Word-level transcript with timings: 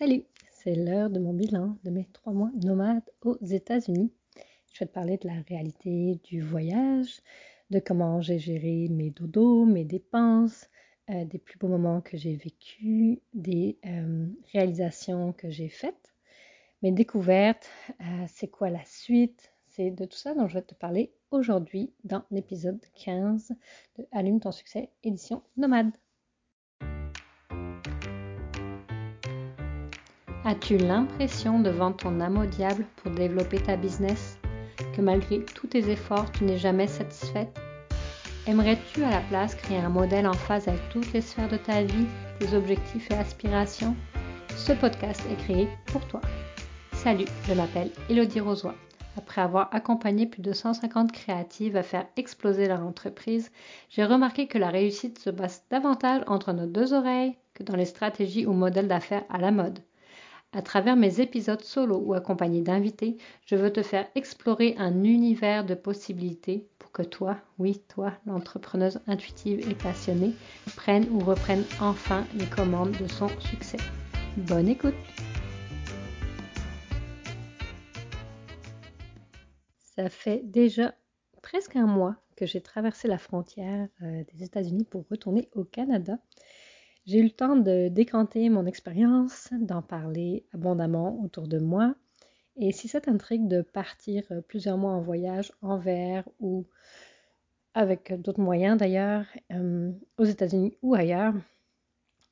Salut, 0.00 0.24
c'est 0.50 0.76
l'heure 0.76 1.10
de 1.10 1.18
mon 1.18 1.34
bilan 1.34 1.76
de 1.84 1.90
mes 1.90 2.06
trois 2.14 2.32
mois 2.32 2.50
nomades 2.64 3.04
aux 3.20 3.36
États-Unis. 3.44 4.10
Je 4.72 4.78
vais 4.78 4.86
te 4.86 4.94
parler 4.94 5.18
de 5.18 5.28
la 5.28 5.42
réalité 5.46 6.18
du 6.24 6.40
voyage, 6.40 7.20
de 7.68 7.80
comment 7.80 8.22
j'ai 8.22 8.38
géré 8.38 8.88
mes 8.88 9.10
dodos, 9.10 9.66
mes 9.66 9.84
dépenses, 9.84 10.70
euh, 11.10 11.26
des 11.26 11.36
plus 11.36 11.58
beaux 11.58 11.68
moments 11.68 12.00
que 12.00 12.16
j'ai 12.16 12.34
vécus, 12.34 13.18
des 13.34 13.76
euh, 13.84 14.26
réalisations 14.54 15.34
que 15.34 15.50
j'ai 15.50 15.68
faites, 15.68 16.14
mes 16.80 16.92
découvertes, 16.92 17.68
euh, 18.00 18.24
c'est 18.26 18.48
quoi 18.48 18.70
la 18.70 18.86
suite, 18.86 19.52
c'est 19.68 19.90
de 19.90 20.06
tout 20.06 20.16
ça 20.16 20.34
dont 20.34 20.48
je 20.48 20.54
vais 20.54 20.62
te 20.62 20.74
parler 20.74 21.12
aujourd'hui 21.30 21.92
dans 22.04 22.24
l'épisode 22.30 22.80
15 23.04 23.52
de 23.98 24.06
Allume 24.12 24.40
ton 24.40 24.50
succès, 24.50 24.88
édition 25.02 25.42
nomade. 25.58 25.92
As-tu 30.42 30.78
l'impression 30.78 31.60
de 31.60 31.68
vendre 31.68 31.98
ton 31.98 32.18
âme 32.18 32.38
au 32.38 32.46
diable 32.46 32.86
pour 32.96 33.10
développer 33.10 33.58
ta 33.58 33.76
business 33.76 34.38
Que 34.96 35.02
malgré 35.02 35.44
tous 35.44 35.66
tes 35.66 35.90
efforts, 35.90 36.32
tu 36.32 36.44
n'es 36.44 36.56
jamais 36.56 36.86
satisfaite? 36.86 37.60
Aimerais-tu 38.46 39.04
à 39.04 39.10
la 39.10 39.20
place 39.20 39.54
créer 39.54 39.76
un 39.76 39.90
modèle 39.90 40.26
en 40.26 40.32
phase 40.32 40.66
avec 40.66 40.80
toutes 40.88 41.12
les 41.12 41.20
sphères 41.20 41.50
de 41.50 41.58
ta 41.58 41.82
vie, 41.82 42.06
tes 42.38 42.56
objectifs 42.56 43.10
et 43.10 43.16
aspirations? 43.16 43.94
Ce 44.56 44.72
podcast 44.72 45.20
est 45.30 45.36
créé 45.44 45.68
pour 45.84 46.06
toi. 46.08 46.22
Salut, 46.94 47.26
je 47.46 47.52
m'appelle 47.52 47.90
Elodie 48.08 48.40
Rosoy. 48.40 48.72
Après 49.18 49.42
avoir 49.42 49.68
accompagné 49.74 50.24
plus 50.24 50.40
de 50.40 50.54
150 50.54 51.12
créatives 51.12 51.76
à 51.76 51.82
faire 51.82 52.06
exploser 52.16 52.66
leur 52.66 52.80
entreprise, 52.80 53.52
j'ai 53.90 54.04
remarqué 54.04 54.46
que 54.46 54.56
la 54.56 54.70
réussite 54.70 55.18
se 55.18 55.28
base 55.28 55.64
davantage 55.70 56.22
entre 56.28 56.54
nos 56.54 56.66
deux 56.66 56.94
oreilles 56.94 57.36
que 57.52 57.62
dans 57.62 57.76
les 57.76 57.84
stratégies 57.84 58.46
ou 58.46 58.54
modèles 58.54 58.88
d'affaires 58.88 59.24
à 59.28 59.36
la 59.36 59.50
mode. 59.50 59.80
À 60.52 60.62
travers 60.62 60.96
mes 60.96 61.20
épisodes 61.20 61.62
solo 61.62 62.02
ou 62.04 62.12
accompagnés 62.12 62.60
d'invités, 62.60 63.18
je 63.46 63.54
veux 63.54 63.72
te 63.72 63.82
faire 63.82 64.08
explorer 64.16 64.74
un 64.78 65.04
univers 65.04 65.64
de 65.64 65.74
possibilités 65.74 66.66
pour 66.80 66.90
que 66.90 67.02
toi, 67.02 67.38
oui, 67.60 67.80
toi, 67.86 68.14
l'entrepreneuse 68.26 68.98
intuitive 69.06 69.60
et 69.70 69.76
passionnée, 69.76 70.34
prenne 70.74 71.06
ou 71.12 71.20
reprenne 71.20 71.62
enfin 71.80 72.26
les 72.34 72.46
commandes 72.46 72.96
de 73.00 73.06
son 73.06 73.28
succès. 73.38 73.78
Bonne 74.36 74.66
écoute 74.66 74.96
Ça 79.78 80.08
fait 80.08 80.42
déjà 80.42 80.96
presque 81.42 81.76
un 81.76 81.86
mois 81.86 82.16
que 82.34 82.46
j'ai 82.46 82.60
traversé 82.60 83.06
la 83.06 83.18
frontière 83.18 83.86
euh, 84.02 84.24
des 84.34 84.42
États-Unis 84.42 84.84
pour 84.84 85.04
retourner 85.08 85.48
au 85.52 85.62
Canada. 85.62 86.18
J'ai 87.10 87.18
eu 87.18 87.24
le 87.24 87.30
temps 87.30 87.56
de 87.56 87.88
décanter 87.88 88.48
mon 88.50 88.66
expérience, 88.66 89.48
d'en 89.60 89.82
parler 89.82 90.46
abondamment 90.54 91.20
autour 91.24 91.48
de 91.48 91.58
moi. 91.58 91.96
Et 92.54 92.70
si 92.70 92.86
ça 92.86 93.00
t'intrigue 93.00 93.48
de 93.48 93.62
partir 93.62 94.22
euh, 94.30 94.40
plusieurs 94.42 94.78
mois 94.78 94.92
en 94.92 95.00
voyage 95.00 95.50
envers 95.60 96.22
ou 96.38 96.66
avec 97.74 98.12
d'autres 98.20 98.40
moyens 98.40 98.78
d'ailleurs, 98.78 99.26
euh, 99.50 99.90
aux 100.18 100.24
États-Unis 100.24 100.78
ou 100.82 100.94
ailleurs, 100.94 101.34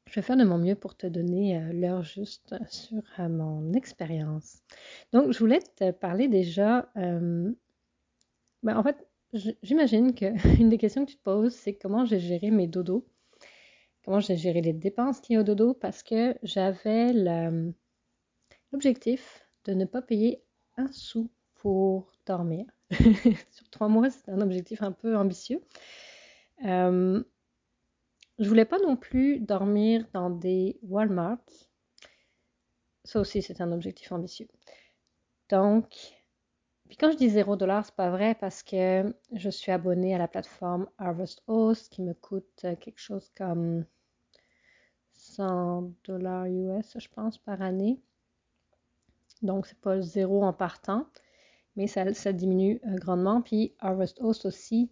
je 0.06 0.14
vais 0.14 0.22
faire 0.22 0.36
de 0.36 0.44
mon 0.44 0.58
mieux 0.58 0.76
pour 0.76 0.96
te 0.96 1.08
donner 1.08 1.58
euh, 1.58 1.72
l'heure 1.72 2.04
juste 2.04 2.54
sur 2.70 3.02
mon 3.18 3.72
expérience. 3.72 4.62
Donc, 5.12 5.32
je 5.32 5.40
voulais 5.40 5.58
te 5.58 5.90
parler 5.90 6.28
déjà. 6.28 6.88
Ben, 6.94 7.56
en 8.64 8.84
fait, 8.84 9.08
j'imagine 9.64 10.14
qu'une 10.14 10.68
des 10.68 10.78
questions 10.78 11.04
que 11.04 11.10
tu 11.10 11.16
te 11.16 11.22
poses, 11.24 11.52
c'est 11.52 11.74
comment 11.74 12.04
j'ai 12.04 12.20
géré 12.20 12.52
mes 12.52 12.68
dodos 12.68 13.04
comment 14.08 14.20
j'ai 14.20 14.38
géré 14.38 14.62
les 14.62 14.72
dépenses 14.72 15.20
liées 15.28 15.36
au 15.36 15.42
dodo? 15.42 15.74
Parce 15.74 16.02
que 16.02 16.34
j'avais 16.42 17.12
l'objectif 18.72 19.46
de 19.66 19.74
ne 19.74 19.84
pas 19.84 20.00
payer 20.00 20.42
un 20.78 20.90
sou 20.90 21.30
pour 21.56 22.10
dormir. 22.24 22.64
Sur 23.50 23.68
trois 23.68 23.88
mois, 23.88 24.08
c'est 24.08 24.30
un 24.30 24.40
objectif 24.40 24.82
un 24.82 24.92
peu 24.92 25.14
ambitieux. 25.14 25.60
Euh, 26.64 27.22
je 28.38 28.48
voulais 28.48 28.64
pas 28.64 28.78
non 28.78 28.96
plus 28.96 29.40
dormir 29.40 30.06
dans 30.14 30.30
des 30.30 30.78
Walmart. 30.84 31.44
Ça 33.04 33.20
aussi, 33.20 33.42
c'est 33.42 33.60
un 33.60 33.72
objectif 33.72 34.10
ambitieux. 34.10 34.48
Donc, 35.50 36.14
puis 36.88 36.96
quand 36.96 37.10
je 37.10 37.18
dis 37.18 37.28
0 37.28 37.56
dollar, 37.56 37.84
c'est 37.84 37.94
pas 37.94 38.08
vrai 38.08 38.34
parce 38.36 38.62
que 38.62 39.14
je 39.34 39.50
suis 39.50 39.70
abonnée 39.70 40.14
à 40.14 40.18
la 40.18 40.28
plateforme 40.28 40.88
Harvest 40.96 41.42
Host 41.46 41.92
qui 41.92 42.00
me 42.00 42.14
coûte 42.14 42.64
quelque 42.80 43.00
chose 43.00 43.30
comme 43.36 43.84
100 45.38 45.92
dollars 46.04 46.46
US, 46.46 46.96
je 46.98 47.08
pense, 47.08 47.38
par 47.38 47.62
année. 47.62 48.00
Donc, 49.42 49.66
c'est 49.66 49.78
pas 49.78 50.00
zéro 50.00 50.42
en 50.42 50.52
partant, 50.52 51.06
mais 51.76 51.86
ça, 51.86 52.12
ça 52.12 52.32
diminue 52.32 52.80
euh, 52.86 52.96
grandement. 52.96 53.40
Puis, 53.40 53.72
Harvest 53.78 54.20
Host 54.20 54.46
aussi, 54.46 54.90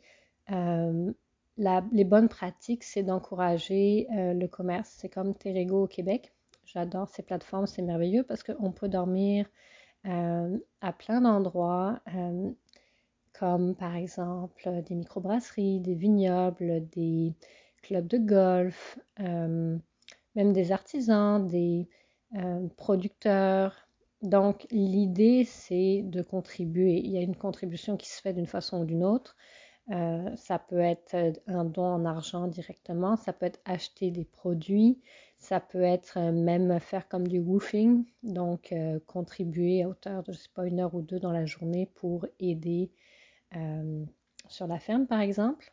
euh, 0.53 1.13
les 1.57 2.05
bonnes 2.05 2.29
pratiques, 2.29 2.85
c'est 2.85 3.03
d'encourager 3.03 4.07
euh, 4.17 4.35
le 4.35 4.47
commerce. 4.47 4.95
C'est 4.99 5.09
comme 5.09 5.35
Terrego 5.35 5.85
au 5.85 5.87
Québec. 5.89 6.33
J'adore 6.65 7.09
ces 7.09 7.23
plateformes, 7.23 7.67
c'est 7.67 7.83
merveilleux 7.83 8.23
parce 8.23 8.43
qu'on 8.45 8.73
peut 8.73 8.89
dormir 8.89 9.47
à 10.05 10.93
plein 10.93 11.21
d'endroits, 11.21 12.01
comme 13.33 13.75
par 13.75 13.97
exemple 13.97 14.83
des 14.83 14.95
microbrasseries, 14.95 15.81
des 15.81 15.97
vignobles, 15.97 16.89
des 16.91 17.35
clubs 17.83 18.07
de 18.07 18.19
golf 18.19 19.01
même 20.37 20.53
des 20.53 20.71
artisans, 20.71 21.45
des 21.47 21.89
euh, 22.37 22.69
producteurs. 22.77 23.89
Donc 24.23 24.67
l'idée, 24.71 25.45
c'est 25.45 26.03
de 26.05 26.23
contribuer. 26.23 26.99
Il 26.99 27.11
y 27.11 27.19
a 27.19 27.23
une 27.23 27.37
contribution 27.37 27.97
qui 27.97 28.09
se 28.09 28.21
fait 28.21 28.33
d'une 28.33 28.47
façon 28.47 28.83
ou 28.83 28.85
d'une 28.85 29.05
autre. 29.05 29.37
Euh, 29.91 30.35
ça 30.37 30.59
peut 30.59 30.81
être 30.81 31.17
un 31.47 31.65
don 31.65 31.85
en 31.85 32.05
argent 32.05 32.49
directement, 32.49 33.17
ça 33.17 33.33
peut 33.33 33.47
être 33.47 33.61
acheter 33.65 34.11
des 34.11 34.25
produits, 34.25 34.99
ça 35.39 35.61
peut 35.61 35.83
être 35.83 36.19
même 36.33 36.81
faire 36.81 37.07
comme 37.09 37.29
du 37.29 37.39
woofing, 37.39 38.05
donc 38.25 38.73
euh, 38.73 38.99
contribuer 39.07 39.85
à 39.85 39.89
hauteur 39.89 40.25
de, 40.25 40.33
je 40.33 40.39
sais 40.39 40.49
pas, 40.53 40.67
une 40.67 40.81
heure 40.81 40.97
ou 40.97 41.03
deux 41.03 41.21
dans 41.21 41.31
la 41.31 41.47
journée 41.47 41.89
pour 41.95 42.27
aider 42.41 42.91
sur 44.49 44.67
la 44.67 44.79
ferme, 44.79 45.07
par 45.07 45.21
exemple. 45.21 45.73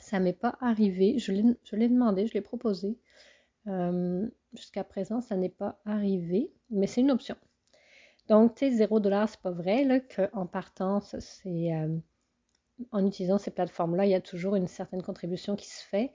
Ça 0.00 0.18
m'est 0.18 0.32
pas 0.32 0.58
arrivé, 0.60 1.18
je 1.18 1.32
l'ai 1.32 1.88
demandé, 1.88 2.26
je 2.26 2.34
l'ai 2.34 2.40
proposé. 2.40 2.98
Euh, 3.68 4.28
jusqu'à 4.54 4.84
présent, 4.84 5.20
ça 5.20 5.36
n'est 5.36 5.48
pas 5.48 5.80
arrivé, 5.84 6.50
mais 6.70 6.86
c'est 6.86 7.00
une 7.00 7.10
option. 7.10 7.36
Donc, 8.28 8.54
tu 8.54 8.70
sais, 8.70 8.76
0 8.76 9.00
c'est 9.26 9.40
pas 9.40 9.50
vrai 9.50 10.06
qu'en 10.14 10.46
partant, 10.46 11.00
c'est 11.00 11.74
euh, 11.74 11.96
en 12.92 13.06
utilisant 13.06 13.38
ces 13.38 13.50
plateformes-là, 13.50 14.06
il 14.06 14.10
y 14.10 14.14
a 14.14 14.20
toujours 14.20 14.56
une 14.56 14.68
certaine 14.68 15.02
contribution 15.02 15.56
qui 15.56 15.68
se 15.68 15.84
fait. 15.84 16.12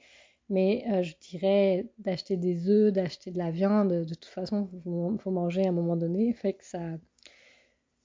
Mais 0.49 0.85
euh, 0.91 1.03
je 1.03 1.15
dirais 1.19 1.89
d'acheter 1.97 2.37
des 2.37 2.69
œufs, 2.69 2.93
d'acheter 2.93 3.31
de 3.31 3.37
la 3.37 3.51
viande, 3.51 3.89
de 4.05 4.13
toute 4.13 4.25
façon, 4.25 4.69
il 4.73 5.19
faut, 5.19 5.31
manger 5.31 5.65
à 5.65 5.69
un 5.69 5.71
moment 5.71 5.95
donné, 5.95 6.33
fait 6.33 6.53
que 6.53 6.63
ça, 6.65 6.79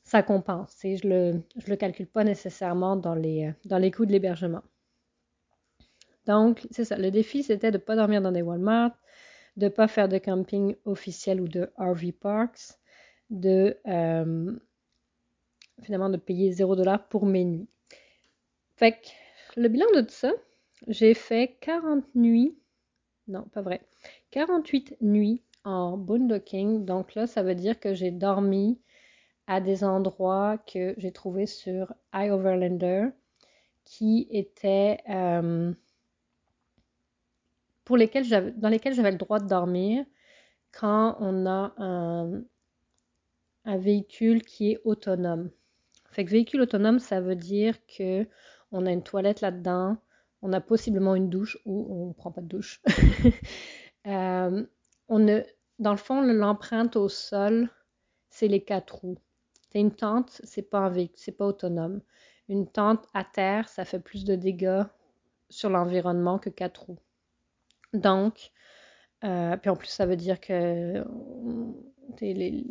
ça 0.05 0.23
compense. 0.23 0.77
Je 0.83 1.07
ne 1.07 1.33
le, 1.33 1.43
je 1.59 1.71
le 1.71 1.77
calcule 1.77 2.07
pas 2.07 2.25
nécessairement 2.25 2.97
dans 2.97 3.15
les, 3.15 3.53
dans 3.67 3.79
les 3.79 3.91
coûts 3.91 4.07
de 4.07 4.13
l'hébergement. 4.13 4.63
Donc, 6.27 6.67
c'est 6.71 6.85
ça. 6.85 6.97
Le 6.97 7.11
défi, 7.11 7.43
c'était 7.43 7.71
de 7.71 7.79
ne 7.79 7.83
pas 7.83 7.97
dormir 7.97 8.23
dans 8.23 8.33
des 8.33 8.43
Walmart, 8.43 8.93
de 9.61 9.69
pas 9.69 9.89
faire 9.89 10.09
de 10.09 10.19
camping 10.19 10.75
officiel 10.87 11.41
ou 11.41 11.47
de 11.47 11.71
RV 11.77 12.13
Parks, 12.13 12.79
de 13.29 13.77
euh, 13.87 14.59
finalement 15.83 16.09
de 16.09 16.17
payer 16.17 16.51
0$ 16.51 17.01
pour 17.11 17.27
mes 17.27 17.45
nuits. 17.45 17.69
Fait 18.77 18.99
le 19.57 19.69
bilan 19.69 19.87
de 19.95 20.01
tout 20.01 20.15
ça, 20.15 20.33
j'ai 20.89 21.13
fait 21.13 21.59
40 21.61 22.05
nuits, 22.15 22.57
non 23.29 23.43
pas 23.53 23.61
vrai, 23.61 23.83
48 24.31 24.97
nuits 25.03 25.43
en 25.65 25.99
boondocking. 25.99 26.87
Donc 26.87 27.15
là, 27.15 27.27
ça 27.27 27.43
veut 27.43 27.55
dire 27.55 27.79
que 27.79 27.93
j'ai 27.93 28.11
dormi 28.11 28.81
à 29.47 29.61
des 29.61 29.85
endroits 29.85 30.57
que 30.57 30.95
j'ai 30.97 31.13
trouvés 31.13 31.47
sur 31.47 31.93
iOverlander 32.15 33.09
qui 33.85 34.27
étaient 34.31 35.01
euh, 35.11 35.75
dans 37.91 38.69
lesquels 38.69 38.95
j'avais 38.95 39.11
le 39.11 39.19
droit 39.19 39.41
de 39.41 39.49
dormir 39.49 40.05
quand 40.73 41.17
on 41.21 41.47
a 41.47 41.75
un, 41.79 42.43
véhicule 43.65 44.43
qui 44.43 44.73
est 44.73 44.81
autonome. 44.85 45.51
Fait 46.11 46.25
véhicule 46.25 46.63
autonome, 46.63 46.99
ça 46.99 47.21
veut 47.21 47.37
dire 47.37 47.77
que 47.87 48.27
on 48.73 48.87
a 48.87 48.91
une 48.91 49.03
toilette 49.03 49.41
là-dedans, 49.41 49.97
on 50.43 50.53
a 50.53 50.61
possiblement 50.61 51.15
une 51.15 51.31
douche 51.31 51.59
ou 51.67 51.87
on 51.91 52.09
ne 52.09 52.13
prend 52.13 52.33
pas 52.33 52.41
de 52.41 52.49
douche. 52.49 52.83
Euh, 54.07 54.65
dans 55.79 55.91
le 55.91 55.97
fond, 55.99 56.23
l'empreinte 56.23 56.97
au 56.97 57.11
sol, 57.11 57.69
c'est 58.31 58.49
les 58.49 58.65
quatre 58.65 59.01
roues. 59.01 59.19
C'est 59.71 59.81
une 59.81 59.95
tente, 59.95 60.41
c'est 60.43 60.63
pas 60.63 60.91
c'est 61.17 61.33
pas 61.33 61.47
autonome. 61.47 62.01
Une 62.49 62.67
tente 62.67 63.07
à 63.13 63.25
terre, 63.25 63.69
ça 63.69 63.85
fait 63.85 64.01
plus 64.01 64.25
de 64.25 64.37
dégâts 64.37 64.85
sur 65.51 65.69
l'environnement 65.69 66.39
que 66.39 66.49
quatre 66.49 66.85
roues. 66.87 66.99
Donc, 67.95 68.53
euh, 69.25 69.57
puis 69.57 69.71
en 69.71 69.77
plus, 69.77 69.89
ça 69.89 70.07
veut 70.07 70.17
dire 70.17 70.41
que 70.41 71.05
les, 72.21 72.65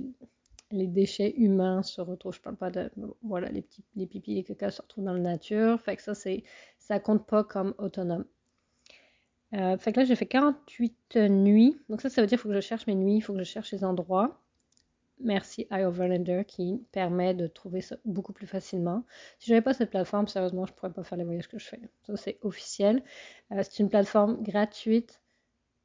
les 0.71 0.87
déchets 0.87 1.33
humains 1.37 1.83
se 1.83 2.01
retrouvent. 2.01 2.33
Je 2.33 2.41
parle 2.41 2.57
pas 2.57 2.69
de. 2.69 2.91
Voilà, 3.23 3.49
les, 3.49 3.61
petits, 3.61 3.83
les 3.95 4.07
pipis, 4.07 4.35
les 4.35 4.43
caca 4.43 4.71
se 4.71 4.81
retrouvent 4.81 5.05
dans 5.05 5.13
la 5.13 5.19
nature. 5.19 5.79
Fait 5.81 5.95
que 5.95 6.01
ça, 6.01 6.15
c'est 6.15 6.43
ça 6.77 6.99
compte 6.99 7.25
pas 7.25 7.43
comme 7.43 7.73
autonome. 7.77 8.25
Euh, 9.55 9.77
fait 9.77 9.93
que 9.93 9.99
là, 9.99 10.05
j'ai 10.05 10.15
fait 10.15 10.27
48 10.27 11.17
nuits. 11.29 11.79
Donc 11.89 12.01
ça, 12.01 12.09
ça 12.09 12.21
veut 12.21 12.27
dire 12.27 12.37
qu'il 12.37 12.43
faut 12.43 12.49
que 12.49 12.55
je 12.55 12.61
cherche 12.61 12.85
mes 12.87 12.95
nuits, 12.95 13.17
il 13.17 13.21
faut 13.21 13.33
que 13.33 13.39
je 13.39 13.43
cherche 13.43 13.71
les 13.71 13.83
endroits. 13.83 14.39
Merci 15.21 15.67
iOverlander 15.69 16.43
qui 16.47 16.85
permet 16.91 17.33
de 17.33 17.47
trouver 17.47 17.81
ça 17.81 17.97
beaucoup 18.05 18.31
plus 18.31 18.47
facilement. 18.47 19.03
Si 19.37 19.47
je 19.47 19.53
n'avais 19.53 19.63
pas 19.63 19.73
cette 19.73 19.89
plateforme, 19.89 20.27
sérieusement, 20.27 20.65
je 20.65 20.71
ne 20.71 20.77
pourrais 20.77 20.93
pas 20.93 21.03
faire 21.03 21.17
les 21.17 21.25
voyages 21.25 21.49
que 21.49 21.59
je 21.59 21.67
fais. 21.67 21.81
Ça, 22.03 22.15
c'est 22.15 22.37
officiel. 22.41 23.03
Euh, 23.51 23.61
c'est 23.63 23.79
une 23.79 23.89
plateforme 23.89 24.41
gratuite 24.41 25.21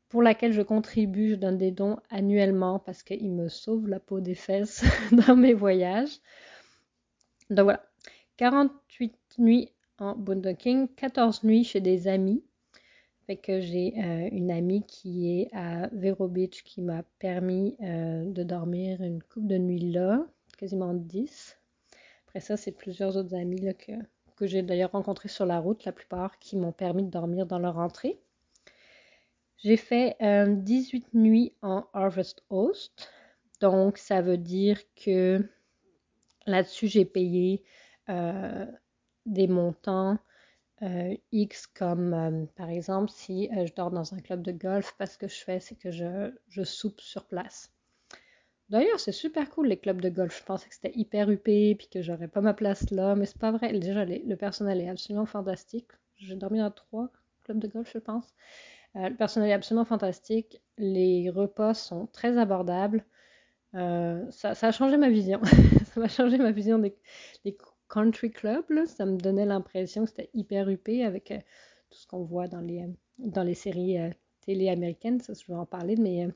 pour 0.08 0.22
laquelle 0.22 0.52
je 0.52 0.62
contribue. 0.62 1.30
Je 1.30 1.34
donne 1.36 1.58
des 1.58 1.72
dons 1.72 1.98
annuellement 2.10 2.78
parce 2.78 3.02
qu'il 3.02 3.32
me 3.32 3.48
sauve 3.48 3.88
la 3.88 3.98
peau 3.98 4.20
des 4.20 4.36
fesses 4.36 4.84
dans 5.26 5.34
mes 5.34 5.54
voyages. 5.54 6.20
Donc 7.50 7.64
voilà. 7.64 7.84
48 8.36 9.16
nuits 9.38 9.70
en 9.98 10.16
boondocking, 10.16 10.88
14 10.94 11.44
nuits 11.44 11.64
chez 11.64 11.80
des 11.80 12.08
amis 12.08 12.42
que 13.32 13.60
j'ai 13.60 13.94
euh, 13.96 14.28
une 14.32 14.50
amie 14.50 14.82
qui 14.86 15.40
est 15.40 15.48
à 15.52 15.88
Vero 15.92 16.28
Beach 16.28 16.62
qui 16.62 16.82
m'a 16.82 17.02
permis 17.18 17.76
euh, 17.82 18.24
de 18.26 18.42
dormir 18.42 19.02
une 19.02 19.22
coupe 19.22 19.46
de 19.46 19.56
nuit 19.56 19.92
là, 19.92 20.26
quasiment 20.58 20.92
10. 20.92 21.58
Après 22.26 22.40
ça, 22.40 22.56
c'est 22.56 22.72
plusieurs 22.72 23.16
autres 23.16 23.34
amis 23.34 23.60
là, 23.60 23.72
que, 23.72 23.92
que 24.36 24.46
j'ai 24.46 24.62
d'ailleurs 24.62 24.92
rencontrés 24.92 25.28
sur 25.28 25.46
la 25.46 25.58
route, 25.58 25.84
la 25.84 25.92
plupart 25.92 26.38
qui 26.38 26.56
m'ont 26.56 26.72
permis 26.72 27.02
de 27.02 27.10
dormir 27.10 27.46
dans 27.46 27.58
leur 27.58 27.78
entrée. 27.78 28.20
J'ai 29.56 29.78
fait 29.78 30.16
18 30.20 31.04
euh, 31.04 31.18
nuits 31.18 31.54
en 31.62 31.86
Harvest 31.94 32.42
Host. 32.50 33.10
Donc, 33.60 33.96
ça 33.96 34.20
veut 34.20 34.36
dire 34.36 34.78
que 34.96 35.48
là-dessus, 36.46 36.88
j'ai 36.88 37.06
payé 37.06 37.62
des 39.24 39.46
montants 39.46 40.18
euh, 40.82 41.16
X 41.30 41.68
comme 41.68 42.12
euh, 42.14 42.46
par 42.56 42.68
exemple 42.68 43.08
si 43.08 43.48
euh, 43.56 43.64
je 43.64 43.72
dors 43.74 43.92
dans 43.92 44.12
un 44.12 44.18
club 44.18 44.42
de 44.42 44.50
golf, 44.52 44.94
parce 44.98 45.16
que 45.16 45.28
je 45.28 45.36
fais, 45.36 45.60
c'est 45.60 45.76
que 45.76 45.90
je, 45.92 46.64
soupe 46.64 47.00
sur 47.00 47.26
place. 47.26 47.72
D'ailleurs, 48.70 48.98
c'est 48.98 49.12
super 49.12 49.50
cool 49.50 49.68
les 49.68 49.78
clubs 49.78 50.00
de 50.00 50.08
golf. 50.08 50.38
Je 50.38 50.44
pensais 50.44 50.68
que 50.68 50.74
c'était 50.74 50.92
hyper 50.94 51.30
huppé 51.30 51.74
puis 51.76 51.88
que 51.88 52.02
j'aurais 52.02 52.28
pas 52.28 52.40
ma 52.40 52.54
place 52.54 52.90
là, 52.90 53.14
mais 53.14 53.26
c'est 53.26 53.38
pas 53.38 53.52
vrai. 53.52 53.72
Déjà, 53.78 54.04
le 54.04 54.34
personnel 54.36 54.80
est 54.80 54.88
absolument 54.88 55.26
fantastique. 55.26 55.88
J'ai 56.16 56.34
dormi 56.34 56.58
dans 56.58 56.70
trois 56.70 57.10
clubs 57.44 57.58
de 57.58 57.68
golf, 57.68 57.90
je 57.92 57.98
pense. 57.98 58.34
le 58.94 59.14
personnel 59.14 59.50
est 59.50 59.52
absolument 59.52 59.84
fantastique. 59.84 60.62
Les 60.78 61.30
repas 61.30 61.74
sont 61.74 62.06
très 62.08 62.38
abordables. 62.38 63.04
ça, 63.72 64.52
a 64.62 64.72
changé 64.72 64.96
ma 64.96 65.10
vision. 65.10 65.40
ça 65.86 66.00
m'a 66.00 66.08
changé 66.08 66.38
ma 66.38 66.52
vision 66.52 66.78
des, 66.78 66.96
des 67.44 67.56
country 67.88 68.30
club. 68.30 68.64
Ça 68.86 69.06
me 69.06 69.16
donnait 69.16 69.46
l'impression 69.46 70.04
que 70.04 70.10
c'était 70.10 70.30
hyper 70.34 70.68
huppé 70.68 71.04
avec 71.04 71.30
euh, 71.30 71.38
tout 71.90 71.98
ce 71.98 72.06
qu'on 72.06 72.24
voit 72.24 72.48
dans 72.48 72.60
les, 72.60 72.82
euh, 72.82 72.92
dans 73.18 73.42
les 73.42 73.54
séries 73.54 73.98
euh, 73.98 74.10
télé 74.40 74.68
américaines. 74.68 75.20
Ça, 75.20 75.32
je 75.34 75.46
vais 75.46 75.58
en 75.58 75.66
parler 75.66 75.96
de 75.96 76.02
mes 76.02 76.28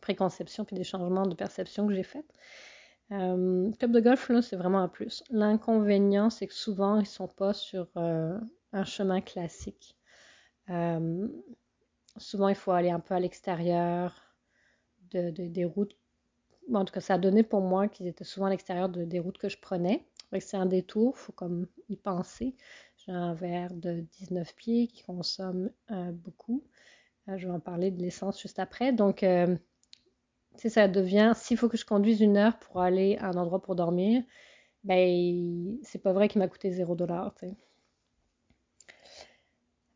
préconceptions 0.00 0.64
puis 0.64 0.76
des 0.76 0.84
changements 0.84 1.26
de 1.26 1.34
perception 1.34 1.86
que 1.86 1.94
j'ai 1.94 2.02
faits. 2.02 2.26
club 3.08 3.92
de 3.92 4.00
golf, 4.00 4.30
c'est 4.42 4.56
vraiment 4.56 4.80
un 4.80 4.88
plus. 4.88 5.22
L'inconvénient, 5.30 6.30
c'est 6.30 6.46
que 6.46 6.54
souvent, 6.54 6.96
ils 6.96 7.00
ne 7.00 7.06
sont 7.06 7.28
pas 7.28 7.52
sur 7.52 7.88
un 7.96 8.84
chemin 8.84 9.20
classique. 9.20 9.96
souvent, 12.16 12.48
il 12.48 12.54
faut 12.54 12.72
aller 12.72 12.90
un 12.90 13.00
peu 13.00 13.14
à 13.14 13.20
l'extérieur 13.20 14.14
de, 15.12 15.30
des 15.30 15.64
routes. 15.64 15.96
en 16.72 16.84
tout 16.84 16.92
cas, 16.92 17.00
ça 17.00 17.14
a 17.14 17.18
donné 17.18 17.42
pour 17.42 17.60
moi 17.60 17.88
qu'ils 17.88 18.08
étaient 18.08 18.24
souvent 18.24 18.46
à 18.46 18.50
l'extérieur 18.50 18.88
de, 18.88 19.04
des 19.04 19.20
routes 19.20 19.38
que 19.38 19.48
je 19.48 19.58
prenais 19.58 20.04
c'est 20.40 20.56
un 20.56 20.66
détour, 20.66 21.14
il 21.16 21.20
faut 21.20 21.32
comme 21.32 21.66
y 21.88 21.96
penser. 21.96 22.54
J'ai 23.04 23.12
un 23.12 23.34
verre 23.34 23.74
de 23.74 24.00
19 24.00 24.54
pieds 24.54 24.86
qui 24.86 25.02
consomme 25.02 25.70
euh, 25.90 26.12
beaucoup. 26.12 26.62
Euh, 27.28 27.36
je 27.36 27.46
vais 27.46 27.52
en 27.52 27.60
parler 27.60 27.90
de 27.90 28.00
l'essence 28.00 28.40
juste 28.40 28.58
après. 28.58 28.92
Donc, 28.92 29.22
euh, 29.22 29.56
ça 30.56 30.88
devient, 30.88 31.32
s'il 31.34 31.56
faut 31.56 31.68
que 31.68 31.76
je 31.76 31.84
conduise 31.84 32.20
une 32.20 32.36
heure 32.36 32.58
pour 32.58 32.80
aller 32.80 33.16
à 33.18 33.28
un 33.28 33.34
endroit 33.34 33.60
pour 33.60 33.74
dormir, 33.74 34.22
ben, 34.84 35.78
c'est 35.82 36.02
pas 36.02 36.12
vrai 36.12 36.28
qu'il 36.28 36.40
m'a 36.40 36.48
coûté 36.48 36.70
0 36.70 36.94
dollar. 36.94 37.34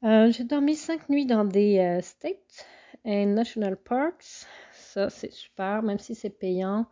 J'ai 0.02 0.44
dormi 0.44 0.76
5 0.76 1.08
nuits 1.08 1.26
dans 1.26 1.44
des 1.44 2.00
states 2.02 2.66
et 3.04 3.26
national 3.26 3.76
parks. 3.76 4.46
Ça, 4.72 5.10
c'est 5.10 5.32
super, 5.32 5.82
même 5.82 5.98
si 5.98 6.14
c'est 6.14 6.30
payant. 6.30 6.86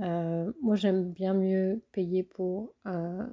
Euh, 0.00 0.52
moi, 0.62 0.76
j'aime 0.76 1.12
bien 1.12 1.34
mieux 1.34 1.82
payer 1.92 2.22
pour 2.22 2.74
un, 2.84 3.28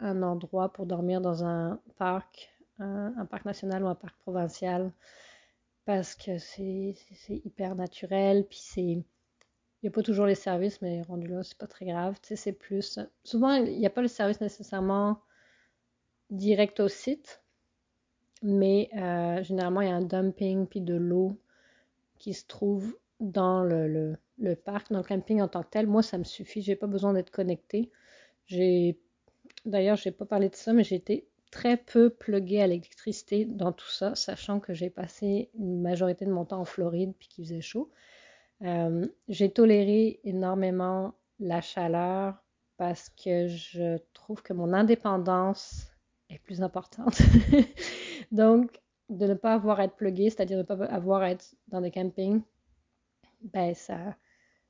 endroit 0.00 0.72
pour 0.72 0.86
dormir 0.86 1.20
dans 1.20 1.44
un 1.44 1.80
parc, 1.96 2.50
un, 2.78 3.24
parc 3.26 3.44
national 3.44 3.84
ou 3.84 3.88
un 3.88 3.94
parc 3.94 4.16
provincial, 4.18 4.92
parce 5.86 6.14
que 6.14 6.38
c'est 6.38 6.94
hyper 7.28 7.74
naturel, 7.74 8.46
puis 8.46 8.60
c'est... 8.60 8.82
Il 8.82 9.88
n'y 9.88 9.88
a 9.88 9.92
pas 9.92 10.02
toujours 10.02 10.24
les 10.24 10.34
services, 10.34 10.80
mais 10.80 11.02
rendu 11.02 11.26
là, 11.26 11.42
c'est 11.42 11.58
pas 11.58 11.66
très 11.66 11.84
grave. 11.84 12.18
C'est 12.22 12.52
plus... 12.52 12.98
Souvent, 13.22 13.52
il 13.52 13.78
n'y 13.78 13.86
a 13.86 13.90
pas 13.90 14.00
le 14.00 14.08
service 14.08 14.40
nécessairement 14.40 15.20
direct 16.30 16.80
au 16.80 16.88
site, 16.88 17.42
mais 18.42 18.88
euh, 18.96 19.42
généralement, 19.42 19.82
il 19.82 19.88
y 19.88 19.90
a 19.90 19.96
un 19.96 20.02
dumping 20.02 20.66
puis 20.66 20.80
de 20.80 20.94
l'eau 20.94 21.38
qui 22.18 22.32
se 22.32 22.46
trouve 22.46 22.96
dans 23.20 23.62
le, 23.62 24.16
parc, 24.64 24.90
dans 24.90 24.98
le 24.98 25.04
camping 25.04 25.40
en 25.40 25.48
tant 25.48 25.62
que 25.62 25.70
tel. 25.70 25.86
Moi, 25.86 26.02
ça 26.02 26.18
me 26.18 26.24
suffit. 26.24 26.62
J'ai 26.62 26.76
pas 26.76 26.86
besoin 26.86 27.12
d'être 27.12 27.30
connecté. 27.30 27.90
J'ai 28.46 28.98
d'ailleurs, 29.64 29.96
j'ai 29.96 30.10
pas 30.10 30.26
parlé 30.26 30.48
de 30.48 30.54
ça, 30.54 30.72
mais 30.72 30.84
j'ai 30.84 30.96
été 30.96 31.28
très 31.50 31.76
peu 31.76 32.10
pluguée 32.10 32.60
à 32.60 32.66
l'électricité 32.66 33.44
dans 33.44 33.72
tout 33.72 33.88
ça, 33.88 34.14
sachant 34.14 34.60
que 34.60 34.74
j'ai 34.74 34.90
passé 34.90 35.50
une 35.54 35.80
majorité 35.80 36.24
de 36.24 36.32
mon 36.32 36.44
temps 36.44 36.60
en 36.60 36.64
Floride 36.64 37.14
puis 37.18 37.28
qu'il 37.28 37.44
faisait 37.44 37.60
chaud. 37.60 37.90
Euh, 38.62 39.06
j'ai 39.28 39.50
toléré 39.50 40.20
énormément 40.24 41.14
la 41.38 41.60
chaleur 41.60 42.42
parce 42.76 43.08
que 43.08 43.46
je 43.46 43.98
trouve 44.14 44.42
que 44.42 44.52
mon 44.52 44.72
indépendance 44.72 45.86
est 46.28 46.38
plus 46.40 46.62
importante. 46.62 47.18
Donc, 48.32 48.80
de 49.10 49.26
ne 49.26 49.34
pas 49.34 49.54
avoir 49.54 49.80
à 49.80 49.84
être 49.84 49.96
plugué, 49.96 50.30
c'est-à-dire 50.30 50.56
de 50.56 50.62
ne 50.62 50.66
pas 50.66 50.84
avoir 50.86 51.22
à 51.22 51.30
être 51.30 51.54
dans 51.68 51.80
des 51.80 51.90
campings, 51.90 52.42
ben 53.52 53.74
ça, 53.74 54.16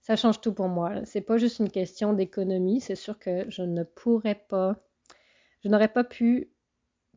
ça 0.05 0.17
change 0.17 0.43
tout 0.43 0.53
pour 0.53 0.69
moi. 0.69 1.03
C'est 1.07 1.23
pas 1.23 1.39
juste 1.39 1.61
une 1.61 1.71
question 1.71 2.13
d'économie, 2.13 2.81
c'est 2.83 2.95
sûr 2.95 3.19
que 3.19 3.49
je 3.49 3.63
ne 3.63 3.85
pourrais 3.85 4.35
pas, 4.35 4.77
je 5.65 5.69
n'aurais 5.71 5.89
pas 5.89 6.05
pu 6.05 6.51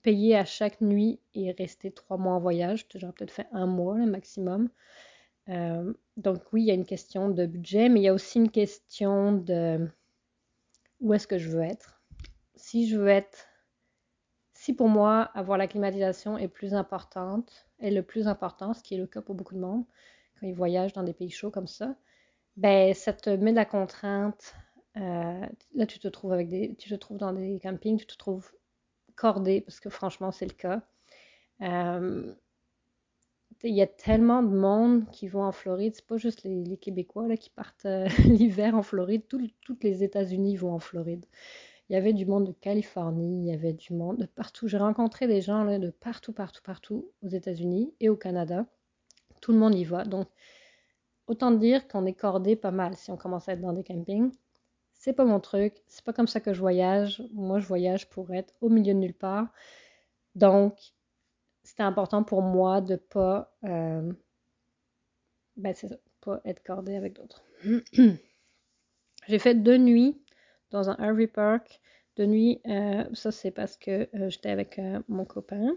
payer 0.03 0.37
à 0.37 0.45
chaque 0.45 0.79
nuit 0.79 1.19
et 1.33 1.51
rester 1.51 1.91
trois 1.91 2.15
mois 2.15 2.33
en 2.33 2.39
voyage. 2.39 2.87
J'aurais 2.95 3.11
peut-être 3.11 3.31
fait 3.31 3.47
un 3.51 3.65
mois 3.65 3.97
le 3.97 4.05
maximum. 4.05 4.69
Euh, 5.49 5.93
donc 6.15 6.41
oui, 6.53 6.61
il 6.61 6.67
y 6.67 6.71
a 6.71 6.75
une 6.75 6.85
question 6.85 7.29
de 7.29 7.45
budget, 7.45 7.89
mais 7.89 7.99
il 7.99 8.03
y 8.03 8.07
a 8.07 8.13
aussi 8.13 8.39
une 8.39 8.51
question 8.51 9.33
de 9.33 9.85
où 11.01 11.13
est-ce 11.13 11.27
que 11.27 11.37
je 11.37 11.49
veux 11.49 11.63
être. 11.63 12.01
Si 12.55 12.87
je 12.87 12.97
veux 12.97 13.09
être, 13.09 13.47
si 14.53 14.73
pour 14.73 14.87
moi 14.87 15.23
avoir 15.35 15.57
la 15.57 15.67
climatisation 15.67 16.37
est 16.37 16.47
plus 16.47 16.73
importante, 16.73 17.67
est 17.79 17.91
le 17.91 18.01
plus 18.01 18.29
important, 18.29 18.73
ce 18.73 18.81
qui 18.81 18.95
est 18.95 18.97
le 18.97 19.07
cas 19.07 19.21
pour 19.21 19.35
beaucoup 19.35 19.55
de 19.55 19.59
monde, 19.59 19.83
quand 20.39 20.47
ils 20.47 20.55
voyagent 20.55 20.93
dans 20.93 21.03
des 21.03 21.13
pays 21.13 21.29
chauds 21.29 21.51
comme 21.51 21.67
ça, 21.67 21.97
ben 22.57 22.93
ça 22.93 23.13
te 23.13 23.29
met 23.29 23.51
de 23.51 23.55
la 23.55 23.65
contrainte. 23.65 24.55
Euh, 24.97 25.45
là, 25.75 25.85
tu 25.85 25.99
te 25.99 26.07
trouves 26.07 26.33
avec 26.33 26.49
des, 26.49 26.75
tu 26.75 26.89
te 26.89 26.95
trouves 26.95 27.17
dans 27.17 27.33
des 27.33 27.59
campings, 27.61 27.97
tu 27.97 28.07
te 28.07 28.17
trouves 28.17 28.51
cordé 29.15 29.61
parce 29.61 29.79
que 29.79 29.89
franchement, 29.89 30.31
c'est 30.31 30.47
le 30.47 30.53
cas. 30.53 30.81
Euh, 31.61 32.33
il 33.63 33.73
y 33.73 33.81
a 33.81 33.87
tellement 33.87 34.43
de 34.43 34.55
monde 34.55 35.09
qui 35.11 35.27
vont 35.27 35.43
en 35.43 35.51
Floride. 35.51 35.93
C'est 35.95 36.05
pas 36.05 36.17
juste 36.17 36.43
les, 36.43 36.77
Québécois 36.77 37.27
là, 37.27 37.37
qui 37.37 37.49
partent 37.49 37.85
euh, 37.85 38.07
l'hiver 38.25 38.75
en 38.75 38.83
Floride. 38.83 39.23
toutes 39.27 39.83
les 39.83 40.03
États-Unis 40.03 40.55
vont 40.57 40.73
en 40.73 40.79
Floride. 40.79 41.25
Il 41.89 41.93
y 41.93 41.95
avait 41.95 42.13
du 42.13 42.25
monde 42.25 42.45
de 42.45 42.51
Californie, 42.51 43.43
il 43.43 43.47
y 43.47 43.53
avait 43.53 43.73
du 43.73 43.93
monde 43.93 44.17
de 44.17 44.25
partout. 44.25 44.67
J'ai 44.67 44.77
rencontré 44.77 45.25
des 45.25 45.41
gens 45.41 45.63
là, 45.63 45.79
de 45.79 45.89
partout, 45.89 46.33
partout, 46.33 46.61
partout 46.61 47.09
aux 47.23 47.29
États-Unis 47.29 47.93
et 48.01 48.09
au 48.09 48.17
Canada. 48.17 48.65
Tout 49.39 49.53
le 49.53 49.57
monde 49.57 49.73
y 49.73 49.85
va. 49.85 50.03
Donc, 50.03 50.27
autant 51.27 51.51
dire 51.51 51.87
qu'on 51.87 52.05
est 52.05 52.13
cordé 52.13 52.55
pas 52.55 52.71
mal 52.71 52.95
si 52.95 53.11
on 53.11 53.17
commence 53.17 53.47
à 53.49 53.53
être 53.53 53.61
dans 53.61 53.73
des 53.73 53.83
campings. 53.83 54.31
C'est 54.93 55.13
pas 55.13 55.25
mon 55.25 55.39
truc, 55.39 55.75
c'est 55.87 56.03
pas 56.03 56.13
comme 56.13 56.27
ça 56.27 56.39
que 56.39 56.53
je 56.53 56.59
voyage. 56.59 57.23
Moi, 57.33 57.59
je 57.59 57.67
voyage 57.67 58.09
pour 58.09 58.33
être 58.33 58.55
au 58.61 58.69
milieu 58.69 58.93
de 58.93 58.99
nulle 58.99 59.13
part. 59.13 59.47
Donc, 60.35 60.77
c'était 61.63 61.83
important 61.83 62.23
pour 62.23 62.41
moi 62.41 62.81
de 62.81 62.95
pas, 62.95 63.53
euh, 63.65 64.11
ben, 65.55 65.75
pas 66.21 66.41
être 66.45 66.63
cordé 66.63 66.95
avec 66.95 67.13
d'autres. 67.13 67.43
J'ai 69.27 69.39
fait 69.39 69.55
deux 69.55 69.77
nuits 69.77 70.19
dans 70.71 70.89
un 70.89 70.93
RV 70.93 71.27
park. 71.27 71.79
Deux 72.15 72.25
nuits, 72.25 72.59
euh, 72.65 73.03
ça 73.13 73.31
c'est 73.31 73.51
parce 73.51 73.77
que 73.77 74.09
euh, 74.15 74.29
j'étais 74.29 74.49
avec 74.49 74.81
mon 75.07 75.23
copain. 75.23 75.75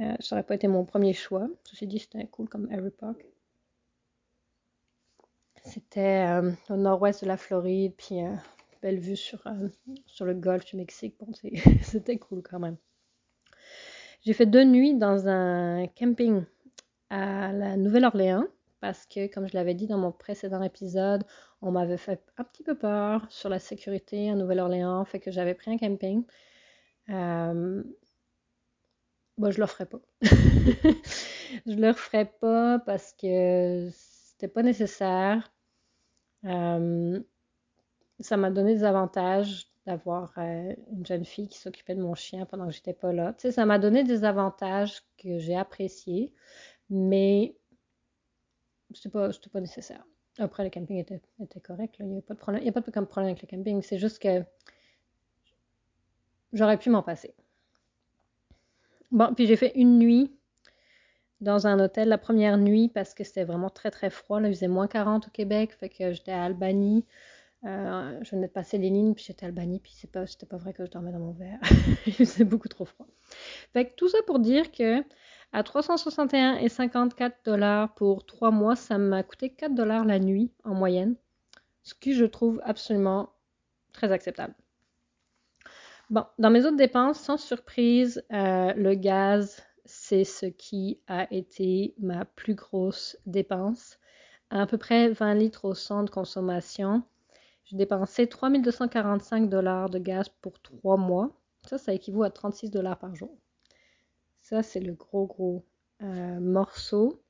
Euh, 0.00 0.14
ça 0.20 0.34
n'aurait 0.36 0.46
pas 0.46 0.54
été 0.54 0.68
mon 0.68 0.84
premier 0.84 1.12
chois. 1.12 1.48
Ceci 1.64 1.86
dit, 1.86 1.98
c'était 1.98 2.26
cool 2.26 2.48
comme 2.48 2.68
Harry 2.72 2.90
Park. 2.90 3.24
C'était 5.64 6.26
euh, 6.28 6.52
au 6.68 6.76
nord-ouest 6.76 7.22
de 7.22 7.28
la 7.28 7.36
Floride, 7.36 7.94
puis 7.96 8.16
belle 8.82 8.98
vue 8.98 9.16
sur, 9.16 9.42
sur 10.06 10.26
le 10.26 10.34
golfe 10.34 10.66
du 10.66 10.76
Mexique. 10.76 11.16
Bon, 11.18 11.32
c'était 11.82 12.18
cool 12.18 12.42
quand 12.42 12.58
même. 12.58 12.76
J'ai 14.22 14.32
fait 14.32 14.46
deux 14.46 14.64
nuits 14.64 14.94
dans 14.94 15.28
un 15.28 15.86
camping 15.86 16.44
à 17.10 17.52
la 17.52 17.76
Nouvelle-Orléans 17.76 18.46
parce 18.80 19.06
que, 19.06 19.32
comme 19.32 19.48
je 19.48 19.54
l'avais 19.54 19.72
dit 19.74 19.86
dans 19.86 19.96
mon 19.96 20.12
précédent 20.12 20.62
épisode, 20.62 21.24
on 21.62 21.70
m'avait 21.70 21.96
fait 21.96 22.22
un 22.36 22.44
petit 22.44 22.62
peu 22.62 22.76
peur 22.76 23.24
sur 23.30 23.48
la 23.48 23.58
sécurité 23.58 24.28
à 24.28 24.34
Nouvelle-Orléans, 24.34 25.04
fait 25.06 25.20
que 25.20 25.30
j'avais 25.30 25.54
pris 25.54 25.70
un 25.70 25.78
camping. 25.78 26.24
Euh... 27.08 27.82
Bon, 29.38 29.50
je 29.50 29.58
le 29.58 29.64
referai 29.64 29.86
pas. 29.86 30.00
je 30.22 31.74
le 31.74 31.88
referai 31.88 32.26
pas 32.26 32.78
parce 32.80 33.14
que 33.14 33.88
c'était 33.90 34.48
pas 34.48 34.62
nécessaire. 34.62 35.50
Euh, 36.44 37.20
ça 38.20 38.36
m'a 38.36 38.50
donné 38.50 38.74
des 38.74 38.84
avantages 38.84 39.68
d'avoir 39.86 40.32
euh, 40.38 40.74
une 40.92 41.04
jeune 41.04 41.24
fille 41.24 41.48
qui 41.48 41.58
s'occupait 41.58 41.94
de 41.94 42.02
mon 42.02 42.14
chien 42.14 42.46
pendant 42.46 42.66
que 42.66 42.72
j'étais 42.72 42.94
pas 42.94 43.12
là. 43.12 43.34
Tu 43.34 43.52
ça 43.52 43.66
m'a 43.66 43.78
donné 43.78 44.04
des 44.04 44.24
avantages 44.24 45.02
que 45.18 45.38
j'ai 45.38 45.56
appréciés, 45.56 46.32
mais 46.90 47.56
c'était 48.94 49.10
pas, 49.10 49.30
pas 49.52 49.60
nécessaire. 49.60 50.04
Après, 50.38 50.64
le 50.64 50.70
camping 50.70 50.98
était, 50.98 51.20
correct. 51.60 51.96
Il 52.00 52.06
n'y 52.06 52.18
a 52.18 52.22
pas 52.22 52.34
de 52.34 52.38
problème. 52.38 52.62
Il 52.62 52.64
n'y 52.64 52.70
a 52.70 52.72
pas 52.72 52.80
de 52.80 52.90
problème 52.90 53.30
avec 53.30 53.42
le 53.42 53.48
camping. 53.48 53.82
C'est 53.82 53.98
juste 53.98 54.20
que 54.20 54.42
j'aurais 56.52 56.78
pu 56.78 56.90
m'en 56.90 57.02
passer. 57.02 57.34
Bon, 59.12 59.32
puis 59.34 59.46
j'ai 59.46 59.56
fait 59.56 59.72
une 59.76 59.98
nuit 59.98 60.36
dans 61.44 61.66
un 61.66 61.78
hôtel 61.78 62.08
la 62.08 62.18
première 62.18 62.58
nuit 62.58 62.88
parce 62.88 63.14
que 63.14 63.22
c'était 63.22 63.44
vraiment 63.44 63.70
très 63.70 63.90
très 63.90 64.10
froid. 64.10 64.40
Là, 64.40 64.48
il 64.48 64.54
faisait 64.54 64.68
moins 64.68 64.88
40 64.88 65.28
au 65.28 65.30
Québec, 65.30 65.72
fait 65.78 65.88
que 65.88 66.12
j'étais 66.12 66.32
à 66.32 66.44
Albany. 66.44 67.04
Euh, 67.64 68.18
je 68.22 68.30
venais 68.32 68.48
de 68.48 68.52
passer 68.52 68.76
les 68.76 68.90
lignes, 68.90 69.14
puis 69.14 69.24
j'étais 69.26 69.44
à 69.44 69.48
Albany, 69.48 69.78
puis 69.78 69.92
c'est 69.94 70.10
pas, 70.10 70.26
c'était 70.26 70.46
pas 70.46 70.56
vrai 70.56 70.72
que 70.72 70.84
je 70.84 70.90
dormais 70.90 71.12
dans 71.12 71.20
mon 71.20 71.32
verre. 71.32 71.60
c'est 72.24 72.44
beaucoup 72.44 72.68
trop 72.68 72.84
froid. 72.84 73.06
Fait 73.72 73.86
que 73.86 73.94
tout 73.94 74.08
ça 74.08 74.18
pour 74.26 74.38
dire 74.38 74.72
que 74.72 75.02
à 75.52 75.62
361 75.62 76.56
et 76.56 76.68
54 76.68 77.44
dollars 77.44 77.94
pour 77.94 78.26
trois 78.26 78.50
mois, 78.50 78.74
ça 78.74 78.98
m'a 78.98 79.22
coûté 79.22 79.50
4 79.50 79.74
dollars 79.74 80.04
la 80.04 80.18
nuit 80.18 80.50
en 80.64 80.74
moyenne, 80.74 81.14
ce 81.84 81.94
que 81.94 82.12
je 82.12 82.24
trouve 82.24 82.60
absolument 82.64 83.30
très 83.92 84.10
acceptable. 84.10 84.54
Bon, 86.10 86.24
dans 86.38 86.50
mes 86.50 86.66
autres 86.66 86.76
dépenses, 86.76 87.20
sans 87.20 87.38
surprise, 87.38 88.22
euh, 88.32 88.74
le 88.74 88.94
gaz, 88.94 89.62
c'est 89.84 90.24
ce 90.24 90.46
qui 90.46 91.00
a 91.06 91.32
été 91.32 91.94
ma 91.98 92.24
plus 92.24 92.54
grosse 92.54 93.16
dépense. 93.26 93.98
À, 94.50 94.66
peu 94.66 94.78
près 94.78 95.10
20 95.10 95.34
litres 95.34 95.64
au 95.64 95.74
centre 95.74 96.06
de 96.06 96.10
consommation. 96.10 97.02
J'ai 97.64 97.76
dépensé 97.76 98.28
3245 98.28 99.48
dollars 99.48 99.90
de 99.90 99.98
gaz 99.98 100.28
pour 100.40 100.60
trois 100.60 100.96
mois. 100.96 101.30
Ça, 101.66 101.78
ça 101.78 101.92
équivaut 101.92 102.22
à 102.22 102.30
36 102.30 102.70
dollars 102.70 102.98
par 102.98 103.14
jour. 103.14 103.36
Ça, 104.42 104.62
c'est 104.62 104.80
le 104.80 104.92
gros, 104.92 105.26
gros 105.26 105.64
euh, 106.02 106.40
morceau. 106.40 107.22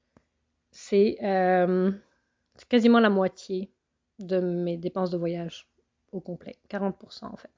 Euh, 0.92 1.92
c'est 2.56 2.68
quasiment 2.68 2.98
la 3.00 3.10
moitié 3.10 3.70
de 4.18 4.40
mes 4.40 4.76
dépenses 4.76 5.10
de 5.10 5.16
voyage 5.16 5.68
au 6.12 6.20
complet. 6.20 6.56
40% 6.68 7.26
en 7.26 7.36
fait. 7.36 7.50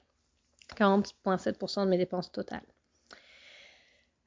40,7% 0.76 1.84
de 1.84 1.90
mes 1.90 1.98
dépenses 1.98 2.30
totales. 2.30 2.66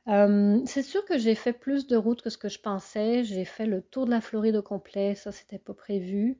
C'est 0.05 0.81
sûr 0.81 1.05
que 1.05 1.17
j'ai 1.17 1.35
fait 1.35 1.53
plus 1.53 1.87
de 1.87 1.95
routes 1.95 2.21
que 2.21 2.29
ce 2.29 2.37
que 2.37 2.49
je 2.49 2.59
pensais. 2.59 3.23
J'ai 3.23 3.45
fait 3.45 3.65
le 3.65 3.81
tour 3.81 4.05
de 4.05 4.11
la 4.11 4.21
Floride 4.21 4.55
au 4.55 4.63
complet. 4.63 5.15
Ça, 5.15 5.31
c'était 5.31 5.59
pas 5.59 5.73
prévu. 5.73 6.39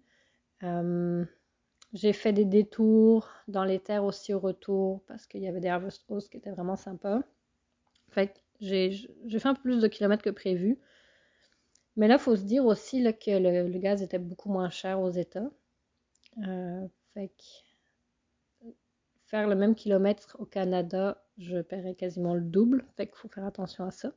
J'ai 1.93 2.13
fait 2.13 2.33
des 2.33 2.45
détours 2.45 3.29
dans 3.47 3.63
les 3.63 3.79
terres 3.79 4.03
aussi 4.03 4.33
au 4.33 4.39
retour 4.39 5.01
parce 5.07 5.25
qu'il 5.25 5.41
y 5.41 5.47
avait 5.47 5.59
des 5.59 5.69
harvest 5.69 6.03
hosts 6.09 6.29
qui 6.29 6.37
étaient 6.37 6.51
vraiment 6.51 6.75
sympas. 6.75 7.21
Fait 8.09 8.43
j'ai 8.61 8.91
fait 8.91 9.47
un 9.47 9.53
peu 9.53 9.61
plus 9.61 9.81
de 9.81 9.87
kilomètres 9.87 10.23
que 10.23 10.29
prévu. 10.29 10.79
Mais 11.95 12.07
là, 12.07 12.15
il 12.15 12.19
faut 12.19 12.35
se 12.35 12.43
dire 12.43 12.65
aussi 12.65 13.01
là, 13.01 13.13
que 13.13 13.31
le, 13.31 13.77
gaz 13.79 14.01
était 14.01 14.19
beaucoup 14.19 14.49
moins 14.49 14.69
cher 14.69 14.99
aux 14.99 15.09
États. 15.09 15.49
Euh, 16.45 16.87
faire 19.29 19.47
le 19.47 19.55
même 19.55 19.75
kilomètre 19.75 20.35
au 20.39 20.45
Canada, 20.45 21.23
je 21.37 21.61
paierais 21.61 21.95
quasiment 21.95 22.33
le 22.33 22.41
double. 22.41 22.85
Fait 22.97 23.07
qu'il 23.07 23.15
faut 23.15 23.29
faire 23.29 23.45
attention 23.45 23.85
à 23.85 23.91
ça. 23.91 24.11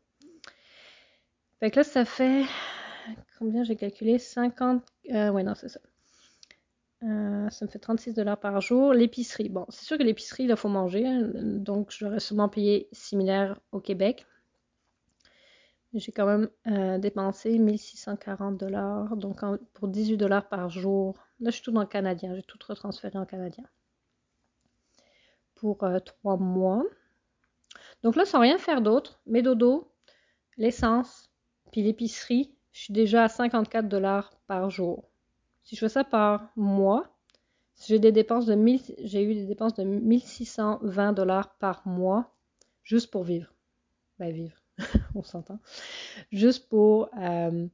Fait 1.60 1.70
que 1.70 1.76
là, 1.76 1.84
ça 1.84 2.04
fait 2.04 2.44
combien 3.38 3.62
j'ai 3.62 3.76
calculé? 3.76 4.18
50. 4.18 4.82
Euh, 5.10 5.30
ouais, 5.30 5.42
non, 5.42 5.54
c'est 5.54 5.68
ça. 5.68 5.80
Euh, 7.02 7.50
ça 7.50 7.66
me 7.66 7.70
fait 7.70 7.78
36 7.78 8.14
dollars 8.14 8.38
par 8.38 8.60
jour. 8.60 8.94
L'épicerie, 8.94 9.48
bon, 9.48 9.66
c'est 9.68 9.84
sûr 9.84 9.98
que 9.98 10.02
l'épicerie, 10.02 10.44
il 10.44 10.56
faut 10.56 10.68
manger, 10.68 11.06
hein, 11.06 11.30
donc 11.34 11.90
j'aurais 11.90 12.20
sûrement 12.20 12.48
payé 12.48 12.88
similaire 12.92 13.60
au 13.72 13.80
Québec. 13.80 14.26
J'ai 15.94 16.12
quand 16.12 16.26
même 16.26 16.48
euh, 16.68 16.98
dépensé 16.98 17.58
1640 17.58 18.56
dollars, 18.56 19.14
donc 19.16 19.40
pour 19.74 19.88
18 19.88 20.16
dollars 20.16 20.48
par 20.48 20.70
jour. 20.70 21.18
Là, 21.40 21.50
je 21.50 21.56
suis 21.56 21.62
tout 21.64 21.72
dans 21.72 21.82
le 21.82 21.86
canadien, 21.86 22.34
j'ai 22.34 22.42
tout 22.42 22.58
retransféré 22.66 23.18
en 23.18 23.26
canadien. 23.26 23.64
Pour 25.62 25.84
euh, 25.84 26.00
trois 26.00 26.36
mois. 26.36 26.82
Donc 28.02 28.16
là, 28.16 28.24
sans 28.24 28.40
rien 28.40 28.58
faire 28.58 28.82
d'autre, 28.82 29.20
mes 29.26 29.42
dodos, 29.42 29.88
l'essence, 30.56 31.30
puis 31.70 31.82
l'épicerie, 31.82 32.52
je 32.72 32.80
suis 32.80 32.92
déjà 32.92 33.22
à 33.22 33.28
54 33.28 33.88
dollars 33.88 34.32
par 34.48 34.70
jour. 34.70 35.08
Si 35.62 35.76
je 35.76 35.80
fais 35.80 35.88
ça 35.88 36.02
par 36.02 36.50
mois, 36.56 37.16
j'ai 37.86 38.00
des 38.00 38.10
dépenses 38.10 38.46
de 38.46 38.54
eu 38.54 39.34
des 39.34 39.46
dépenses 39.46 39.74
de 39.74 39.84
1620 39.84 41.12
dollars 41.12 41.54
par 41.58 41.86
mois 41.86 42.34
juste 42.82 43.12
pour 43.12 43.22
vivre. 43.22 43.54
Ben 44.18 44.32
vivre, 44.32 44.56
on 45.14 45.22
s'entend. 45.22 45.60
Juste 46.32 46.68
pour, 46.70 47.08
euh, 47.20 47.68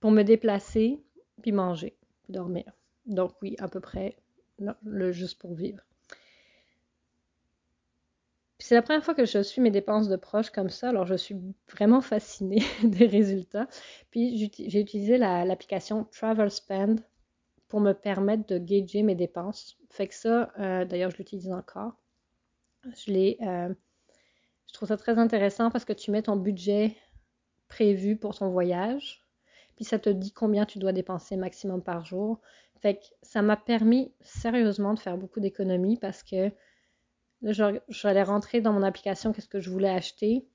pour 0.00 0.10
me 0.10 0.24
déplacer, 0.24 1.00
puis 1.40 1.52
manger, 1.52 1.96
puis 2.24 2.32
dormir. 2.32 2.64
Donc 3.06 3.34
oui, 3.42 3.54
à 3.60 3.68
peu 3.68 3.78
près 3.78 4.16
le 4.58 5.12
juste 5.12 5.38
pour 5.38 5.54
vivre. 5.54 5.84
C'est 8.72 8.76
la 8.76 8.80
première 8.80 9.04
fois 9.04 9.14
que 9.14 9.26
je 9.26 9.42
suis 9.42 9.60
mes 9.60 9.70
dépenses 9.70 10.08
de 10.08 10.16
proches 10.16 10.48
comme 10.48 10.70
ça, 10.70 10.88
alors 10.88 11.04
je 11.04 11.14
suis 11.14 11.36
vraiment 11.70 12.00
fascinée 12.00 12.62
des 12.82 13.06
résultats. 13.06 13.68
Puis 14.10 14.50
j'ai 14.66 14.80
utilisé 14.80 15.18
l'application 15.18 16.04
Travel 16.04 16.50
Spend 16.50 16.96
pour 17.68 17.80
me 17.80 17.92
permettre 17.92 18.46
de 18.46 18.56
gager 18.56 19.02
mes 19.02 19.14
dépenses. 19.14 19.76
Fait 19.90 20.08
que 20.08 20.14
ça, 20.14 20.50
euh, 20.58 20.86
d'ailleurs, 20.86 21.10
je 21.10 21.18
l'utilise 21.18 21.52
encore. 21.52 21.92
Je. 22.96 23.36
Euh, 23.46 23.74
je 24.68 24.72
trouve 24.72 24.88
ça 24.88 24.96
très 24.96 25.18
intéressant 25.18 25.70
parce 25.70 25.84
que 25.84 25.92
tu 25.92 26.10
mets 26.10 26.22
ton 26.22 26.36
budget 26.36 26.96
prévu 27.68 28.16
pour 28.16 28.34
ton 28.34 28.48
voyage, 28.48 29.22
puis 29.76 29.84
ça 29.84 29.98
te 29.98 30.08
dit 30.08 30.32
combien 30.32 30.64
tu 30.64 30.78
dois 30.78 30.92
dépenser 30.92 31.36
maximum 31.36 31.82
par 31.82 32.06
jour. 32.06 32.40
Fait 32.80 32.94
que 32.94 33.04
ça 33.20 33.42
m'a 33.42 33.58
permis 33.58 34.14
sérieusement 34.22 34.94
de 34.94 34.98
faire 34.98 35.18
beaucoup 35.18 35.40
d'économies 35.40 35.98
parce 35.98 36.22
que 36.22 36.50
là, 37.42 37.72
j'allais 37.88 38.22
rentrer 38.22 38.60
dans 38.60 38.72
mon 38.72 38.82
application 38.82 39.32
qu'est-ce 39.32 39.48
que 39.48 39.60
je 39.60 39.70
voulais 39.70 39.90
acheter. 39.90 40.46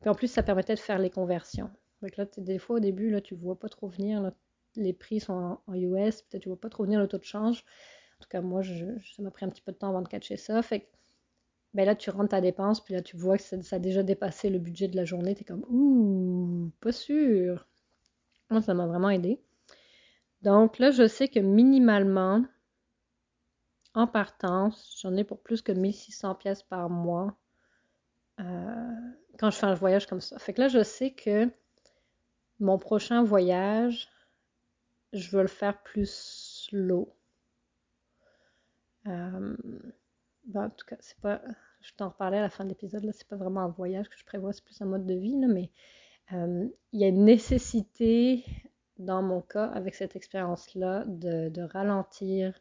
Puis 0.00 0.10
en 0.10 0.14
plus, 0.14 0.28
ça 0.28 0.42
permettait 0.42 0.74
de 0.74 0.80
faire 0.80 0.98
les 0.98 1.10
conversions. 1.10 1.70
Donc 2.02 2.16
là, 2.16 2.24
des 2.38 2.58
fois, 2.58 2.76
au 2.76 2.80
début, 2.80 3.10
là, 3.10 3.20
tu 3.20 3.34
vois 3.34 3.58
pas 3.58 3.68
trop 3.68 3.88
venir 3.88 4.32
les 4.76 4.92
prix 4.92 5.20
sont 5.20 5.58
en, 5.66 5.74
US, 5.74 6.22
peut-être 6.22 6.42
tu 6.42 6.48
ne 6.48 6.54
vas 6.54 6.60
pas 6.60 6.68
trop 6.68 6.84
venir 6.84 7.00
le 7.00 7.08
taux 7.08 7.18
de 7.18 7.24
change. 7.24 7.64
En 8.18 8.22
tout 8.22 8.28
cas, 8.28 8.40
moi, 8.40 8.62
ça 8.62 9.22
m'a 9.22 9.30
pris 9.30 9.44
un 9.44 9.48
petit 9.48 9.62
peu 9.62 9.72
de 9.72 9.76
temps 9.76 9.88
avant 9.88 10.02
de 10.02 10.08
catcher 10.08 10.36
ça. 10.36 10.60
Fait 10.62 10.88
ben 11.72 11.86
là, 11.86 11.94
tu 11.94 12.10
rentres 12.10 12.30
ta 12.30 12.40
dépense, 12.40 12.80
puis 12.80 12.94
là, 12.94 13.02
tu 13.02 13.16
vois 13.16 13.36
que 13.36 13.44
ça, 13.44 13.76
a 13.76 13.78
déjà 13.78 14.02
dépassé 14.02 14.50
le 14.50 14.58
budget 14.58 14.88
de 14.88 14.96
la 14.96 15.04
journée. 15.04 15.34
Tu 15.34 15.42
es 15.42 15.44
comme, 15.44 15.64
ouh, 15.70 16.70
pas 16.80 16.92
sûr. 16.92 17.68
Moi, 18.50 18.60
ça 18.60 18.74
m'a 18.74 18.86
vraiment 18.86 19.10
aidé. 19.10 19.40
Donc 20.42 20.78
là, 20.78 20.90
je 20.90 21.06
sais 21.06 21.28
que 21.28 21.38
minimalement, 21.38 22.44
en 23.94 24.06
partance, 24.06 24.98
j'en 25.00 25.16
ai 25.16 25.24
pour 25.24 25.40
plus 25.40 25.62
que 25.62 25.72
1600 25.72 26.34
pièces 26.36 26.62
par 26.62 26.88
mois 26.90 27.36
euh, 28.40 28.94
quand 29.38 29.50
je 29.50 29.58
fais 29.58 29.66
un 29.66 29.74
voyage 29.74 30.06
comme 30.06 30.20
ça. 30.20 30.38
Fait 30.38 30.52
que 30.54 30.60
là, 30.60 30.68
je 30.68 30.82
sais 30.82 31.12
que 31.12 31.50
mon 32.60 32.78
prochain 32.78 33.22
voyage, 33.24 34.08
je 35.12 35.30
veux 35.30 35.42
le 35.42 35.48
faire 35.48 35.82
plus 35.82 36.10
slow. 36.68 37.12
Euh, 39.06 39.56
ben, 40.44 40.66
en 40.66 40.70
tout 40.70 40.86
cas, 40.86 40.96
c'est 41.00 41.18
pas. 41.18 41.40
Je 41.80 41.92
t'en 41.94 42.10
reparlais 42.10 42.38
à 42.38 42.42
la 42.42 42.50
fin 42.50 42.64
de 42.64 42.68
l'épisode, 42.68 43.04
là, 43.04 43.12
c'est 43.12 43.26
pas 43.26 43.36
vraiment 43.36 43.62
un 43.62 43.68
voyage 43.68 44.08
que 44.10 44.18
je 44.18 44.24
prévois, 44.24 44.52
c'est 44.52 44.62
plus 44.64 44.80
un 44.82 44.84
mode 44.84 45.06
de 45.06 45.14
vie, 45.14 45.34
mais 45.34 45.70
euh, 46.32 46.68
il 46.92 47.00
y 47.00 47.04
a 47.04 47.08
une 47.08 47.24
nécessité, 47.24 48.44
dans 48.98 49.22
mon 49.22 49.40
cas, 49.40 49.64
avec 49.66 49.94
cette 49.94 50.14
expérience-là, 50.14 51.04
de, 51.06 51.62
ralentir 51.62 52.60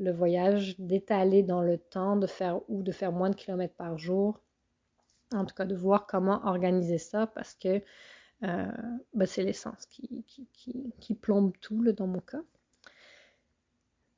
le 0.00 0.12
voyage, 0.12 0.74
d'étaler 0.78 1.42
dans 1.42 1.62
le 1.62 1.78
temps, 1.78 2.16
de 2.16 2.26
faire 2.26 2.60
ou 2.68 2.82
de 2.82 2.90
faire 2.90 3.12
moins 3.12 3.30
de 3.30 3.36
kilomètres 3.36 3.74
par 3.74 3.98
jour. 3.98 4.40
En 5.32 5.44
tout 5.44 5.54
cas, 5.54 5.66
de 5.66 5.76
voir 5.76 6.06
comment 6.06 6.40
organiser 6.44 6.98
ça 6.98 7.26
parce 7.26 7.54
que 7.54 7.82
euh, 8.42 8.66
bah, 9.14 9.26
c'est 9.26 9.44
l'essence 9.44 9.86
qui, 9.86 11.14
plombe 11.20 11.52
tout 11.60 11.84
dans 11.92 12.06
mon 12.06 12.20
cas. 12.20 12.40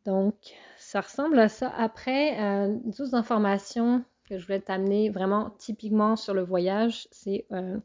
Donc, 0.04 0.34
ça 0.78 1.00
ressemble 1.00 1.38
à 1.38 1.48
ça. 1.48 1.68
Après, 1.76 2.40
euh, 2.40 2.76
d'autres 2.84 3.14
informations 3.14 4.04
que 4.28 4.38
je 4.38 4.46
voulais 4.46 4.60
t'amener 4.60 5.10
vraiment 5.10 5.50
typiquement 5.58 6.16
sur 6.16 6.34
le 6.34 6.42
voyage, 6.42 7.06
c'est 7.10 7.46
euh, 7.52 7.78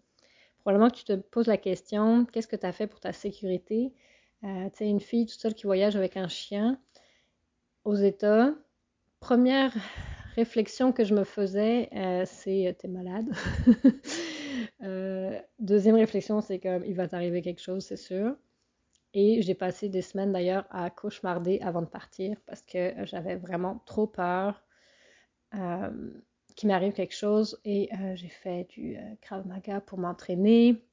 probablement 0.59 0.89
que 0.89 0.97
tu 0.97 1.03
te 1.03 1.15
poses 1.15 1.47
la 1.47 1.57
question, 1.57 2.25
qu'est-ce 2.25 2.47
que 2.47 2.55
tu 2.55 2.65
as 2.65 2.71
fait 2.71 2.87
pour 2.87 2.99
ta 2.99 3.13
sécurité? 3.13 3.93
Euh, 4.43 4.69
tu 4.69 4.77
sais, 4.77 4.89
une 4.89 4.99
fille 4.99 5.25
toute 5.25 5.39
seule 5.39 5.55
qui 5.55 5.65
voyage 5.65 5.95
avec 5.95 6.15
un 6.15 6.27
chien 6.27 6.79
aux 7.87 7.95
États. 7.95 8.53
Première 9.21 9.73
réflexion 10.35 10.91
que 10.91 11.05
je 11.05 11.15
me 11.15 11.23
faisais, 11.23 11.89
euh, 11.93 12.23
c'est 12.25 12.75
t'es 12.77 12.87
malade? 12.87 13.29
deuxième 15.59 15.95
réflexion, 15.95 16.41
c'est 16.41 16.59
comme 16.59 16.83
il 16.85 16.93
va 16.95 17.07
t'arriver 17.07 17.41
quelque 17.41 17.61
chose, 17.61 17.83
c'est 17.85 17.97
sûr. 17.97 18.35
Et 19.13 19.41
j'ai 19.41 19.55
passé 19.55 19.89
des 19.89 20.01
semaines 20.01 20.33
d'ailleurs 20.33 20.65
à 20.69 20.89
cauchemarder 20.89 21.59
avant 21.61 21.81
de 21.81 21.87
partir 21.87 22.37
parce 22.45 22.61
que 22.61 22.93
j'avais 23.05 23.37
vraiment 23.37 23.81
trop 23.85 24.05
peur 24.05 24.63
euh, 25.55 26.11
qu'il 26.55 26.67
m'arrive 26.67 26.93
quelque 26.93 27.15
chose. 27.15 27.59
Et 27.63 27.89
euh, 27.93 28.15
j'ai 28.15 28.29
fait 28.29 28.65
du 28.69 28.97
euh, 28.97 29.15
Krav 29.21 29.47
Maga 29.47 29.79
pour 29.79 29.97
m'entraîner. 29.97 30.83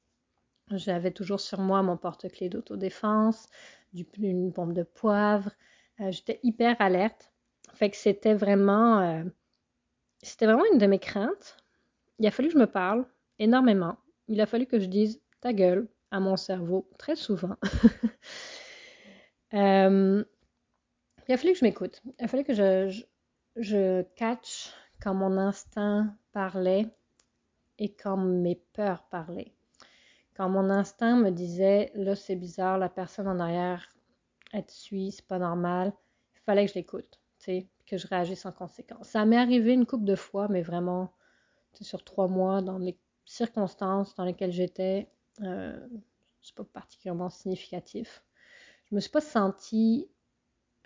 J'avais 0.71 1.11
toujours 1.11 1.41
sur 1.41 1.59
moi 1.59 1.83
mon 1.83 1.97
porte-clés 1.97 2.49
d'autodéfense, 2.49 3.47
une 3.93 4.49
bombe 4.49 4.73
de 4.73 4.83
poivre. 4.83 5.51
J'étais 5.99 6.39
hyper 6.43 6.75
alerte. 6.79 7.31
Fait 7.73 7.89
que 7.89 7.97
c'était 7.97 8.33
vraiment, 8.33 9.23
c'était 10.21 10.45
vraiment 10.45 10.65
une 10.71 10.77
de 10.77 10.87
mes 10.87 10.99
craintes. 10.99 11.57
Il 12.19 12.27
a 12.27 12.31
fallu 12.31 12.49
que 12.49 12.53
je 12.53 12.59
me 12.59 12.67
parle 12.67 13.05
énormément. 13.39 13.97
Il 14.27 14.41
a 14.41 14.45
fallu 14.45 14.65
que 14.65 14.79
je 14.79 14.85
dise 14.85 15.21
ta 15.41 15.53
gueule, 15.53 15.87
à 16.11 16.19
mon 16.19 16.37
cerveau 16.37 16.89
très 16.97 17.15
souvent. 17.15 17.55
euh, 19.53 20.23
il 21.27 21.33
a 21.33 21.37
fallu 21.37 21.53
que 21.53 21.59
je 21.59 21.65
m'écoute. 21.65 22.01
Il 22.19 22.25
a 22.25 22.27
fallu 22.27 22.43
que 22.43 22.53
je, 22.53 22.89
je, 22.89 23.03
je, 23.57 24.01
catch 24.15 24.71
quand 25.01 25.13
mon 25.13 25.37
instinct 25.37 26.15
parlait 26.31 26.87
et 27.77 27.93
quand 27.93 28.17
mes 28.17 28.55
peurs 28.73 29.03
parlaient. 29.09 29.53
Quand 30.35 30.49
mon 30.49 30.69
instinct 30.69 31.17
me 31.17 31.31
disait 31.31 31.91
là 31.95 32.15
c'est 32.15 32.35
bizarre, 32.35 32.77
la 32.77 32.89
personne 32.89 33.27
en 33.27 33.39
arrière 33.39 33.94
te 34.63 34.71
suit, 34.71 35.11
c'est 35.11 35.27
pas 35.27 35.39
normal, 35.39 35.93
il 36.35 36.41
fallait 36.41 36.65
que 36.65 36.71
je 36.71 36.79
l'écoute, 36.79 37.19
que 37.45 37.97
je 37.97 38.07
réagisse 38.07 38.45
en 38.45 38.51
conséquence. 38.51 39.07
Ça 39.09 39.25
m'est 39.25 39.37
arrivé 39.37 39.73
une 39.73 39.85
couple 39.85 40.05
de 40.05 40.15
fois, 40.15 40.47
mais 40.49 40.61
vraiment 40.61 41.11
sur 41.83 42.03
trois 42.03 42.27
mois, 42.27 42.61
dans 42.61 42.77
les 42.77 42.97
circonstances 43.25 44.15
dans 44.15 44.23
lesquelles 44.23 44.51
j'étais, 44.51 45.09
euh, 45.41 45.87
c'est 46.41 46.55
pas 46.55 46.63
particulièrement 46.63 47.29
significatif. 47.29 48.23
Je 48.89 48.95
me 48.95 48.99
suis 48.99 49.09
pas 49.09 49.21
sentie, 49.21 50.07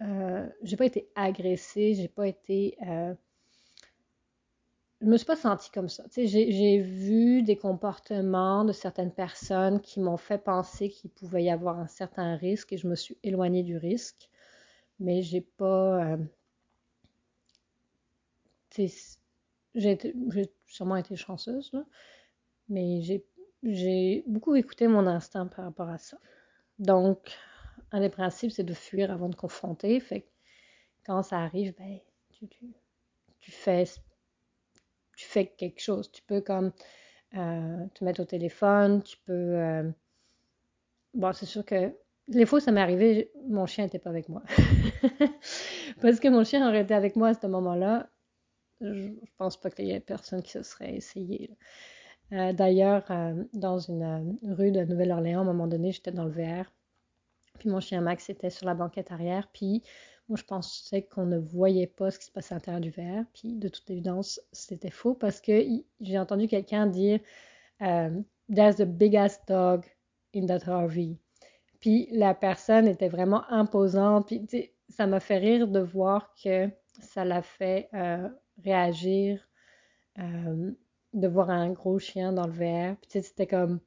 euh, 0.02 0.48
j'ai 0.64 0.78
pas 0.78 0.86
été 0.86 1.10
agressée, 1.16 1.94
j'ai 1.94 2.08
pas 2.08 2.28
été, 2.28 2.78
euh, 2.88 3.14
je 5.02 5.06
me 5.06 5.18
suis 5.18 5.26
pas 5.26 5.36
sentie 5.36 5.72
comme 5.72 5.88
ça. 5.90 6.04
J'ai 6.16 6.80
vu 6.80 7.42
des 7.44 7.56
comportements 7.56 8.66
de 8.66 8.74
certaines 8.74 9.14
personnes 9.14 9.80
qui 9.82 10.00
m'ont 10.00 10.18
fait 10.18 10.38
penser 10.38 10.90
qu'il 10.90 11.10
pouvait 11.12 11.44
y 11.44 11.50
avoir 11.50 11.80
un 11.80 11.88
certain 11.88 12.36
risque 12.36 12.74
et 12.74 12.78
je 12.78 12.88
me 12.88 12.96
suis 12.96 13.18
éloignée 13.24 13.64
du 13.64 13.78
risque, 13.78 14.30
mais 15.00 15.22
j'ai 15.22 15.42
pas, 15.42 16.14
euh, 16.14 16.18
j'ai 19.76 20.02
sûrement 20.66 20.96
été 20.98 21.16
chanceuse 21.16 21.72
là, 21.74 21.86
mais 22.68 23.02
j'ai 23.64 24.24
beaucoup 24.28 24.56
écouté 24.56 24.88
mon 24.88 25.08
instinct 25.08 25.48
par 25.48 25.66
rapport 25.66 25.90
à 25.90 25.98
ça. 25.98 26.18
Donc, 26.78 27.32
un 27.92 28.02
des 28.02 28.10
principes, 28.10 28.52
c'est 28.52 28.64
de 28.64 28.74
fuir 28.74 29.12
avant 29.12 29.30
de 29.30 29.36
confronter. 29.36 30.00
Fait 30.00 30.26
quand 31.06 31.24
ça 31.24 31.40
arrive, 31.40 31.74
ben, 31.78 32.00
tu, 32.32 32.48
tu, 32.48 32.66
tu, 33.40 33.52
fais, 33.52 33.86
tu 35.20 35.26
fais 35.26 35.48
quelque 35.48 35.82
chose. 35.82 36.10
Tu 36.12 36.22
peux 36.22 36.40
comme 36.40 36.72
euh, 37.36 37.86
te 37.94 38.06
mettre 38.06 38.22
au 38.22 38.26
téléphone, 38.26 39.04
tu 39.04 39.18
peux... 39.26 39.34
Euh... 39.34 39.92
Bon, 41.14 41.34
c'est 41.34 41.46
sûr 41.46 41.66
que 41.66 41.94
les 42.30 42.46
fois 42.46 42.62
ça 42.62 42.72
m'est 42.72 42.80
arrivé, 42.80 43.30
mon 43.46 43.66
chien 43.66 43.84
n'était 43.84 44.00
pas 44.00 44.12
avec 44.12 44.30
moi. 44.30 44.44
Parce 46.02 46.22
que 46.22 46.30
mon 46.30 46.46
chien 46.46 46.66
aurait 46.66 46.84
été 46.84 46.94
avec 46.94 47.18
moi 47.18 47.30
à 47.30 47.34
ce 47.34 47.48
moment-là, 47.48 48.10
je 48.80 49.10
pense 49.38 49.60
pas 49.60 49.70
qu'il 49.70 49.88
y 49.88 49.92
ait 49.92 50.00
personne 50.00 50.42
qui 50.42 50.52
se 50.52 50.64
serait 50.64 50.96
essayé. 50.96 51.52
Euh, 52.32 52.54
d'ailleurs, 52.54 53.12
dans 53.52 53.80
une 53.80 54.38
rue 54.44 54.72
de 54.72 54.86
Nouvelle-Orléans, 54.86 55.40
à 55.40 55.42
un 55.42 55.46
moment 55.46 55.68
donné, 55.68 55.92
j'étais 55.92 56.14
dans 56.14 56.24
le 56.24 56.32
VR. 56.32 56.72
Puis 57.58 57.68
mon 57.68 57.82
chien 57.82 58.00
Max 58.00 58.30
était 58.30 58.52
sur 58.52 58.66
la 58.68 58.74
banquette 58.74 59.12
arrière. 59.12 59.50
Puis 59.52 59.84
moi, 60.30 60.38
je 60.38 60.44
pensais 60.46 61.02
qu'on 61.02 61.26
ne 61.26 61.38
voyait 61.38 61.88
pas 61.88 62.12
ce 62.12 62.20
qui 62.20 62.26
se 62.26 62.32
passait 62.32 62.54
à 62.54 62.58
l'intérieur 62.58 62.82
du 62.82 62.92
VR. 62.92 63.26
Puis 63.34 63.56
de 63.56 63.68
toute 63.68 63.90
évidence, 63.90 64.40
c'était 64.52 64.92
faux 64.92 65.16
parce 65.16 65.42
que 65.42 65.64
j'ai 66.00 66.20
entendu 66.20 66.48
quelqu'un 66.48 66.86
dire 66.86 67.20
There's 67.80 68.76
the 68.78 68.86
biggest 68.86 69.42
dog 69.48 69.86
in 70.36 70.46
that 70.46 70.66
RV. 70.68 71.18
Puis 71.80 72.08
la 72.12 72.36
personne 72.36 72.88
était 72.88 73.10
vraiment 73.10 73.44
imposante. 73.50 74.28
Puis 74.28 74.72
ça 74.88 75.08
m'a 75.08 75.20
fait 75.20 75.38
rire 75.38 75.68
de 75.68 75.80
voir 75.80 76.34
que 76.42 76.70
ça 77.02 77.26
l'a 77.26 77.42
fait 77.42 77.90
réagir 78.64 79.48
de 80.18 81.28
voir 81.28 81.50
un 81.50 81.72
gros 81.72 81.98
chien 81.98 82.34
dans 82.34 82.46
le 82.46 82.54
VR. 82.54 82.98
Puis 82.98 83.24
c'était 83.24 83.48
comme. 83.48 83.80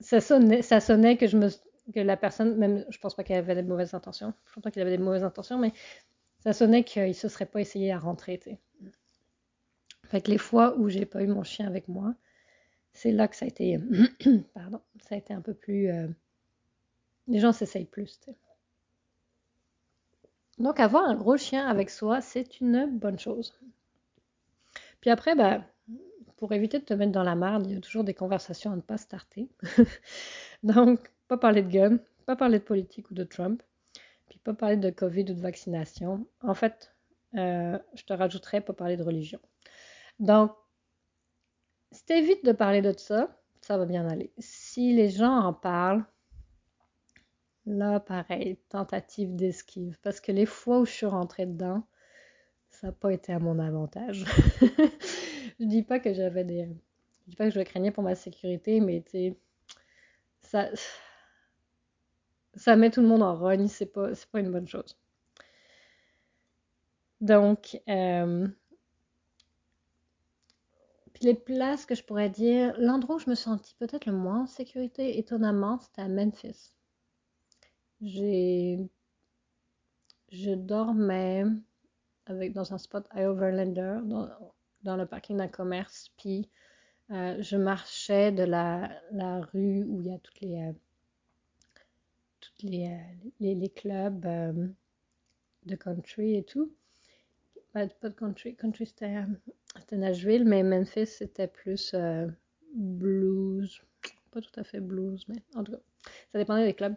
Ça 0.00 0.20
sonnait, 0.20 0.62
ça 0.62 0.80
sonnait 0.80 1.16
que 1.16 1.26
je 1.26 1.36
me 1.36 1.48
que 1.92 2.00
la 2.00 2.16
personne, 2.16 2.56
même 2.56 2.84
je 2.88 2.98
pense 2.98 3.14
pas 3.14 3.24
qu'elle 3.24 3.38
avait 3.38 3.54
des 3.54 3.62
mauvaises 3.62 3.94
intentions. 3.94 4.34
Je 4.46 4.54
pense 4.54 4.62
pas 4.62 4.70
qu'il 4.70 4.82
avait 4.82 4.96
des 4.96 5.02
mauvaises 5.02 5.24
intentions, 5.24 5.58
mais 5.58 5.72
ça 6.40 6.52
sonnait 6.52 6.84
qu'il 6.84 7.14
se 7.14 7.28
serait 7.28 7.46
pas 7.46 7.60
essayé 7.60 7.92
à 7.92 7.98
rentrer. 7.98 8.38
T'sais. 8.38 8.58
Fait 10.04 10.20
que 10.20 10.30
les 10.30 10.38
fois 10.38 10.76
où 10.78 10.88
j'ai 10.88 11.06
pas 11.06 11.22
eu 11.22 11.26
mon 11.26 11.42
chien 11.42 11.66
avec 11.66 11.88
moi, 11.88 12.14
c'est 12.92 13.12
là 13.12 13.28
que 13.28 13.36
ça 13.36 13.44
a 13.44 13.48
été. 13.48 13.78
Pardon, 14.54 14.80
ça 15.00 15.14
a 15.14 15.18
été 15.18 15.34
un 15.34 15.40
peu 15.40 15.54
plus. 15.54 15.90
Euh... 15.90 16.08
Les 17.26 17.40
gens 17.40 17.52
s'essayent 17.52 17.84
plus. 17.84 18.20
Donc 20.58 20.80
avoir 20.80 21.04
un 21.04 21.14
gros 21.14 21.36
chien 21.36 21.66
avec 21.66 21.90
soi, 21.90 22.20
c'est 22.20 22.60
une 22.60 22.98
bonne 22.98 23.18
chose. 23.18 23.58
Puis 25.00 25.10
après, 25.10 25.34
bah, 25.34 25.62
pour 26.36 26.52
éviter 26.52 26.78
de 26.78 26.84
te 26.84 26.94
mettre 26.94 27.12
dans 27.12 27.22
la 27.22 27.34
marde, 27.34 27.66
il 27.66 27.74
y 27.74 27.76
a 27.76 27.80
toujours 27.80 28.04
des 28.04 28.14
conversations 28.14 28.72
à 28.72 28.76
ne 28.76 28.80
pas 28.80 28.96
starter. 28.96 29.48
Donc, 30.62 31.00
pas 31.28 31.36
parler 31.36 31.62
de 31.62 31.70
gun, 31.70 31.98
pas 32.26 32.36
parler 32.36 32.58
de 32.58 32.64
politique 32.64 33.10
ou 33.10 33.14
de 33.14 33.24
Trump, 33.24 33.62
puis 34.28 34.38
pas 34.38 34.54
parler 34.54 34.76
de 34.76 34.90
COVID 34.90 35.22
ou 35.22 35.34
de 35.34 35.40
vaccination. 35.40 36.26
En 36.42 36.54
fait, 36.54 36.92
euh, 37.36 37.78
je 37.94 38.04
te 38.04 38.12
rajouterais 38.12 38.60
pas 38.60 38.72
parler 38.72 38.96
de 38.96 39.02
religion. 39.02 39.40
Donc, 40.18 40.52
si 41.92 42.04
tu 42.04 42.12
évites 42.14 42.44
de 42.44 42.52
parler 42.52 42.82
de 42.82 42.92
ça, 42.96 43.34
ça 43.60 43.78
va 43.78 43.86
bien 43.86 44.06
aller. 44.08 44.32
Si 44.38 44.94
les 44.94 45.10
gens 45.10 45.36
en 45.36 45.52
parlent, 45.52 46.04
là, 47.66 48.00
pareil, 48.00 48.58
tentative 48.68 49.34
d'esquive. 49.36 49.98
Parce 50.02 50.20
que 50.20 50.32
les 50.32 50.46
fois 50.46 50.80
où 50.80 50.86
je 50.86 50.92
suis 50.92 51.06
rentrée 51.06 51.46
dedans, 51.46 51.82
ça 52.70 52.88
n'a 52.88 52.92
pas 52.92 53.12
été 53.12 53.32
à 53.32 53.38
mon 53.38 53.58
avantage. 53.58 54.24
je 55.60 55.64
dis 55.64 55.82
pas 55.82 55.98
que 55.98 56.12
j'avais 56.12 56.44
des. 56.44 56.68
Je 57.24 57.30
dis 57.30 57.36
pas 57.36 57.44
que 57.44 57.54
je 57.54 57.60
craignais 57.60 57.90
pour 57.90 58.02
ma 58.02 58.14
sécurité, 58.14 58.80
mais 58.80 59.02
tu 59.02 59.10
sais, 59.10 59.36
ça. 60.42 60.68
Ça 62.58 62.76
met 62.76 62.90
tout 62.90 63.00
le 63.00 63.06
monde 63.06 63.22
en 63.22 63.36
rogne, 63.36 63.68
c'est 63.68 63.86
pas, 63.86 64.10
pas 64.32 64.40
une 64.40 64.50
bonne 64.52 64.68
chose. 64.68 64.96
Donc, 67.20 67.80
euh... 67.88 68.46
puis 71.12 71.24
les 71.24 71.34
places 71.34 71.86
que 71.86 71.94
je 71.94 72.04
pourrais 72.04 72.30
dire, 72.30 72.74
l'endroit 72.78 73.16
où 73.16 73.18
je 73.18 73.30
me 73.30 73.34
sentis 73.34 73.74
peut-être 73.78 74.06
le 74.06 74.12
moins 74.12 74.42
en 74.42 74.46
sécurité, 74.46 75.18
étonnamment, 75.18 75.78
c'était 75.78 76.02
à 76.02 76.08
Memphis. 76.08 76.72
J'ai. 78.00 78.78
Je 80.30 80.52
dormais 80.52 81.44
dans 82.28 82.74
un 82.74 82.78
spot 82.78 83.06
à 83.10 83.30
Overlander, 83.30 84.00
dans, 84.04 84.28
dans 84.82 84.96
le 84.96 85.06
parking 85.06 85.36
d'un 85.38 85.48
commerce, 85.48 86.10
puis 86.18 86.50
euh, 87.10 87.36
je 87.40 87.56
marchais 87.56 88.32
de 88.32 88.42
la, 88.42 88.90
rue 89.52 89.84
où 89.84 90.00
il 90.00 90.08
y 90.08 90.14
a 90.14 90.18
toutes 90.18 90.40
les, 90.40 90.60
euh, 90.60 90.72
les, 92.62 92.88
euh, 92.88 93.30
les, 93.40 93.68
clubs 93.68 94.24
euh, 94.26 94.68
de 95.66 95.76
country 95.76 96.36
et 96.36 96.44
tout. 96.44 96.72
Pas, 97.72 97.86
de 97.86 98.08
country, 98.08 98.56
country 98.56 98.86
c'était 98.86 99.26
Nashville, 99.92 100.44
mais 100.44 100.62
Memphis 100.62 101.06
c'était 101.06 101.48
plus 101.48 101.92
euh, 101.94 102.26
blues, 102.74 103.80
pas 104.30 104.40
tout 104.40 104.60
à 104.60 104.64
fait 104.64 104.80
blues, 104.80 105.24
mais 105.28 105.42
en 105.54 105.64
tout 105.64 105.72
cas, 105.72 105.80
ça 106.32 106.38
dépendait 106.38 106.64
des 106.64 106.74
clubs. 106.74 106.96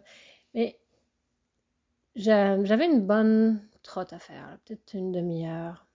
Mais 0.54 0.78
j'avais 2.16 2.86
une 2.86 3.06
bonne 3.06 3.60
trotte 3.82 4.12
à 4.12 4.18
faire, 4.18 4.58
peut-être 4.64 4.94
une 4.94 5.12
demi-heure. 5.12 5.86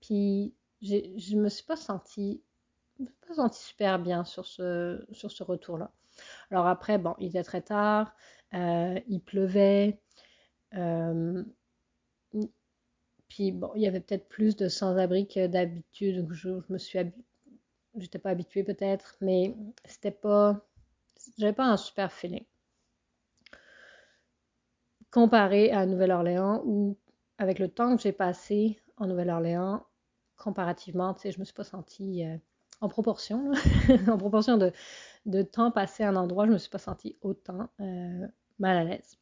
Puis 0.00 0.54
je 0.82 1.36
me 1.36 1.48
suis 1.48 1.64
pas 1.64 1.76
sentie 1.76 2.42
pas 3.26 3.34
senti 3.34 3.62
super 3.62 3.98
bien 3.98 4.24
sur 4.24 4.46
ce, 4.46 5.42
retour-là. 5.42 5.90
Alors 6.50 6.66
après, 6.66 6.98
bon, 6.98 7.14
il 7.18 7.28
était 7.28 7.42
très 7.42 7.62
tard, 7.62 8.08
euh, 8.08 8.12
il 8.52 9.20
pleuvait, 9.24 10.00
puis 13.28 13.52
bon, 13.52 13.72
il 13.74 13.82
y 13.82 13.86
avait 13.86 14.00
peut-être 14.00 14.28
plus 14.28 14.56
de 14.56 14.68
sans-abri 14.68 15.26
que 15.26 15.46
d'habitude. 15.46 16.26
Je, 16.32 16.60
je, 17.98 18.18
pas 18.18 18.30
habituée 18.30 18.64
peut-être, 18.64 19.16
mais 19.20 19.54
c'était 19.84 20.10
pas, 20.10 20.60
j'avais 21.38 21.52
pas 21.52 21.66
un 21.66 21.76
super 21.76 22.12
feeling. 22.12 22.44
Comparé 25.10 25.70
à 25.70 25.86
Nouvelle-Orléans, 25.86 26.62
où 26.64 26.96
avec 27.38 27.58
le 27.58 27.68
temps 27.68 27.96
que 27.96 28.02
j'ai 28.02 28.12
passé 28.12 28.80
en 28.96 29.06
Nouvelle-Orléans, 29.06 29.84
comparativement, 30.36 31.14
tu 31.14 31.22
sais, 31.22 31.32
je 31.32 31.40
me 31.40 31.44
suis 31.44 31.54
pas 31.54 31.64
sentie 31.64 32.24
euh, 32.24 32.36
en 32.80 32.88
proportion, 32.88 33.52
en 34.08 34.18
proportion 34.18 34.56
de, 34.58 34.72
de, 35.26 35.42
temps 35.42 35.70
passé 35.70 36.02
à 36.02 36.08
un 36.08 36.16
endroit, 36.16 36.46
je 36.46 36.52
me 36.52 36.58
suis 36.58 36.70
pas 36.70 36.78
sentie 36.78 37.16
autant 37.20 37.68
euh, 37.80 38.26
mal 38.58 38.76
à 38.76 38.84
l'aise. 38.84 39.18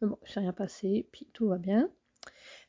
Mais 0.00 0.08
bon, 0.08 0.18
je 0.24 0.38
rien 0.38 0.52
passé, 0.52 1.08
puis 1.12 1.28
tout 1.32 1.48
va 1.48 1.58
bien. 1.58 1.88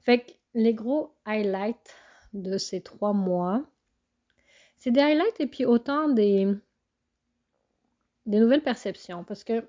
Fait 0.02 0.22
que 0.22 0.32
les 0.54 0.74
gros 0.74 1.16
highlights 1.26 1.96
de 2.34 2.58
ces 2.58 2.82
trois 2.82 3.14
mois, 3.14 3.66
c'est 4.78 4.92
des 4.92 5.02
highlights 5.02 5.40
et 5.40 5.48
puis 5.48 5.66
autant 5.66 6.10
des, 6.10 6.48
nouvelles 8.26 8.64
perceptions. 8.64 9.24
Parce 9.24 9.44
que 9.44 9.66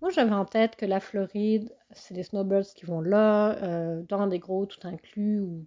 moi, 0.00 0.10
j'avais 0.10 0.32
en 0.32 0.44
tête 0.44 0.76
que 0.76 0.86
la 0.86 1.00
Floride, 1.00 1.74
c'est 1.92 2.14
des 2.14 2.22
snowbirds 2.22 2.74
qui 2.74 2.86
vont 2.86 3.00
là, 3.00 3.62
euh, 3.62 4.02
dans 4.08 4.26
des 4.26 4.38
gros 4.38 4.66
tout 4.66 4.86
inclus, 4.86 5.40
ou 5.40 5.66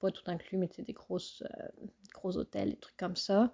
pas 0.00 0.10
tout 0.10 0.22
inclus, 0.30 0.56
mais 0.56 0.68
c'est 0.72 0.82
des 0.82 0.92
grosses, 0.92 1.42
euh, 1.42 1.86
gros 2.14 2.36
hôtels, 2.36 2.70
des 2.70 2.76
trucs 2.76 2.96
comme 2.96 3.16
ça. 3.16 3.52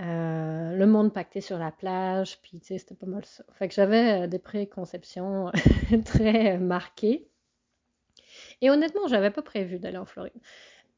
Euh, 0.00 0.76
le 0.76 0.86
monde 0.86 1.12
pacté 1.12 1.40
sur 1.40 1.58
la 1.58 1.72
plage, 1.72 2.40
puis 2.40 2.60
tu 2.60 2.66
sais, 2.66 2.78
c'était 2.78 2.94
pas 2.94 3.06
mal 3.06 3.24
ça. 3.24 3.44
J'avais 3.68 4.28
des 4.28 4.38
préconceptions 4.38 5.50
très 6.04 6.58
marquées. 6.58 7.28
Et 8.60 8.70
honnêtement, 8.70 9.08
j'avais 9.08 9.30
pas 9.30 9.42
prévu 9.42 9.78
d'aller 9.78 9.98
en 9.98 10.06
Floride. 10.06 10.32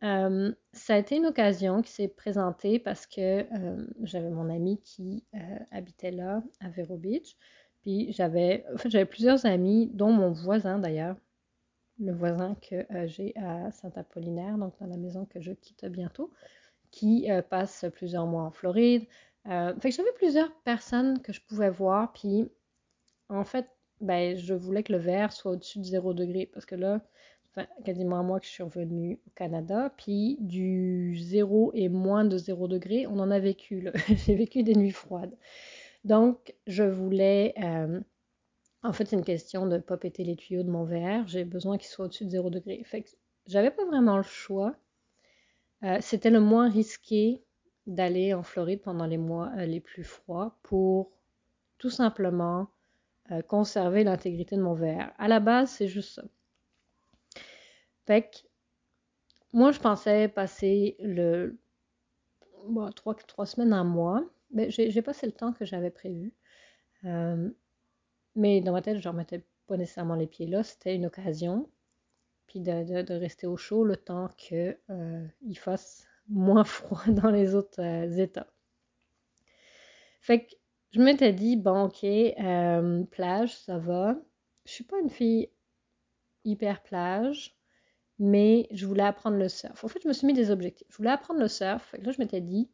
Euh, 0.02 0.52
ça 0.72 0.94
a 0.94 0.98
été 0.98 1.16
une 1.16 1.26
occasion 1.26 1.82
qui 1.82 1.92
s'est 1.92 2.08
présentée 2.08 2.78
parce 2.78 3.06
que 3.06 3.20
euh, 3.42 3.86
j'avais 4.02 4.30
mon 4.30 4.48
ami 4.48 4.80
qui 4.82 5.24
euh, 5.34 5.38
habitait 5.70 6.10
là, 6.10 6.42
à 6.60 6.68
Vero 6.70 6.96
Beach. 6.96 7.36
Puis 7.82 8.12
j'avais, 8.12 8.64
en 8.74 8.78
fait, 8.78 8.90
j'avais 8.90 9.06
plusieurs 9.06 9.44
amis, 9.46 9.90
dont 9.92 10.12
mon 10.12 10.30
voisin 10.30 10.78
d'ailleurs, 10.78 11.16
le 11.98 12.12
voisin 12.12 12.56
que 12.62 12.86
j'ai 13.06 13.34
à 13.36 13.70
Saint-Apollinaire, 13.72 14.56
donc 14.56 14.72
dans 14.80 14.86
la 14.86 14.96
maison 14.96 15.26
que 15.26 15.40
je 15.40 15.52
quitte 15.52 15.84
bientôt, 15.84 16.32
qui 16.90 17.28
passe 17.50 17.86
plusieurs 17.94 18.26
mois 18.26 18.42
en 18.42 18.50
Floride. 18.50 19.06
fait 19.46 19.90
que 19.90 19.90
j'avais 19.90 20.12
plusieurs 20.16 20.52
personnes 20.62 21.20
que 21.22 21.32
je 21.32 21.40
pouvais 21.40 21.70
voir. 21.70 22.12
Puis 22.12 22.50
en 23.28 23.44
fait, 23.44 23.66
ben, 24.00 24.36
je 24.36 24.54
voulais 24.54 24.82
que 24.82 24.92
le 24.92 24.98
verre 24.98 25.32
soit 25.32 25.52
au-dessus 25.52 25.78
de 25.78 25.84
0 25.84 26.14
degré 26.14 26.46
parce 26.46 26.66
que 26.66 26.74
là, 26.74 27.00
enfin, 27.50 27.66
quasiment 27.84 28.16
un 28.16 28.22
mois 28.22 28.40
que 28.40 28.46
je 28.46 28.50
suis 28.50 28.62
revenue 28.62 29.20
au 29.26 29.30
Canada, 29.34 29.92
puis 29.96 30.38
du 30.40 31.16
0 31.18 31.72
et 31.74 31.88
moins 31.88 32.24
de 32.24 32.38
0 32.38 32.68
degré, 32.68 33.06
on 33.06 33.18
en 33.18 33.30
a 33.30 33.38
vécu. 33.38 33.88
J'ai 34.26 34.34
vécu 34.34 34.62
des 34.62 34.74
nuits 34.74 34.90
froides. 34.90 35.36
Donc, 36.04 36.54
je 36.66 36.84
voulais... 36.84 37.54
Euh, 37.62 38.00
en 38.82 38.92
fait, 38.94 39.04
c'est 39.06 39.16
une 39.16 39.24
question 39.24 39.66
de 39.66 39.76
ne 39.76 39.82
pas 39.82 39.98
péter 39.98 40.24
les 40.24 40.36
tuyaux 40.36 40.62
de 40.62 40.70
mon 40.70 40.84
verre. 40.84 41.26
J'ai 41.28 41.44
besoin 41.44 41.76
qu'il 41.76 41.88
soit 41.88 42.06
au-dessus 42.06 42.24
de 42.24 42.30
0 42.30 42.48
degré. 42.50 42.82
Fait 42.84 43.02
que 43.02 43.10
j'avais 43.46 43.70
pas 43.70 43.84
vraiment 43.84 44.16
le 44.16 44.22
choix. 44.22 44.74
Euh, 45.84 45.98
c'était 46.00 46.30
le 46.30 46.40
moins 46.40 46.68
risqué 46.68 47.42
d'aller 47.86 48.34
en 48.34 48.42
Floride 48.42 48.82
pendant 48.82 49.06
les 49.06 49.18
mois 49.18 49.50
euh, 49.56 49.66
les 49.66 49.80
plus 49.80 50.04
froids 50.04 50.58
pour 50.62 51.10
tout 51.78 51.90
simplement 51.90 52.68
conserver 53.46 54.02
l'intégrité 54.02 54.56
de 54.56 54.60
mon 54.60 54.74
verre. 54.74 55.12
À 55.16 55.28
la 55.28 55.38
base, 55.38 55.70
c'est 55.70 55.86
juste 55.86 56.14
ça. 56.14 56.24
Fait 58.04 58.44
moi, 59.52 59.72
je 59.72 59.80
pensais 59.80 60.28
passer 60.28 60.96
le 61.00 61.58
bon, 62.68 62.90
trois, 62.92 63.46
semaines, 63.46 63.72
un 63.72 63.84
mois. 63.84 64.24
Mais 64.52 64.70
j'ai 64.70 65.02
passé 65.02 65.26
le 65.26 65.32
temps 65.32 65.52
que 65.52 65.64
j'avais 65.64 65.90
prévu. 65.90 66.34
Euh, 67.04 67.50
mais 68.34 68.60
dans 68.60 68.72
ma 68.72 68.82
tête, 68.82 68.98
je 68.98 69.08
ne 69.08 69.12
remettais 69.12 69.44
pas 69.66 69.76
nécessairement 69.76 70.16
les 70.16 70.26
pieds 70.26 70.46
là. 70.46 70.62
C'était 70.62 70.96
une 70.96 71.06
occasion. 71.06 71.68
Puis 72.50 72.60
de, 72.60 73.18
rester 73.18 73.46
au 73.46 73.56
chaud 73.56 73.84
le 73.84 73.96
temps 73.96 74.28
qu'il 74.36 74.76
euh, 74.90 75.26
fasse 75.54 76.06
moins 76.28 76.64
froid 76.76 77.02
dans 77.06 77.30
les 77.30 77.54
autres 77.54 77.80
euh, 77.80 78.18
États. 78.18 78.52
Fait 80.20 80.44
que 80.44 80.54
je 80.90 81.00
m'étais 81.00 81.32
dit, 81.32 81.56
bon, 81.56 81.84
ok, 81.84 82.04
plage, 83.10 83.56
ça 83.56 83.78
va. 83.78 84.16
Je 84.66 84.72
suis 84.72 84.84
pas 84.84 84.98
une 84.98 85.10
fille 85.10 85.48
hyper 86.44 86.82
plage 86.82 87.56
mais 88.20 88.68
je 88.70 88.86
voulais 88.86 89.02
apprendre 89.02 89.38
le 89.38 89.48
surf. 89.48 89.82
En 89.82 89.88
fait, 89.88 90.00
je 90.02 90.08
me 90.08 90.12
suis 90.12 90.26
mis 90.26 90.34
des 90.34 90.50
objectifs. 90.50 90.86
Je 90.90 90.96
voulais 90.98 91.10
apprendre 91.10 91.40
le 91.40 91.48
surf. 91.48 91.94
Et 91.94 92.02
là, 92.02 92.12
je 92.12 92.20
m'étais 92.20 92.42
dit, 92.42 92.70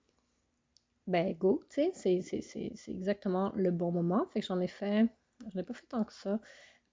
ben 1.06 1.32
go, 1.34 1.62
tu 1.70 1.84
sais, 1.94 2.20
c'est 2.20 2.90
exactement 2.90 3.52
le 3.54 3.70
bon 3.70 3.92
moment. 3.92 4.26
Fait 4.32 4.40
que 4.40 4.46
j'en 4.46 4.60
ai 4.60 4.66
fait, 4.66 5.06
je 5.48 5.56
n'ai 5.56 5.62
pas 5.62 5.72
fait 5.72 5.86
tant 5.86 6.02
que 6.02 6.12
ça 6.12 6.40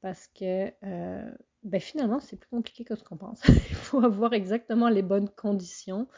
parce 0.03 0.27
que 0.27 0.69
euh, 0.83 1.31
ben 1.63 1.79
finalement, 1.79 2.19
c'est 2.19 2.35
plus 2.35 2.49
compliqué 2.49 2.83
que 2.83 2.93
ce 2.93 3.03
qu'on 3.05 3.15
pense. 3.15 3.41
Il 3.47 3.75
faut 3.75 4.03
avoir 4.03 4.33
exactement 4.33 4.89
les 4.89 5.01
bonnes 5.01 5.29
conditions. 5.29 6.09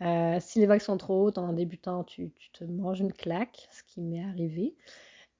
Euh, 0.00 0.38
si 0.40 0.60
les 0.60 0.66
vagues 0.66 0.80
sont 0.80 0.96
trop 0.96 1.24
hautes 1.24 1.36
en 1.36 1.52
débutant, 1.52 2.04
tu, 2.04 2.32
te 2.52 2.62
manges 2.62 3.00
une 3.00 3.12
claque, 3.12 3.68
ce 3.72 3.82
qui 3.82 4.00
m'est 4.00 4.22
arrivé. 4.22 4.76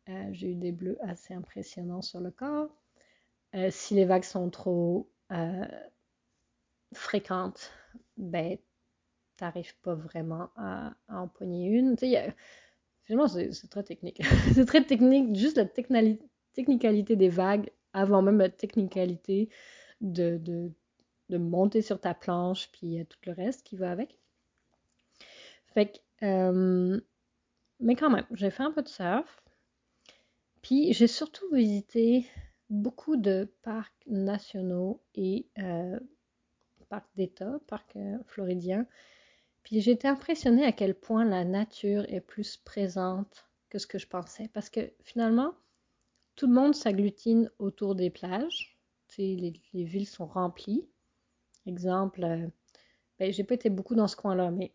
Euh, 0.08 0.28
j'ai 0.32 0.50
eu 0.50 0.56
des 0.56 0.72
bleus 0.72 0.98
assez 1.02 1.32
impressionnants 1.32 2.02
sur 2.02 2.18
le 2.18 2.32
corps. 2.32 2.74
si 3.70 3.94
les 3.94 4.04
vagues 4.04 4.24
sont 4.24 4.50
trop 4.50 5.08
fréquente, 6.92 7.70
ben, 8.16 8.58
t'arrives 9.36 9.76
pas 9.82 9.94
vraiment 9.94 10.50
à, 10.56 10.92
à 11.06 11.20
empoigner 11.20 11.68
une. 11.68 11.96
Finalement, 13.04 13.28
c'est 13.28 13.70
très 13.70 13.84
technique. 13.84 14.22
c'est 14.54 14.66
très 14.66 14.84
technique, 14.84 15.36
juste 15.36 15.56
la 15.56 15.66
technicalité 16.52 17.16
des 17.16 17.28
vagues 17.28 17.70
avant 17.92 18.22
même 18.22 18.38
la 18.38 18.48
technicalité 18.48 19.48
de, 20.00 20.38
de, 20.38 20.70
de 21.28 21.38
monter 21.38 21.82
sur 21.82 22.00
ta 22.00 22.14
planche, 22.14 22.70
puis 22.72 23.04
tout 23.08 23.18
le 23.26 23.32
reste 23.32 23.62
qui 23.64 23.76
va 23.76 23.90
avec. 23.90 24.16
Fait 25.74 25.86
que, 25.92 26.26
euh, 26.26 27.00
mais 27.80 27.96
quand 27.96 28.10
même, 28.10 28.26
j'ai 28.32 28.50
fait 28.50 28.62
un 28.62 28.72
peu 28.72 28.82
de 28.82 28.88
surf. 28.88 29.42
Puis 30.62 30.92
j'ai 30.92 31.06
surtout 31.06 31.48
visité 31.52 32.26
beaucoup 32.68 33.16
de 33.16 33.52
parcs 33.62 34.04
nationaux 34.06 35.00
et 35.14 35.46
euh, 35.58 35.98
parc 36.90 37.06
d'État, 37.16 37.58
parc 37.66 37.96
euh, 37.96 38.18
floridien. 38.26 38.86
Puis 39.62 39.88
été 39.88 40.08
impressionnée 40.08 40.64
à 40.64 40.72
quel 40.72 40.94
point 40.94 41.24
la 41.24 41.44
nature 41.44 42.04
est 42.08 42.20
plus 42.20 42.56
présente 42.58 43.48
que 43.70 43.78
ce 43.78 43.86
que 43.86 43.98
je 43.98 44.06
pensais. 44.06 44.48
Parce 44.52 44.68
que 44.68 44.92
finalement, 45.02 45.54
tout 46.40 46.46
le 46.46 46.54
monde 46.54 46.74
s'agglutine 46.74 47.50
autour 47.58 47.94
des 47.94 48.08
plages. 48.08 48.78
Les, 49.18 49.52
les, 49.74 49.84
villes 49.84 50.08
sont 50.08 50.24
remplies. 50.24 50.88
Exemple, 51.66 52.24
euh, 52.24 52.48
ben, 53.18 53.30
j'ai 53.30 53.44
pas 53.44 53.56
été 53.56 53.68
beaucoup 53.68 53.94
dans 53.94 54.08
ce 54.08 54.16
coin-là, 54.16 54.50
mais 54.50 54.72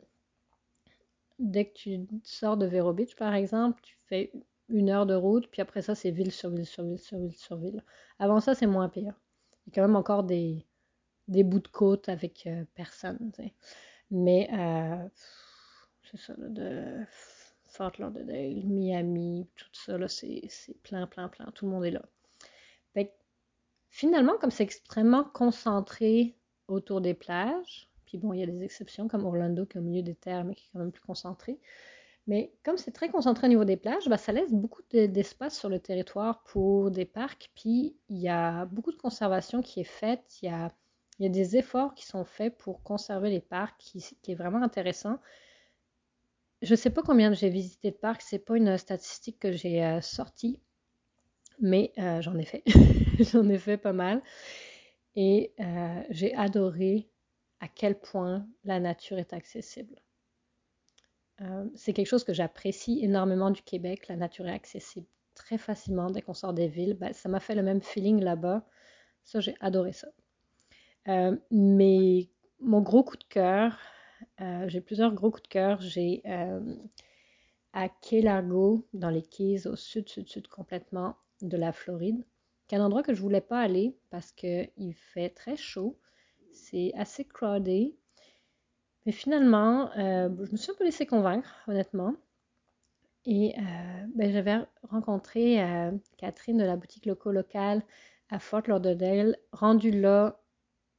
dès 1.40 1.66
que 1.66 1.74
tu 1.74 2.08
sors 2.24 2.56
de 2.56 2.68
Vero 2.68 2.94
Beach, 2.94 3.16
par 3.16 3.34
exemple, 3.34 3.82
tu 3.82 3.98
fais 4.06 4.32
une 4.70 4.92
heure 4.92 5.08
de 5.08 5.16
route, 5.16 5.48
puis 5.48 5.64
après 5.64 5.82
ça, 5.82 5.96
c'est 5.96 6.12
ville 6.12 6.32
sur 6.32 6.52
ville 6.52 6.68
sur 6.68 6.84
ville 6.84 7.00
sur 7.00 7.18
ville 7.18 7.36
sur 7.36 7.58
ville. 7.58 7.84
Avant 8.20 8.42
ça, 8.42 8.54
c'est 8.54 8.68
moins 8.68 8.88
pire. 8.88 9.20
Il 9.66 9.70
y 9.70 9.72
a 9.72 9.74
quand 9.74 9.88
même 9.88 9.96
encore 9.96 10.24
des, 10.24 10.68
bouts 11.28 11.62
de 11.62 11.68
côte 11.68 12.10
avec 12.10 12.46
euh, 12.46 12.64
personne. 12.76 13.32
Mais 14.12 14.48
euh, 14.54 15.08
c'est 16.04 16.18
ça, 16.18 16.36
de 16.38 17.04
Fort 17.76 17.92
Lauderdale, 18.00 18.64
Miami, 18.66 19.48
tout 19.56 19.68
ça, 19.74 19.98
là, 19.98 20.08
c'est, 20.08 20.48
plein, 20.84 21.08
plein, 21.08 21.28
plein. 21.28 21.52
Tout 21.54 21.66
le 21.66 21.72
monde 21.72 21.86
est 21.86 21.92
là. 21.92 22.02
finalement, 23.90 24.38
comme 24.38 24.52
c'est 24.52 24.64
extrêmement 24.64 25.24
concentré 25.24 26.36
autour 26.68 27.00
des 27.02 27.14
plages, 27.14 27.90
puis 28.06 28.18
bon, 28.18 28.34
il 28.34 28.40
y 28.40 28.44
a 28.44 28.46
des 28.46 28.64
exceptions 28.64 29.08
comme 29.08 29.26
Orlando 29.26 29.66
qui 29.66 29.78
est 29.78 29.82
au 29.82 29.84
milieu 29.84 30.02
des 30.02 30.16
terres, 30.16 30.44
mais 30.44 30.56
qui 30.56 30.66
est 30.66 30.70
quand 30.74 30.80
même 30.80 30.92
plus 30.92 31.02
concentré. 31.02 31.60
Mais 32.28 32.54
comme 32.64 32.78
c'est 32.78 32.92
très 32.92 33.10
concentré 33.10 33.48
au 33.48 33.50
niveau 33.50 33.66
des 33.66 33.78
plages, 33.78 34.08
bah, 34.10 34.18
ça 34.18 34.32
laisse 34.32 34.52
beaucoup 34.52 34.82
d'espace 34.92 35.58
sur 35.58 35.70
le 35.70 35.80
territoire 35.80 36.44
pour 36.44 36.92
des 36.92 37.06
parcs. 37.06 37.52
Puis 37.56 37.96
il 38.10 38.18
y 38.18 38.30
a 38.30 38.66
beaucoup 38.66 38.92
de 38.92 38.98
conservation 38.98 39.62
qui 39.62 39.82
est 39.82 39.84
faite. 39.84 40.40
Il 40.42 40.50
y 41.20 41.26
a 41.26 41.30
des 41.30 41.56
efforts 41.58 41.94
qui 41.94 42.06
sont 42.06 42.26
faits 42.26 42.58
pour 42.58 42.82
conserver 42.84 43.30
les 43.30 43.42
parcs, 43.42 43.78
qui, 43.78 44.04
est 44.28 44.36
vraiment 44.36 44.62
intéressant. 44.64 45.20
Je 46.62 46.74
ne 46.74 46.76
sais 46.78 46.90
pas 46.90 47.04
combien 47.04 47.34
j'ai 47.34 47.50
visité 47.50 47.92
de 47.92 47.96
parcs, 47.96 48.22
c'est 48.22 48.40
pas 48.40 48.58
une 48.58 48.78
statistique 48.78 49.40
que 49.40 49.52
j'ai 49.52 49.84
euh, 49.84 50.02
sortie, 50.02 50.60
mais 51.60 51.92
euh, 51.98 52.22
j'en 52.22 52.38
ai 52.38 52.46
fait. 52.46 52.64
j'en 53.20 53.48
ai 53.50 53.58
fait 53.58 53.78
pas 53.78 53.94
mal. 53.94 54.22
Et 55.16 55.54
euh, 55.60 56.02
j'ai 56.10 56.34
adoré 56.36 57.10
à 57.60 57.68
quel 57.68 58.00
point 58.00 58.48
la 58.64 58.80
nature 58.80 59.18
est 59.18 59.34
accessible. 59.34 59.96
c'est 61.76 61.94
quelque 61.94 62.08
chose 62.08 62.24
que 62.24 62.34
j'apprécie 62.34 63.00
énormément 63.02 63.50
du 63.52 63.62
Québec. 63.62 64.08
La 64.08 64.16
nature 64.16 64.48
est 64.48 64.54
accessible 64.54 65.08
très 65.36 65.58
facilement 65.58 66.10
dès 66.10 66.22
qu'on 66.22 66.34
sort 66.34 66.54
des 66.54 66.68
villes. 66.68 66.96
Ben, 66.96 67.14
ça 67.14 67.30
m'a 67.30 67.40
fait 67.40 67.56
le 67.56 67.62
même 67.62 67.82
feeling 67.82 68.22
là-bas. 68.22 68.66
Ça, 69.24 69.40
j'ai 69.40 69.56
adoré 69.60 69.94
ça. 69.94 70.08
Euh, 71.08 71.36
mais 71.52 72.30
mon 72.60 72.82
gros 72.82 73.04
coup 73.04 73.18
de 73.18 73.26
cœur, 73.26 73.78
euh, 74.42 74.68
j'ai 74.68 74.82
plusieurs 74.82 75.14
gros 75.14 75.32
coups 75.32 75.44
de 75.44 75.48
cœur. 75.48 75.82
J'ai 75.82 76.22
euh, 76.26 76.76
à 77.74 77.90
Key 77.90 78.22
Largo, 78.22 78.88
dans 78.94 79.10
les 79.10 79.22
Keys, 79.22 79.68
au 79.68 79.76
sud, 79.76 80.10
sud, 80.10 80.28
sud 80.28 80.48
complètement 80.48 81.16
de 81.42 81.58
la 81.58 81.72
Floride, 81.72 82.24
qui 82.68 82.76
est 82.76 82.78
un 82.78 82.86
endroit 82.86 83.04
que 83.04 83.14
je 83.14 83.22
voulais 83.22 83.42
pas 83.42 83.60
aller 83.60 83.96
parce 84.10 84.32
qu'il 84.32 84.94
fait 84.94 85.30
très 85.30 85.58
chaud. 85.58 85.98
C'est 86.52 86.94
assez 86.96 87.26
crowded. 87.26 87.94
Mais 89.06 89.12
finalement, 89.12 89.92
je 89.96 90.52
me 90.52 90.58
suis 90.58 90.72
un 90.72 90.76
peu 90.76 90.84
laissée 90.86 91.06
convaincre, 91.06 91.54
honnêtement. 91.68 92.16
Et 93.26 93.54
ben, 94.16 94.32
j'avais 94.32 94.58
rencontré 94.84 95.60
Catherine 96.18 96.58
de 96.58 96.64
la 96.64 96.76
boutique 96.76 97.06
loco 97.06 97.32
locale 97.32 97.84
à 98.30 98.40
Fort 98.40 98.64
Lauderdale. 98.68 99.38
Rendue 99.52 99.92
là, 99.92 100.40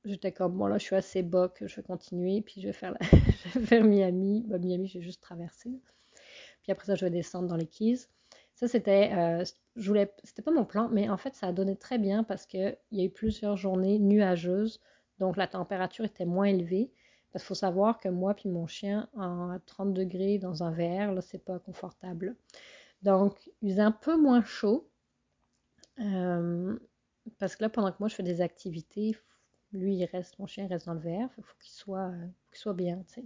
j'étais 0.07 0.33
comme, 0.33 0.57
bon 0.57 0.67
là, 0.67 0.79
je 0.79 0.85
suis 0.85 0.97
assez 0.97 1.23
que 1.55 1.67
je 1.67 1.77
vais 1.77 1.83
continuer, 1.83 2.41
puis 2.41 2.61
je 2.61 2.69
vais 2.69 2.73
faire, 2.73 2.97
je 3.55 3.59
vais 3.59 3.67
faire 3.67 3.85
Miami. 3.85 4.45
Ben, 4.47 4.61
Miami, 4.61 4.89
j'ai 4.89 5.03
juste 5.03 5.23
traversé. 5.23 5.71
Puis 6.63 6.73
après 6.73 6.87
ça, 6.87 6.95
je 6.95 7.05
vais 7.05 7.11
descendre 7.11 7.49
dans 7.49 7.57
les 7.57 7.67
Keys. 7.67 8.07
Ça, 8.55 8.69
c'était, 8.69 9.13
euh, 9.13 9.45
je 9.77 9.89
voulais, 9.89 10.13
c'était 10.25 10.43
pas 10.43 10.51
mon 10.51 10.65
plan, 10.65 10.89
mais 10.91 11.09
en 11.11 11.17
fait, 11.17 11.35
ça 11.35 11.49
a 11.49 11.53
donné 11.53 11.77
très 11.77 11.99
bien 11.99 12.25
parce 12.25 12.47
qu'il 12.47 12.77
y 12.91 13.01
a 13.03 13.05
eu 13.05 13.11
plusieurs 13.11 13.57
journées 13.57 13.99
nuageuses, 13.99 14.81
donc 15.19 15.37
la 15.37 15.47
température 15.47 16.05
était 16.05 16.25
moins 16.25 16.47
élevée. 16.47 16.91
Parce 17.33 17.45
qu'il 17.45 17.49
faut 17.49 17.55
savoir 17.55 17.99
que 17.99 18.09
moi 18.09 18.33
puis 18.33 18.49
mon 18.49 18.67
chien, 18.67 19.11
à 19.19 19.59
30 19.67 19.93
degrés 19.93 20.39
dans 20.39 20.63
un 20.63 20.71
verre, 20.71 21.13
là, 21.13 21.21
c'est 21.21 21.45
pas 21.45 21.59
confortable. 21.59 22.35
Donc, 23.03 23.51
il 23.61 23.73
faisait 23.73 23.83
un 23.83 23.93
peu 23.93 24.17
moins 24.17 24.43
chaud. 24.43 24.89
Euh, 26.01 26.79
parce 27.39 27.57
que 27.57 27.65
là, 27.65 27.69
pendant 27.69 27.91
que 27.91 27.97
moi, 28.01 28.09
je 28.09 28.15
fais 28.15 28.23
des 28.23 28.41
activités, 28.41 29.17
lui, 29.77 29.97
il 29.97 30.05
reste, 30.07 30.39
mon 30.39 30.47
chien 30.47 30.67
reste 30.67 30.87
dans 30.87 30.95
le 30.95 31.01
verre. 31.01 31.29
Il 31.39 31.45
faut 31.45 31.55
qu'il 31.61 31.73
soit, 31.73 32.13
soit 32.53 32.75
bien, 32.75 33.03
tu 33.09 33.15
sais. 33.15 33.25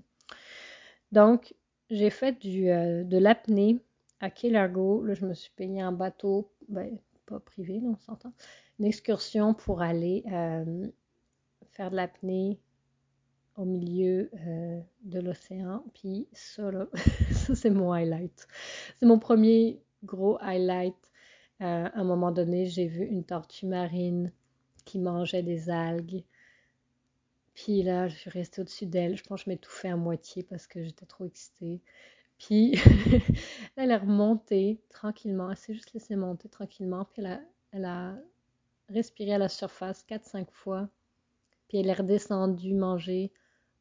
Donc, 1.12 1.54
j'ai 1.90 2.10
fait 2.10 2.36
euh, 2.44 3.04
de 3.04 3.18
l'apnée 3.18 3.80
à 4.20 4.30
Key. 4.30 4.50
Là, 4.50 4.68
je 4.68 5.26
me 5.26 5.34
suis 5.34 5.52
payé 5.56 5.80
un 5.80 5.92
bateau, 5.92 6.52
ben, 6.68 6.98
pas 7.26 7.40
privé, 7.40 7.80
on 7.84 7.96
s'entend, 7.96 8.32
une 8.78 8.86
excursion 8.86 9.54
pour 9.54 9.82
aller 9.82 10.24
euh, 10.30 10.88
faire 11.72 11.90
de 11.90 11.96
l'apnée 11.96 12.58
au 13.56 13.64
milieu 13.64 14.30
euh, 14.46 14.80
de 15.02 15.20
l'océan. 15.20 15.84
Puis 15.94 16.28
ça, 16.32 16.70
là, 16.70 16.86
ça 17.32 17.54
c'est 17.54 17.70
mon 17.70 17.92
highlight. 17.92 18.48
C'est 18.98 19.06
mon 19.06 19.18
premier 19.18 19.80
gros 20.04 20.38
highlight. 20.40 20.96
Euh, 21.60 21.88
à 21.92 22.00
un 22.00 22.04
moment 22.04 22.32
donné, 22.32 22.66
j'ai 22.66 22.86
vu 22.86 23.04
une 23.04 23.24
tortue 23.24 23.66
marine 23.66 24.32
qui 24.84 24.98
mangeait 24.98 25.42
des 25.42 25.68
algues. 25.68 26.24
Puis 27.64 27.83
là, 27.83 28.09
je 28.09 28.16
suis 28.16 28.31
restée 28.31 28.62
au-dessus 28.62 28.87
d'elle. 28.87 29.18
Je 29.18 29.23
pense 29.23 29.40
que 29.40 29.44
je 29.44 29.51
m'étouffais 29.51 29.88
à 29.88 29.96
moitié 29.96 30.42
parce 30.42 30.66
que 30.66 30.83
j'étais 30.83 31.05
trop 31.05 31.27
excitée. 31.27 31.83
Puis 32.38 32.73
elle 33.77 33.90
est 33.90 33.96
remontée 33.96 34.81
tranquillement. 34.88 35.51
Elle 35.51 35.59
s'est 35.59 35.75
juste 35.75 35.92
laissée 35.92 36.16
monter 36.16 36.49
tranquillement. 36.49 37.05
Puis 37.05 37.23
elle 37.73 37.85
a, 37.85 38.16
respiré 38.88 39.35
à 39.35 39.38
la 39.38 39.51
surface 39.51 40.07
4-5 40.09 40.46
fois. 40.51 40.88
Puis 41.68 41.77
elle 41.77 41.88
est 41.88 41.92
redescendue 41.92 42.73
manger 42.73 43.31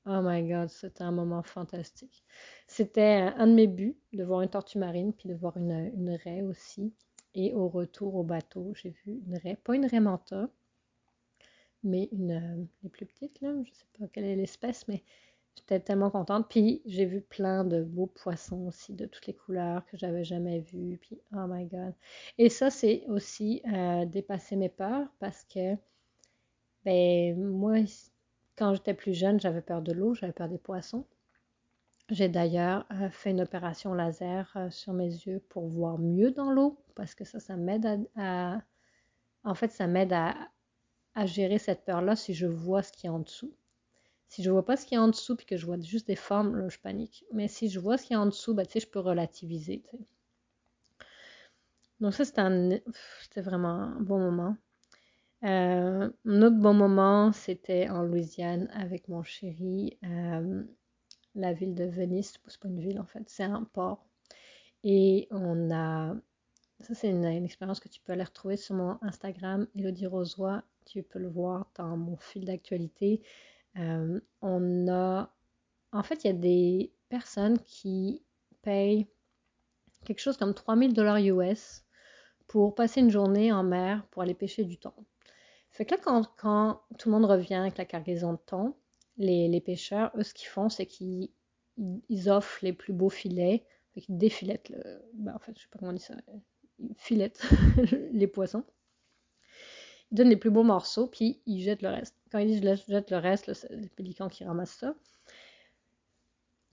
Oh 0.06 0.20
my 0.22 0.44
god, 0.44 0.68
c'était 0.70 1.04
un 1.04 1.12
moment 1.12 1.44
fantastique. 1.44 2.26
C'était 2.68 3.32
un 3.38 3.48
de 3.48 3.54
mes 3.54 3.68
buts 3.68 3.98
de 4.12 4.26
voir 4.26 4.42
une 4.42 4.50
tortue 4.50 4.78
marine, 4.78 5.14
puis 5.14 5.30
de 5.30 5.36
voir 5.36 5.56
une, 5.56 5.92
une 5.96 6.12
raie 6.16 6.42
aussi. 6.42 6.94
Et 7.34 7.54
au 7.54 7.70
retour 7.70 8.16
au 8.16 8.24
bateau, 8.24 8.74
j'ai 8.76 8.90
vu 8.90 9.22
une 9.26 9.38
raie, 9.38 9.58
pas 9.64 9.76
une 9.76 9.86
raie 9.86 10.00
manta, 10.02 10.50
mais 11.84 12.10
une 12.12 12.32
euh, 12.32 12.64
les 12.84 12.90
plus 12.90 13.06
petites 13.06 13.42
là, 13.42 13.54
je 13.64 13.72
sais 13.72 13.86
pas 13.98 14.08
quelle 14.08 14.26
est 14.26 14.36
l'espèce, 14.36 14.88
mais 14.88 15.04
j'étais 15.56 15.80
tellement 15.80 16.10
contente. 16.12 16.48
Puis 16.50 16.82
j'ai 16.86 17.06
vu 17.06 17.22
plein 17.22 17.64
de 17.66 17.84
beaux 17.84 18.08
poissons 18.08 18.68
aussi 18.68 18.94
de 18.94 19.06
toutes 19.06 19.28
les 19.28 19.34
couleurs 19.36 19.86
que 19.88 19.98
j'avais 19.98 20.24
jamais 20.24 20.60
vus. 20.60 20.98
Puis 21.02 21.20
oh 21.34 21.46
my 21.48 21.66
god. 21.66 21.94
Et 22.38 22.50
ça 22.50 22.70
c'est 22.70 23.04
aussi 23.08 23.62
euh, 23.74 24.06
dépasser 24.06 24.56
mes 24.56 24.70
peurs 24.70 25.08
parce 25.20 25.44
que 25.46 25.76
ben 26.86 27.38
moi 27.38 27.78
quand 28.58 28.74
j'étais 28.76 28.94
plus 28.94 29.14
jeune, 29.14 29.40
j'avais 29.40 29.62
peur 29.62 29.82
de 29.82 29.94
l'eau, 29.94 30.14
j'avais 30.14 30.34
peur 30.34 30.50
des 30.50 30.58
poissons. 30.58 31.06
J'ai 32.10 32.28
d'ailleurs 32.28 32.86
euh, 32.92 33.10
fait 33.10 33.32
une 33.32 33.42
opération 33.42 33.94
laser 33.94 34.52
sur 34.72 34.94
mes 34.94 35.06
yeux 35.08 35.42
pour 35.50 35.68
voir 35.68 35.98
mieux 36.00 36.32
dans 36.32 36.52
l'eau, 36.52 36.78
parce 36.96 37.16
que 37.16 37.24
ça, 37.24 37.40
ça 37.40 37.56
m'aide 37.56 38.08
à, 38.16 38.62
En 39.44 39.56
fait, 39.56 39.72
ça 39.72 39.88
m'aide 39.88 40.14
à, 40.14 40.36
gérer 41.26 41.60
cette 41.60 41.86
peur-là 41.86 42.16
si 42.16 42.34
je 42.34 42.48
vois 42.48 42.84
ce 42.84 42.92
qu'il 42.92 43.06
y 43.06 43.10
a 43.10 43.14
en 43.14 43.20
dessous. 43.20 43.54
Si 44.28 44.44
je 44.44 44.52
vois 44.52 44.66
pas 44.66 44.78
ce 44.78 44.86
qu'il 44.86 44.96
y 44.96 45.00
a 45.00 45.04
en 45.04 45.08
dessous 45.08 45.36
puis 45.36 45.46
que 45.46 45.58
je 45.58 45.66
vois 45.66 45.80
juste 45.80 46.08
des 46.08 46.16
formes, 46.16 46.70
je 46.70 46.80
panique. 46.80 47.26
Mais 47.34 47.48
si 47.48 47.70
je 47.70 47.80
vois 47.80 47.98
ce 47.98 48.06
qu'il 48.06 48.14
y 48.14 48.18
a 48.18 48.22
en 48.22 48.28
dessous, 48.28 48.54
bah, 48.54 48.64
je 48.74 48.86
peux 48.86 49.00
relativiser. 49.00 49.84
Donc 52.00 52.14
ça, 52.14 52.24
c'était 52.26 53.42
vraiment 53.42 53.70
un 53.70 54.02
bon 54.02 54.20
moment. 54.20 54.56
Euh, 55.44 56.10
un 56.26 56.42
autre 56.42 56.58
bon 56.58 56.74
moment, 56.74 57.32
c'était 57.32 57.90
en 57.90 58.04
Louisiane 58.04 58.70
avec 58.74 59.08
mon 59.08 59.24
chéri. 59.24 59.98
Euh, 60.04 60.64
la 61.36 61.54
ville 61.54 61.76
de 61.76 61.86
Venise, 61.86 62.34
c'est 62.34 62.60
pas 62.60 62.68
une 62.68 62.80
ville 62.80 63.00
en 63.00 63.06
fait, 63.06 63.24
c'est 63.28 63.44
un 63.44 63.64
port. 63.64 64.06
Et 64.84 65.28
on 65.32 65.72
a. 65.72 66.16
Ça, 66.82 66.94
c'est 66.94 67.10
une, 67.10 67.26
expérience 67.26 67.80
que 67.80 67.90
tu 67.90 68.00
peux 68.02 68.14
aller 68.14 68.24
retrouver 68.24 68.58
sur 68.58 68.76
mon 68.76 68.98
Instagram, 69.02 69.68
Elodie 69.76 70.08
Rosoy. 70.08 70.62
Tu 70.90 71.04
peux 71.04 71.20
le 71.20 71.30
voir 71.30 71.70
dans 71.76 71.96
mon 71.98 72.18
fil 72.18 72.46
d'actualité. 72.46 73.22
Euh, 73.78 74.20
on 74.42 74.88
a. 74.88 75.32
En 75.92 76.02
fait, 76.02 76.24
il 76.24 76.28
y 76.28 76.30
a 76.32 76.34
des 76.34 76.92
personnes 77.10 77.60
qui 77.60 78.24
payent 78.64 79.08
quelque 80.04 80.20
chose 80.20 80.38
comme 80.38 80.56
3000 80.56 80.94
dollars 80.94 81.18
US 81.18 81.84
pour 82.48 82.74
passer 82.74 83.02
une 83.02 83.12
journée 83.12 83.52
en 83.52 83.62
mer 83.62 84.04
pour 84.10 84.24
aller 84.24 84.34
pêcher 84.34 84.64
du 84.64 84.78
thon. 84.78 84.94
Fait 85.70 85.86
que 85.86 85.94
là, 85.94 86.02
quand, 86.38 86.82
tout 86.98 87.10
le 87.10 87.14
monde 87.14 87.26
revient 87.26 87.54
avec 87.54 87.78
la 87.78 87.86
cargaison 87.86 88.34
de 88.34 88.40
thon, 88.48 88.74
les, 89.18 89.62
pêcheurs, 89.62 90.12
eux, 90.18 90.24
ce 90.24 90.34
qu'ils 90.34 90.48
font, 90.48 90.70
c'est 90.70 90.88
qu'ils 90.88 91.30
offrent 92.26 92.60
les 92.64 92.74
plus 92.74 92.94
beaux 92.94 93.10
filets. 93.10 93.64
Fait 93.94 94.02
qu'ils 94.02 94.18
défilettent 94.18 94.70
le. 94.70 95.04
Ben, 95.14 95.36
en 95.36 95.40
fait, 95.40 95.54
je 95.56 95.62
sais 95.62 95.68
pas 95.72 95.78
comment 95.78 95.92
on 95.92 95.96
dit 95.96 96.02
ça. 96.02 96.16
Ils 97.12 97.32
les 98.14 98.28
poissons. 98.28 98.64
Ils 100.12 100.16
donnent 100.16 100.30
les 100.30 100.38
plus 100.38 100.50
beaux 100.50 100.64
morceaux, 100.64 101.08
puis 101.08 101.42
ils 101.46 101.62
jettent 101.62 101.82
le 101.82 101.90
reste. 101.90 102.16
Quand 102.32 102.40
ils 102.40 102.48
disent 102.48 102.86
jettent 102.88 103.12
le 103.12 103.18
reste, 103.18 103.54
c'est 103.54 103.72
les 103.72 103.90
pélicans 103.90 104.30
qui 104.30 104.44
ramassent 104.44 104.78
ça. 104.78 104.96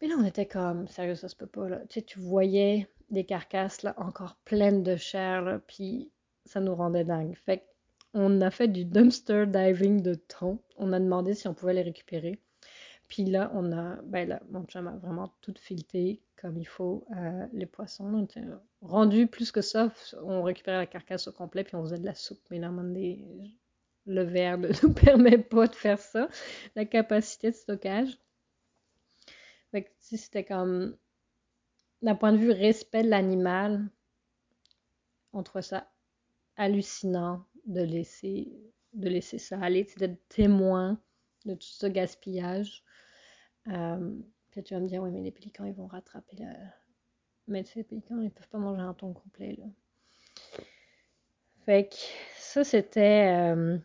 Mais 0.00 0.08
là, 0.08 0.16
on 0.18 0.24
était 0.24 0.46
comme, 0.46 0.88
sérieux, 0.88 1.14
ça 1.14 1.28
se 1.28 1.36
peut 1.36 1.46
pas, 1.46 1.68
là. 1.68 1.80
Tu 1.88 2.00
sais, 2.00 2.02
tu 2.02 2.18
voyais 2.18 2.88
des 3.10 3.24
carcasses, 3.24 3.82
là, 3.82 3.94
encore 3.98 4.36
pleines 4.44 4.82
de 4.82 4.96
chair, 4.96 5.60
puis 5.66 6.10
ça 6.44 6.60
nous 6.60 6.74
rendait 6.74 7.04
dingue. 7.04 7.34
Fait 7.44 7.66
on 8.14 8.40
a 8.40 8.50
fait 8.50 8.68
du 8.68 8.86
dumpster 8.86 9.44
diving 9.46 10.00
de 10.00 10.14
thon. 10.14 10.58
On 10.78 10.94
a 10.94 11.00
demandé 11.00 11.34
si 11.34 11.48
on 11.48 11.54
pouvait 11.54 11.74
les 11.74 11.82
récupérer. 11.82 12.40
Puis 13.08 13.24
là, 13.24 13.50
on 13.54 13.72
a, 13.72 13.96
ben 14.02 14.28
là, 14.28 14.40
mon 14.50 14.64
chum 14.64 14.88
a 14.88 14.96
vraiment 14.96 15.32
tout 15.40 15.54
filtré 15.58 16.20
comme 16.36 16.58
il 16.58 16.66
faut 16.66 17.06
euh, 17.16 17.46
les 17.52 17.66
poissons. 17.66 18.26
rendu 18.82 19.26
plus 19.26 19.52
que 19.52 19.62
ça, 19.62 19.92
on 20.22 20.42
récupérait 20.42 20.76
la 20.76 20.86
carcasse 20.86 21.28
au 21.28 21.32
complet 21.32 21.64
puis 21.64 21.76
on 21.76 21.82
faisait 21.82 21.98
de 21.98 22.04
la 22.04 22.14
soupe. 22.14 22.42
Mais 22.50 22.58
là, 22.58 22.70
le 24.06 24.22
verre 24.22 24.58
ne 24.58 24.68
nous 24.82 24.92
permet 24.92 25.38
pas 25.38 25.66
de 25.66 25.74
faire 25.74 25.98
ça, 25.98 26.28
la 26.74 26.84
capacité 26.84 27.50
de 27.50 27.56
stockage. 27.56 28.18
Fait 29.70 29.84
que 29.84 29.90
c'était 30.00 30.44
comme, 30.44 30.96
d'un 32.02 32.14
point 32.14 32.32
de 32.32 32.38
vue 32.38 32.52
respect 32.52 33.02
de 33.02 33.08
l'animal, 33.08 33.88
on 35.32 35.42
trouve 35.42 35.62
ça 35.62 35.90
hallucinant 36.56 37.44
de 37.66 37.82
laisser, 37.82 38.52
de 38.92 39.08
laisser 39.08 39.38
ça 39.38 39.58
aller, 39.60 39.86
d'être 39.96 40.20
témoin 40.28 41.00
de 41.46 41.54
tout 41.54 41.66
ce 41.66 41.86
gaspillage. 41.86 42.84
Euh, 43.68 44.14
puis 44.50 44.62
tu 44.62 44.74
vas 44.74 44.80
me 44.80 44.88
dire, 44.88 45.02
oui, 45.02 45.10
mais 45.10 45.22
les 45.22 45.30
pélicans, 45.30 45.64
ils 45.64 45.74
vont 45.74 45.86
rattraper 45.86 46.36
la. 46.36 46.52
Mais 47.48 47.64
ces 47.64 47.84
pélicans, 47.84 48.20
ils 48.20 48.30
peuvent 48.30 48.48
pas 48.48 48.58
manger 48.58 48.82
un 48.82 48.94
ton 48.94 49.12
complet, 49.12 49.56
là. 49.58 49.64
Fait 51.64 51.88
que 51.88 51.96
ça, 52.38 52.64
c'était. 52.64 53.32
Euh, 53.34 53.78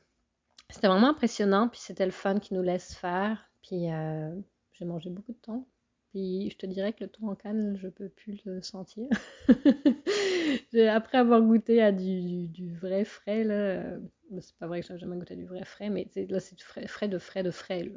c'était 0.69 0.87
vraiment 0.87 1.09
impressionnant, 1.09 1.67
puis 1.67 1.79
c'était 1.79 2.05
le 2.05 2.11
fun 2.11 2.39
qui 2.39 2.53
nous 2.53 2.61
laisse 2.61 2.93
faire. 2.95 3.49
Puis 3.61 3.91
euh, 3.91 4.33
j'ai 4.73 4.85
mangé 4.85 5.09
beaucoup 5.09 5.33
de 5.33 5.37
temps. 5.37 5.67
Puis 6.11 6.49
je 6.49 6.57
te 6.57 6.65
dirais 6.65 6.93
que 6.93 7.03
le 7.03 7.09
ton 7.09 7.29
en 7.29 7.35
canne, 7.35 7.77
je 7.77 7.87
peux 7.87 8.09
plus 8.09 8.43
le 8.45 8.61
sentir. 8.61 9.07
Après 10.89 11.17
avoir 11.17 11.41
goûté 11.41 11.81
à 11.81 11.91
du, 11.91 12.75
vrai 12.81 13.05
frais, 13.05 13.43
là, 13.43 13.53
euh, 13.53 13.99
c'est 14.41 14.55
pas 14.57 14.67
vrai 14.67 14.81
que 14.81 14.87
j'ai 14.87 14.97
jamais 14.97 15.15
goûté 15.15 15.33
à 15.33 15.37
du 15.37 15.45
vrai 15.45 15.63
frais, 15.63 15.89
mais 15.89 16.07
là 16.15 16.39
c'est 16.39 16.55
du 16.55 16.63
frais, 16.63 16.85
frais 16.87 17.07
de 17.07 17.17
frais 17.17 17.43
de 17.43 17.51
frais 17.51 17.89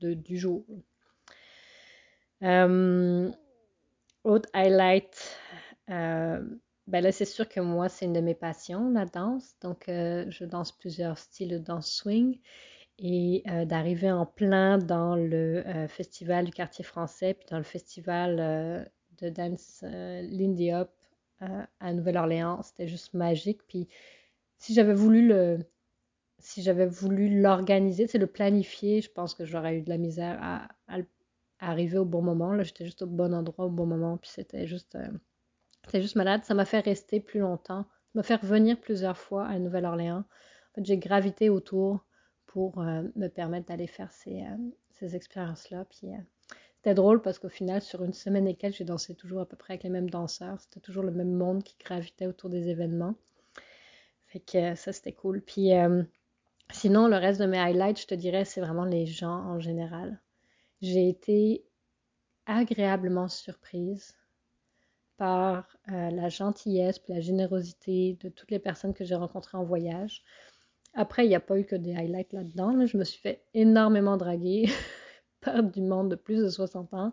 de, 0.00 0.14
du 0.14 0.38
jour. 0.38 0.64
Euh, 2.42 3.30
autre 4.24 4.48
highlight, 4.54 5.38
euh, 5.90 6.42
ben 6.86 7.02
là, 7.02 7.12
c'est 7.12 7.24
sûr 7.24 7.48
que 7.48 7.60
moi, 7.60 7.88
c'est 7.88 8.04
une 8.04 8.12
de 8.12 8.20
mes 8.20 8.34
passions, 8.34 8.90
la 8.90 9.06
danse. 9.06 9.54
Donc, 9.60 9.88
euh, 9.88 10.26
je 10.28 10.44
danse 10.44 10.72
plusieurs 10.72 11.18
styles 11.18 11.48
de 11.48 11.58
danse 11.58 11.90
swing. 11.90 12.38
Et 12.98 13.42
euh, 13.48 13.64
d'arriver 13.64 14.10
en 14.10 14.24
plein 14.24 14.78
dans 14.78 15.16
le 15.16 15.66
euh, 15.66 15.88
festival 15.88 16.44
du 16.44 16.52
quartier 16.52 16.84
français, 16.84 17.34
puis 17.34 17.46
dans 17.50 17.58
le 17.58 17.64
festival 17.64 18.90
de 19.18 19.28
dance 19.28 19.82
Lindy 19.82 20.72
Hop 20.72 20.90
à 21.80 21.92
Nouvelle-Orléans, 21.92 22.62
c'était 22.62 22.88
juste 22.88 23.12
magique. 23.12 23.60
Puis, 23.68 23.88
si 24.56 24.72
j'avais 24.72 24.94
voulu 24.94 25.26
le, 25.26 25.58
si 26.38 26.62
j'avais 26.62 26.86
voulu 26.86 27.40
l'organiser, 27.40 28.06
c'est 28.06 28.18
le 28.18 28.26
planifier, 28.26 29.02
je 29.02 29.10
pense 29.10 29.34
que 29.34 29.44
j'aurais 29.44 29.76
eu 29.76 29.82
de 29.82 29.90
la 29.90 29.98
misère 29.98 30.38
à, 30.40 30.68
arriver 31.58 31.98
au 31.98 32.04
bon 32.04 32.22
moment. 32.22 32.52
Là, 32.52 32.62
j'étais 32.62 32.84
juste 32.84 33.02
au 33.02 33.06
bon 33.06 33.34
endroit 33.34 33.66
au 33.66 33.70
bon 33.70 33.86
moment, 33.86 34.16
puis 34.16 34.30
c'était 34.30 34.66
juste 34.66 34.96
J'étais 35.86 36.02
juste 36.02 36.16
malade. 36.16 36.44
Ça 36.44 36.54
m'a 36.54 36.64
fait 36.64 36.80
rester 36.80 37.20
plus 37.20 37.40
longtemps. 37.40 37.82
Ça 37.82 38.10
m'a 38.14 38.22
fait 38.22 38.36
revenir 38.36 38.80
plusieurs 38.80 39.18
fois 39.18 39.46
à 39.46 39.58
Nouvelle-Orléans. 39.58 40.24
En 40.24 40.74
fait, 40.74 40.84
j'ai 40.84 40.98
gravité 40.98 41.50
autour 41.50 42.04
pour 42.54 42.78
euh, 42.78 43.02
me 43.16 43.26
permettre 43.26 43.66
d'aller 43.66 43.88
faire 43.88 44.12
ces, 44.12 44.42
euh, 44.42 44.56
ces 44.92 45.16
expériences-là. 45.16 45.86
Puis 45.86 46.06
euh, 46.14 46.18
c'était 46.76 46.94
drôle 46.94 47.20
parce 47.20 47.40
qu'au 47.40 47.48
final, 47.48 47.82
sur 47.82 48.04
une 48.04 48.12
semaine 48.12 48.46
et 48.46 48.54
quelques, 48.54 48.76
j'ai 48.76 48.84
dansé 48.84 49.16
toujours 49.16 49.40
à 49.40 49.46
peu 49.46 49.56
près 49.56 49.72
avec 49.72 49.82
les 49.82 49.90
mêmes 49.90 50.08
danseurs. 50.08 50.60
C'était 50.60 50.78
toujours 50.78 51.02
le 51.02 51.10
même 51.10 51.32
monde 51.32 51.64
qui 51.64 51.74
gravitait 51.84 52.28
autour 52.28 52.50
des 52.50 52.68
événements. 52.68 53.16
Fait 54.28 54.76
ça, 54.76 54.92
c'était 54.92 55.12
cool. 55.12 55.42
Puis 55.42 55.70
sinon, 56.72 57.08
le 57.08 57.16
reste 57.16 57.40
de 57.40 57.46
mes 57.46 57.58
highlights, 57.58 58.00
je 58.00 58.06
te 58.06 58.14
dirais, 58.14 58.44
c'est 58.44 58.60
vraiment 58.60 58.84
les 58.84 59.06
gens 59.06 59.44
en 59.46 59.58
général. 59.58 60.20
J'ai 60.80 61.08
été 61.08 61.64
agréablement 62.46 63.28
surprise 63.28 64.16
par 65.16 65.76
la 65.86 66.28
gentillesse 66.28 67.00
la 67.08 67.20
générosité 67.20 68.16
de 68.20 68.28
toutes 68.28 68.50
les 68.50 68.58
personnes 68.58 68.92
que 68.92 69.04
j'ai 69.04 69.14
rencontrées 69.14 69.56
en 69.56 69.64
voyage. 69.64 70.24
Après, 70.94 71.24
il 71.26 71.28
n'y 71.28 71.34
a 71.34 71.40
pas 71.40 71.58
eu 71.58 71.64
que 71.64 71.76
des 71.76 71.94
highlights 71.94 72.32
là-dedans. 72.32 72.86
Je 72.86 72.96
me 72.96 73.04
suis 73.04 73.20
fait 73.20 73.44
énormément 73.54 74.16
draguer 74.16 74.66
par 75.40 75.62
du 75.62 75.82
monde 75.82 76.10
de 76.10 76.16
plus 76.16 76.38
de 76.38 76.48
60 76.48 76.94
ans 76.94 77.12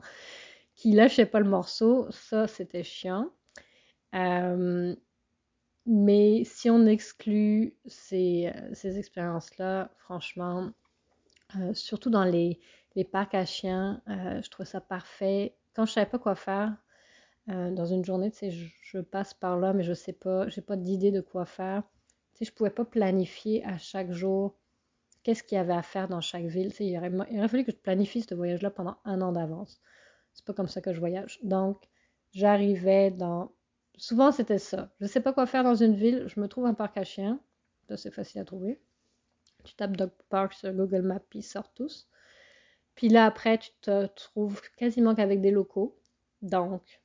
qui 0.76 0.94
lâchait 0.94 1.26
pas 1.26 1.40
le 1.40 1.50
morceau. 1.50 2.08
Ça, 2.12 2.48
c'était 2.48 2.84
chiant. 2.84 3.30
Euh, 4.16 4.96
mais 5.86 6.44
si 6.46 6.70
on 6.70 6.86
exclut 6.86 7.76
ces, 7.86 8.52
euh, 8.56 8.70
ces 8.74 9.00
expériences-là, 9.00 9.92
franchement, 9.98 10.72
surtout 11.74 12.10
dans 12.10 12.24
les, 12.24 12.60
les, 12.96 13.04
parcs 13.04 13.36
à 13.36 13.46
chiens, 13.46 14.02
je 14.08 14.50
trouve 14.50 14.66
ça 14.66 14.80
parfait. 14.80 15.58
Quand 15.74 15.86
je 15.86 15.94
savais 15.94 16.10
pas 16.10 16.20
quoi 16.20 16.36
faire, 16.36 16.78
euh, 17.50 17.72
dans 17.72 17.86
une 17.86 18.06
journée, 18.06 18.32
tu 18.32 18.38
sais, 18.38 18.52
je, 18.52 19.00
passe 19.00 19.34
par 19.34 19.58
là, 19.58 19.74
mais 19.74 19.84
je 19.84 19.94
sais 19.94 20.14
pas, 20.14 20.48
j'ai 20.50 20.62
pas 20.62 20.76
d'idée 20.76 21.12
de 21.12 21.22
quoi 21.22 21.46
faire. 21.46 21.84
Je 22.42 22.52
pouvais 22.52 22.72
pas 22.72 22.86
planifier 22.86 23.64
à 23.66 23.78
chaque 23.78 24.12
jour 24.12 24.56
qu'est-ce 25.24 25.44
qu'il 25.44 25.58
y 25.58 25.62
avait 25.62 25.74
à 25.74 25.84
faire 25.84 26.08
dans 26.08 26.22
chaque 26.22 26.46
ville. 26.46 26.72
Il, 26.80 26.98
aurait, 26.98 27.48
fallu 27.48 27.64
que 27.64 27.72
je 27.72 27.78
planifie 27.78 28.22
ce 28.22 28.34
voyage-là 28.34 28.72
pendant 28.72 28.98
un 29.06 29.22
an 29.22 29.32
d'avance. 29.32 29.80
C'est 30.34 30.46
pas 30.46 30.54
comme 30.54 30.68
ça 30.68 30.82
que 30.82 30.94
je 30.94 31.00
voyage. 31.00 31.40
Donc, 31.44 31.88
j'arrivais 32.32 33.12
dans. 33.12 33.52
Souvent, 33.98 34.32
c'était 34.32 34.58
ça. 34.58 34.92
Je 35.00 35.06
sais 35.06 35.22
pas 35.22 35.34
quoi 35.34 35.46
faire 35.46 35.64
dans 35.64 35.76
une 35.76 35.96
ville, 35.96 36.26
je 36.28 36.40
me 36.40 36.48
trouve 36.48 36.66
un 36.66 36.74
parc 36.74 36.98
à 36.98 37.04
chiens. 37.04 37.40
Ça, 37.88 37.98
c'est 37.98 38.12
facile 38.12 38.42
à 38.42 38.46
trouver. 38.46 38.82
Tu 39.64 39.76
tapes 39.76 39.96
Dog 39.96 40.12
Park 40.30 40.54
sur 40.54 40.74
Google 40.74 41.04
Maps, 41.04 41.20
puis 41.30 41.40
ils 41.40 41.44
sortent 41.44 41.76
tous. 41.76 42.08
Puis 42.96 43.10
là, 43.10 43.26
après, 43.26 43.60
tu 43.60 43.70
te 43.82 44.08
trouves 44.08 44.62
quasiment 44.78 45.14
qu'avec 45.14 45.42
des 45.42 45.52
locaux. 45.52 45.98
Donc, 46.42 47.01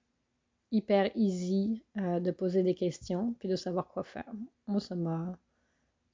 hyper 0.77 1.11
easy 1.15 1.83
euh, 1.97 2.21
de 2.21 2.31
poser 2.31 2.63
des 2.63 2.75
questions 2.75 3.35
puis 3.39 3.49
de 3.49 3.57
savoir 3.57 3.89
quoi 3.89 4.05
faire. 4.05 4.31
Moi, 4.67 4.81
ça 4.81 4.95
m'a. 4.95 5.39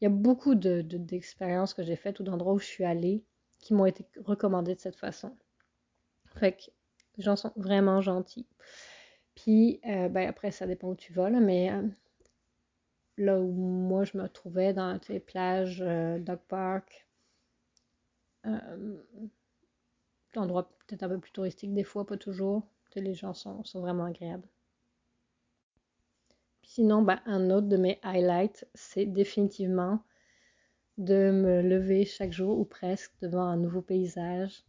Il 0.00 0.04
y 0.04 0.06
a 0.06 0.10
beaucoup 0.10 0.54
d'expériences 0.54 1.72
de, 1.72 1.76
que 1.76 1.82
j'ai 1.82 1.96
faites 1.96 2.18
ou 2.20 2.22
d'endroits 2.22 2.54
où 2.54 2.58
je 2.58 2.66
suis 2.66 2.84
allée 2.84 3.24
qui 3.58 3.74
m'ont 3.74 3.86
été 3.86 4.04
recommandées 4.24 4.74
de 4.74 4.80
cette 4.80 4.96
façon. 4.96 5.36
Fait 6.26 6.72
les 7.16 7.22
gens 7.22 7.36
sont 7.36 7.52
vraiment 7.56 8.00
gentils. 8.00 8.46
Puis, 9.34 9.80
euh, 9.86 10.08
ben 10.08 10.28
après, 10.28 10.50
ça 10.50 10.66
dépend 10.66 10.88
où 10.88 10.96
tu 10.96 11.12
vas, 11.12 11.30
là, 11.30 11.40
mais 11.40 11.70
euh, 11.70 11.82
là 13.18 13.40
où 13.40 13.52
moi 13.52 14.04
je 14.04 14.16
me 14.18 14.28
trouvais, 14.28 14.72
dans 14.72 14.98
les 15.08 15.20
plages, 15.20 15.78
Dog 15.78 16.40
Park, 16.48 17.06
endroits 20.36 20.70
peut-être 20.86 21.02
un 21.02 21.08
peu 21.08 21.18
plus 21.18 21.32
touristiques 21.32 21.74
des 21.74 21.84
fois, 21.84 22.06
pas 22.06 22.16
toujours 22.16 22.66
les 23.00 23.14
gens 23.14 23.34
sont, 23.34 23.62
vraiment 23.74 24.04
agréables. 24.04 24.48
sinon, 26.62 27.02
ben, 27.02 27.20
un 27.26 27.50
autre 27.50 27.68
de 27.68 27.76
mes 27.76 27.98
highlights, 28.02 28.66
c'est 28.74 29.06
définitivement 29.06 30.02
de 30.98 31.30
me 31.30 31.62
lever 31.62 32.04
chaque 32.04 32.32
jour 32.32 32.58
ou 32.58 32.64
presque 32.64 33.12
devant 33.20 33.44
un 33.44 33.56
nouveau 33.56 33.82
paysage. 33.82 34.64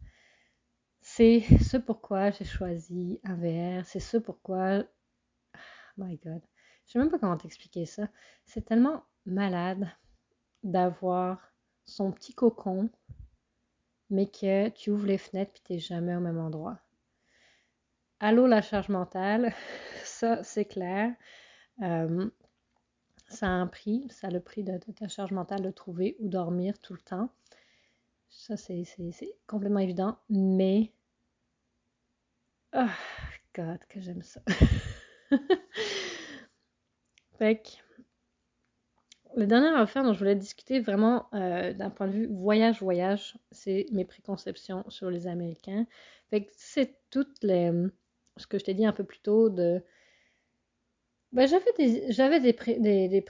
C'est 1.00 1.40
ce 1.60 1.76
pourquoi 1.76 2.30
j'ai 2.30 2.44
choisi 2.44 3.20
un 3.24 3.36
VR. 3.36 3.84
C'est 3.86 4.00
ce 4.00 4.16
pourquoi. 4.16 4.84
Oh 5.54 5.58
my 5.98 6.16
God. 6.16 6.42
Je 6.86 6.92
sais 6.92 6.98
même 6.98 7.10
pas 7.10 7.18
comment 7.18 7.36
t'expliquer 7.36 7.86
ça. 7.86 8.08
C'est 8.44 8.64
tellement 8.64 9.04
malade 9.26 9.88
d'avoir 10.62 11.52
son 11.84 12.10
petit 12.10 12.34
cocon, 12.34 12.90
mais 14.10 14.26
que 14.26 14.68
tu 14.70 14.90
ouvres 14.90 15.06
les 15.06 15.18
fenêtres 15.18 15.52
puis 15.52 15.62
t'es 15.62 15.78
jamais 15.78 16.16
au 16.16 16.20
même 16.20 16.38
endroit. 16.38 16.80
Allô 18.26 18.46
la 18.46 18.62
charge 18.62 18.88
mentale, 18.88 19.52
ça 20.02 20.42
c'est 20.42 20.64
clair. 20.64 21.12
Euh, 21.82 22.30
ça 23.28 23.48
a 23.48 23.50
un 23.50 23.66
prix, 23.66 24.06
ça 24.08 24.28
a 24.28 24.30
le 24.30 24.40
prix 24.40 24.64
de, 24.64 24.78
ta 24.78 25.08
charge 25.08 25.32
mentale 25.32 25.60
de 25.60 25.70
trouver 25.70 26.16
ou 26.20 26.30
dormir 26.30 26.78
tout 26.78 26.94
le 26.94 27.00
temps. 27.00 27.28
Ça 28.30 28.56
c'est 28.56 28.82
complètement 29.46 29.80
évident, 29.80 30.16
mais... 30.30 30.90
Oh, 32.72 32.86
God, 33.54 33.80
que 33.90 34.00
j'aime 34.00 34.22
ça. 34.22 34.40
fait 37.38 37.56
que, 37.56 37.68
la 39.36 39.44
dernière 39.44 39.76
affaire 39.76 40.02
dont 40.02 40.14
je 40.14 40.18
voulais 40.20 40.34
discuter 40.34 40.80
vraiment 40.80 41.26
euh, 41.34 41.74
d'un 41.74 41.90
point 41.90 42.06
de 42.06 42.12
vue 42.12 42.26
voyage-voyage, 42.28 43.36
c'est 43.50 43.84
mes 43.92 44.06
préconceptions 44.06 44.82
sur 44.88 45.10
les 45.10 45.26
Américains. 45.26 45.86
Fait 46.30 46.46
que 46.46 46.52
c'est 46.54 46.96
toutes 47.10 47.42
les 47.42 47.70
ce 48.36 48.46
que 48.46 48.58
je 48.58 48.64
t'ai 48.64 48.74
dit 48.74 48.86
un 48.86 48.92
peu 48.92 49.04
plus 49.04 49.20
tôt 49.20 49.48
de 49.48 49.82
ben, 51.32 51.48
j'avais 51.48 51.72
des 51.76 52.12
j'avais 52.12 52.40
des, 52.40 52.52
des, 52.52 53.08
des, 53.08 53.24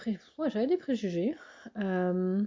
j'avais 0.48 0.66
des 0.66 0.76
préjugés. 0.76 1.34
Euh, 1.78 2.44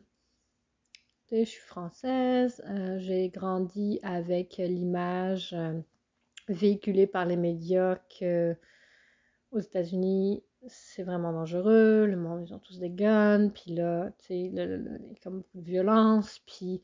je 1.32 1.43
suis 1.43 1.62
française 1.62 2.63
euh, 2.70 3.00
j'ai 3.00 3.30
grandi 3.30 4.00
avec 4.04 4.58
l'image 4.58 5.54
euh, 5.54 5.80
véhiculée 6.48 7.08
par 7.08 7.26
les 7.26 7.36
médias 7.36 7.98
que 8.20 8.56
aux 9.52 9.60
États-Unis 9.60 10.43
c'est 10.67 11.04
vraiment 11.04 11.34
dangereux 11.34 12.06
le 12.06 12.15
monde 12.17 12.43
ils 12.48 12.54
ont 12.54 12.60
tous 12.60 12.80
des 12.80 12.91
guns 12.91 13.50
puis 13.50 13.74
là 13.74 14.12
tu 14.20 14.28
sais 14.28 14.52
comme 15.24 15.39
beaucoup 15.39 15.58
de 15.58 15.65
violence 15.65 16.39
puis 16.46 16.82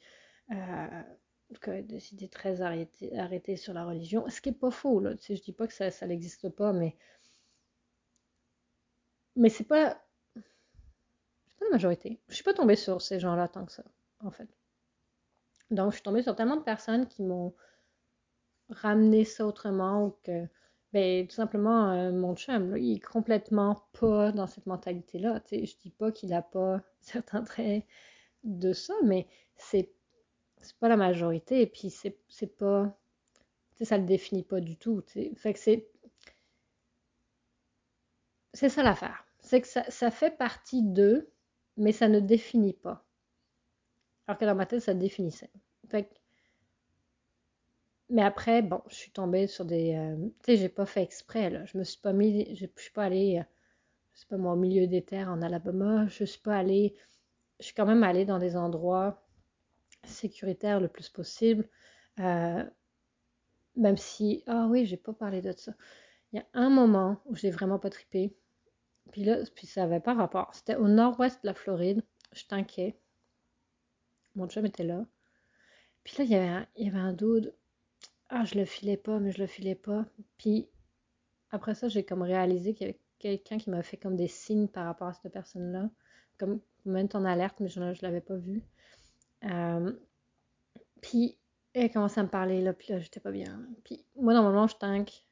des 1.83 2.13
idées 2.13 2.29
très 2.29 2.61
arrêtées, 2.61 3.17
arrêtées, 3.17 3.57
sur 3.57 3.73
la 3.73 3.85
religion, 3.85 4.27
ce 4.29 4.41
qui 4.41 4.49
n'est 4.49 4.55
pas 4.55 4.71
faux. 4.71 4.99
Là. 4.99 5.15
Tu 5.15 5.35
je 5.35 5.41
dis 5.41 5.53
pas 5.53 5.67
que 5.67 5.73
ça, 5.73 5.91
ça 5.91 6.07
n'existe 6.07 6.49
pas, 6.49 6.73
mais 6.73 6.95
mais 9.35 9.49
c'est 9.49 9.63
pas 9.63 10.01
c'est 10.35 11.59
pas 11.59 11.65
la 11.65 11.71
majorité. 11.71 12.19
Je 12.29 12.35
suis 12.35 12.43
pas 12.43 12.53
tombée 12.53 12.75
sur 12.75 13.01
ces 13.01 13.19
gens-là 13.19 13.47
tant 13.47 13.65
que 13.65 13.71
ça, 13.71 13.83
en 14.19 14.31
fait. 14.31 14.49
Donc, 15.71 15.91
je 15.91 15.95
suis 15.95 16.03
tombée 16.03 16.23
sur 16.23 16.35
tellement 16.35 16.57
de 16.57 16.63
personnes 16.63 17.07
qui 17.07 17.23
m'ont 17.23 17.53
ramené 18.69 19.25
ça 19.25 19.45
autrement 19.45 20.11
que 20.23 20.47
ben, 20.93 21.27
tout 21.27 21.35
simplement, 21.35 21.91
euh, 21.91 22.11
mon 22.11 22.35
chum, 22.35 22.77
il 22.77 22.97
est 22.97 22.99
complètement 22.99 23.83
pas 23.99 24.31
dans 24.31 24.45
cette 24.45 24.67
mentalité-là. 24.67 25.39
Tu 25.41 25.59
sais, 25.59 25.65
je 25.65 25.77
dis 25.79 25.89
pas 25.89 26.11
qu'il 26.11 26.33
a 26.33 26.43
pas 26.43 26.81
certains 27.01 27.43
traits 27.43 27.83
de 28.43 28.73
ça, 28.73 28.93
mais 29.03 29.27
c'est 29.55 29.91
c'est 30.63 30.77
pas 30.77 30.89
la 30.89 30.97
majorité 30.97 31.61
et 31.61 31.67
puis 31.67 31.89
c'est, 31.89 32.17
c'est 32.29 32.57
pas 32.57 32.97
tu 33.77 33.85
ça 33.85 33.97
le 33.97 34.05
définit 34.05 34.43
pas 34.43 34.61
du 34.61 34.77
tout 34.77 35.03
fait 35.35 35.53
que 35.53 35.59
c'est 35.59 35.87
c'est 38.53 38.69
ça 38.69 38.83
l'affaire 38.83 39.25
c'est 39.39 39.61
que 39.61 39.67
ça, 39.67 39.83
ça 39.91 40.09
fait 40.11 40.35
partie 40.37 40.81
d'eux 40.81 41.29
mais 41.77 41.91
ça 41.91 42.07
ne 42.07 42.19
définit 42.19 42.73
pas 42.73 43.05
alors 44.27 44.37
que 44.37 44.45
dans 44.45 44.55
ma 44.55 44.65
tête 44.65 44.81
ça 44.81 44.93
définissait 44.93 45.51
fait 45.89 46.03
que 46.05 46.13
mais 48.09 48.21
après, 48.23 48.61
bon, 48.61 48.81
je 48.89 48.95
suis 48.95 49.11
tombée 49.11 49.47
sur 49.47 49.65
des. 49.65 49.95
Euh, 49.95 50.15
tu 50.43 50.53
sais, 50.53 50.57
j'ai 50.57 50.69
pas 50.69 50.85
fait 50.85 51.01
exprès, 51.03 51.49
là. 51.49 51.65
Je 51.65 51.77
me 51.77 51.83
suis 51.83 51.99
pas 51.99 52.13
mis. 52.13 52.55
Je 52.55 52.65
suis 52.77 52.91
pas 52.91 53.05
allée, 53.05 53.39
euh, 53.39 53.43
je 54.13 54.21
sais 54.21 54.27
pas 54.27 54.37
moi, 54.37 54.53
au 54.53 54.55
milieu 54.57 54.87
des 54.87 55.03
terres 55.03 55.29
en 55.29 55.41
Alabama. 55.41 56.07
Je 56.07 56.25
suis 56.25 56.41
pas 56.41 56.57
allée. 56.57 56.95
Je 57.59 57.65
suis 57.67 57.75
quand 57.75 57.85
même 57.85 58.03
allée 58.03 58.25
dans 58.25 58.39
des 58.39 58.57
endroits 58.57 59.23
sécuritaire 60.05 60.79
le 60.79 60.87
plus 60.87 61.09
possible. 61.09 61.67
Euh, 62.19 62.63
même 63.75 63.97
si, 63.97 64.43
ah 64.47 64.67
oui, 64.69 64.85
j'ai 64.85 64.97
pas 64.97 65.13
parlé 65.13 65.41
de 65.41 65.51
ça. 65.51 65.73
Il 66.31 66.37
y 66.37 66.39
a 66.39 66.45
un 66.53 66.69
moment 66.69 67.21
où 67.25 67.35
j'ai 67.35 67.51
vraiment 67.51 67.79
pas 67.79 67.89
tripé. 67.89 68.35
puis 69.11 69.23
là, 69.23 69.37
puis 69.55 69.67
ça 69.67 69.83
avait 69.83 69.99
pas 69.99 70.13
rapport. 70.13 70.53
C'était 70.55 70.75
au 70.75 70.87
nord-ouest 70.87 71.41
de 71.43 71.47
la 71.47 71.53
Floride. 71.53 72.03
Je 72.33 72.45
t'inquiète. 72.45 72.99
Mon 74.35 74.47
chum 74.47 74.65
était 74.65 74.83
là. 74.83 75.05
Puis 76.03 76.15
là, 76.17 76.23
il 76.25 76.31
y 76.31 76.35
avait 76.35 76.47
un, 76.47 76.67
il 76.75 76.85
y 76.87 76.89
avait 76.89 76.99
un 76.99 77.13
dude. 77.13 77.53
Ah, 78.29 78.45
je 78.45 78.55
le 78.55 78.65
filais 78.65 78.97
pas, 78.97 79.19
mais 79.19 79.31
je 79.31 79.39
le 79.39 79.47
filais 79.47 79.75
pas. 79.75 80.05
Puis 80.37 80.67
après 81.51 81.75
ça, 81.75 81.87
j'ai 81.87 82.03
comme 82.03 82.23
réalisé 82.23 82.73
qu'il 82.73 82.87
y 82.87 82.89
avait 82.89 82.99
quelqu'un 83.19 83.57
qui 83.57 83.69
m'a 83.69 83.83
fait 83.83 83.97
comme 83.97 84.15
des 84.15 84.27
signes 84.27 84.67
par 84.67 84.85
rapport 84.85 85.07
à 85.07 85.13
cette 85.13 85.31
personne-là. 85.31 85.89
Comme 86.39 86.59
même 86.85 87.07
en 87.13 87.25
alerte, 87.25 87.59
mais 87.59 87.69
je 87.69 87.79
ne 87.79 87.93
l'avais 88.01 88.21
pas 88.21 88.35
vu. 88.35 88.63
Euh, 89.45 89.93
puis 91.01 91.37
elle 91.73 91.91
commençait 91.91 92.19
à 92.19 92.23
me 92.23 92.29
parler, 92.29 92.61
là, 92.61 92.73
puis 92.73 92.93
là, 92.93 92.99
j'étais 92.99 93.19
pas 93.19 93.31
bien. 93.31 93.65
Puis 93.83 94.05
moi, 94.15 94.33
normalement, 94.33 94.67
je 94.67 94.75
tank. 94.75 95.25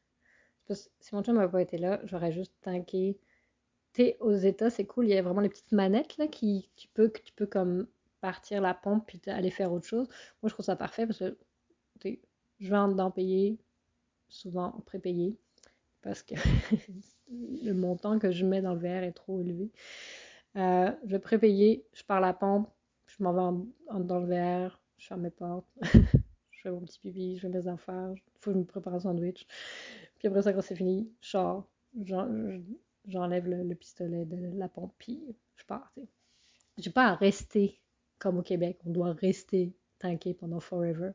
Si 0.70 1.14
mon 1.14 1.22
chum 1.24 1.36
n'avait 1.36 1.52
pas 1.52 1.62
été 1.62 1.78
là, 1.78 2.00
j'aurais 2.06 2.32
juste 2.32 2.54
tanké. 2.62 3.20
T'es 3.94 4.16
aux 4.22 4.36
États, 4.36 4.70
c'est 4.70 4.86
cool, 4.86 5.08
il 5.08 5.14
y 5.14 5.18
a 5.18 5.22
vraiment 5.22 5.42
les 5.42 5.50
petites 5.50 5.74
manettes, 5.74 6.18
là, 6.18 6.28
qui, 6.28 6.72
tu 6.76 6.88
peux, 6.88 7.12
comme 7.46 7.88
partir 8.22 8.62
la 8.62 8.74
pompe 8.74 9.06
puis 9.08 9.20
aller 9.28 9.50
faire 9.52 9.74
autre 9.74 9.86
chose. 9.86 10.08
Moi, 10.42 10.50
je 10.50 10.54
trouve 10.54 10.66
ça 10.66 10.76
parfait 10.76 11.06
parce 11.06 11.20
que 11.20 11.38
je 12.60 12.70
vais 12.70 12.78
en 12.78 13.12
payer, 13.12 13.60
souvent 14.30 14.72
prépayé, 14.86 15.38
parce 16.02 16.24
que 16.24 16.36
le 17.30 17.74
montant 17.74 18.18
que 18.20 18.32
je 18.32 18.46
mets 18.46 18.62
dans 18.62 18.74
le 18.74 18.80
verre 18.80 19.04
est 19.04 19.12
trop 19.12 19.42
élevé. 19.42 19.72
Euh, 20.56 20.92
je 21.06 21.12
vais 21.12 21.20
prépayer, 21.20 21.86
je 21.94 22.04
pars 22.04 22.22
la 22.22 22.34
pompe, 22.34 22.70
je 23.22 23.24
m'en 23.24 23.34
vais 23.34 24.04
dans 24.04 24.20
le 24.20 24.26
verre, 24.26 24.82
je 24.98 25.06
ferme 25.06 25.22
mes 25.22 25.30
portes, 25.30 25.68
je 25.84 26.62
fais 26.62 26.72
mon 26.72 26.82
petit 26.82 27.00
pipi, 27.00 27.36
je 27.36 27.42
fais 27.42 27.50
mes 27.50 27.68
affaires, 27.68 28.12
faut 28.40 28.50
que 28.50 28.56
je 28.56 28.60
me 28.60 28.66
prépare 28.66 28.96
un 28.96 29.00
sandwich. 29.00 29.46
Puis 30.18 30.28
après 30.28 30.42
ça, 30.42 30.54
quand 30.54 30.62
c'est 30.62 30.76
fini, 30.76 31.08
je 31.22 31.30
sors, 31.30 31.70
j'enlève 33.06 33.48
le, 33.48 33.76
pistolet 33.76 34.26
de 34.26 34.58
la 34.58 34.68
pompe, 34.68 34.96
puis 34.98 35.22
je 35.56 35.64
pars. 35.66 35.94
Je 36.80 36.88
n'ai 36.90 36.92
pas 36.92 37.10
à 37.10 37.16
rester 37.16 37.80
comme 38.18 38.40
au 38.40 38.42
Québec, 38.42 38.80
on 38.88 38.90
doit 38.90 39.14
rester 39.14 39.72
tanké 40.00 40.34
pendant 40.34 40.60
forever. 40.60 41.12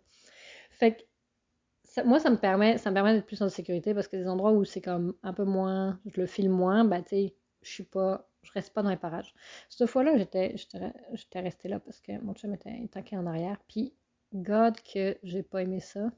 Fait 0.71 0.95
que 0.97 2.03
moi, 2.05 2.21
ça 2.21 2.31
me 2.31 2.37
permet, 2.37 2.77
permet 2.79 3.15
d'être 3.15 3.27
plus 3.27 3.43
en 3.43 3.49
sécurité 3.49 3.95
parce 3.95 4.07
que 4.07 4.17
des 4.17 4.29
endroits 4.29 4.53
où 4.53 4.65
c'est 4.65 4.81
comme 4.81 5.15
un 5.25 5.33
peu 5.33 5.45
moins, 5.45 5.99
je 6.07 6.21
le 6.21 6.27
filme 6.29 6.53
moins, 6.53 6.85
bah 6.85 7.03
tu 7.03 7.09
sais, 7.09 7.35
je 7.63 7.71
suis 7.73 7.85
pas, 7.85 8.31
je 8.47 8.53
reste 8.53 8.73
pas 8.73 8.83
dans 8.83 8.91
les 8.91 8.97
parages. 8.97 9.35
Cette 9.69 9.89
fois-là, 9.89 10.17
j'étais, 10.17 10.57
j'étais 10.57 11.41
restée 11.41 11.69
là 11.69 11.81
parce 11.81 12.01
que 12.01 12.19
mon 12.21 12.35
chum 12.35 12.55
était 12.55 12.87
tanké 12.91 13.17
en 13.17 13.27
arrière. 13.27 13.59
Puis, 13.69 13.93
God, 14.35 14.81
que 14.83 15.17
j'ai 15.23 15.43
pas 15.43 15.63
aimé 15.63 15.81
ça. 15.81 16.11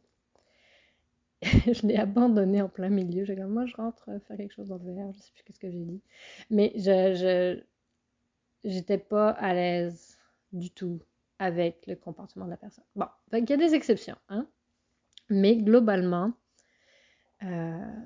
je 1.43 1.87
l'ai 1.87 1.97
abandonné 1.97 2.63
en 2.63 2.69
plein 2.69 2.91
milieu. 2.91 3.25
J'ai 3.25 3.37
comme, 3.37 3.53
moi, 3.53 3.67
je 3.67 3.77
rentre 3.77 4.05
faire 4.27 4.37
quelque 4.37 4.55
chose 4.55 4.69
dans 4.69 4.79
le 4.79 4.95
verre. 4.95 5.13
Je 5.13 5.21
sais 5.21 5.33
plus 5.35 5.45
qu'est-ce 5.45 5.61
que 5.61 5.71
j'ai 5.71 5.85
dit. 5.85 6.03
Mais 6.51 6.73
je, 6.77 7.15
je, 7.15 7.63
j'étais 8.69 8.99
pas 8.99 9.31
à 9.31 9.55
l'aise 9.55 10.19
du 10.53 10.71
tout 10.71 11.01
avec 11.39 11.87
le 11.87 11.95
comportement 11.95 12.45
de 12.47 12.51
la 12.51 12.57
personne. 12.57 12.85
Bon, 12.97 13.07
il 13.33 13.49
y 13.49 13.53
a 13.53 13.57
des 13.57 13.75
exceptions, 13.75 14.17
hein? 14.29 14.47
mais 15.29 15.57
globalement, 15.57 16.33
euh, 17.45 18.01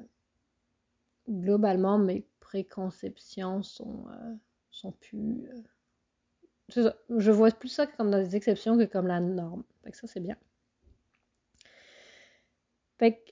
globalement, 1.29 1.99
mes 1.99 2.27
préconceptions 2.53 3.63
sont, 3.63 4.05
euh, 4.85 4.91
plus. 5.01 5.49
Euh, 6.77 6.91
je 7.19 7.31
vois 7.31 7.51
plus 7.51 7.69
ça 7.69 7.87
comme 7.87 8.11
des 8.11 8.37
exceptions 8.37 8.79
que 8.79 8.85
comme 8.85 9.07
la 9.07 9.21
norme. 9.21 9.65
Ça, 9.93 10.07
c'est 10.07 10.21
bien. 10.21 10.37
Fait 12.99 13.23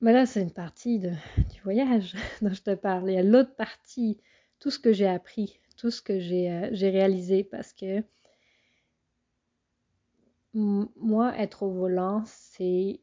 mais 0.00 0.12
là, 0.12 0.26
c'est 0.26 0.42
une 0.42 0.52
partie 0.52 0.98
du 0.98 1.60
voyage 1.62 2.16
dont 2.42 2.52
je 2.52 2.62
te 2.62 2.74
parle. 2.74 3.08
Il 3.10 3.14
y 3.14 3.18
a 3.18 3.22
l'autre 3.22 3.54
partie, 3.54 4.18
tout 4.58 4.70
ce 4.70 4.80
que 4.80 4.92
j'ai 4.92 5.06
appris 5.06 5.60
tout 5.82 5.90
ce 5.90 6.00
que 6.00 6.12
euh, 6.12 6.68
j'ai 6.72 6.90
réalisé 6.90 7.42
parce 7.42 7.72
que 7.72 8.04
moi, 10.54 11.36
être 11.38 11.62
au 11.62 11.72
volant, 11.72 12.22
c'est... 12.26 13.00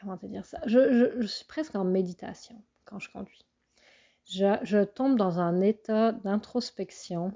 Comment 0.00 0.16
te 0.16 0.26
dire 0.26 0.46
ça? 0.46 0.60
Je, 0.66 1.26
suis 1.26 1.46
presque 1.46 1.74
en 1.74 1.84
méditation 1.84 2.62
quand 2.88 2.98
je 2.98 3.10
conduis. 3.10 3.44
Je, 4.26 4.84
tombe 4.84 5.16
dans 5.16 5.40
un 5.40 5.60
état 5.60 6.12
d'introspection. 6.12 7.32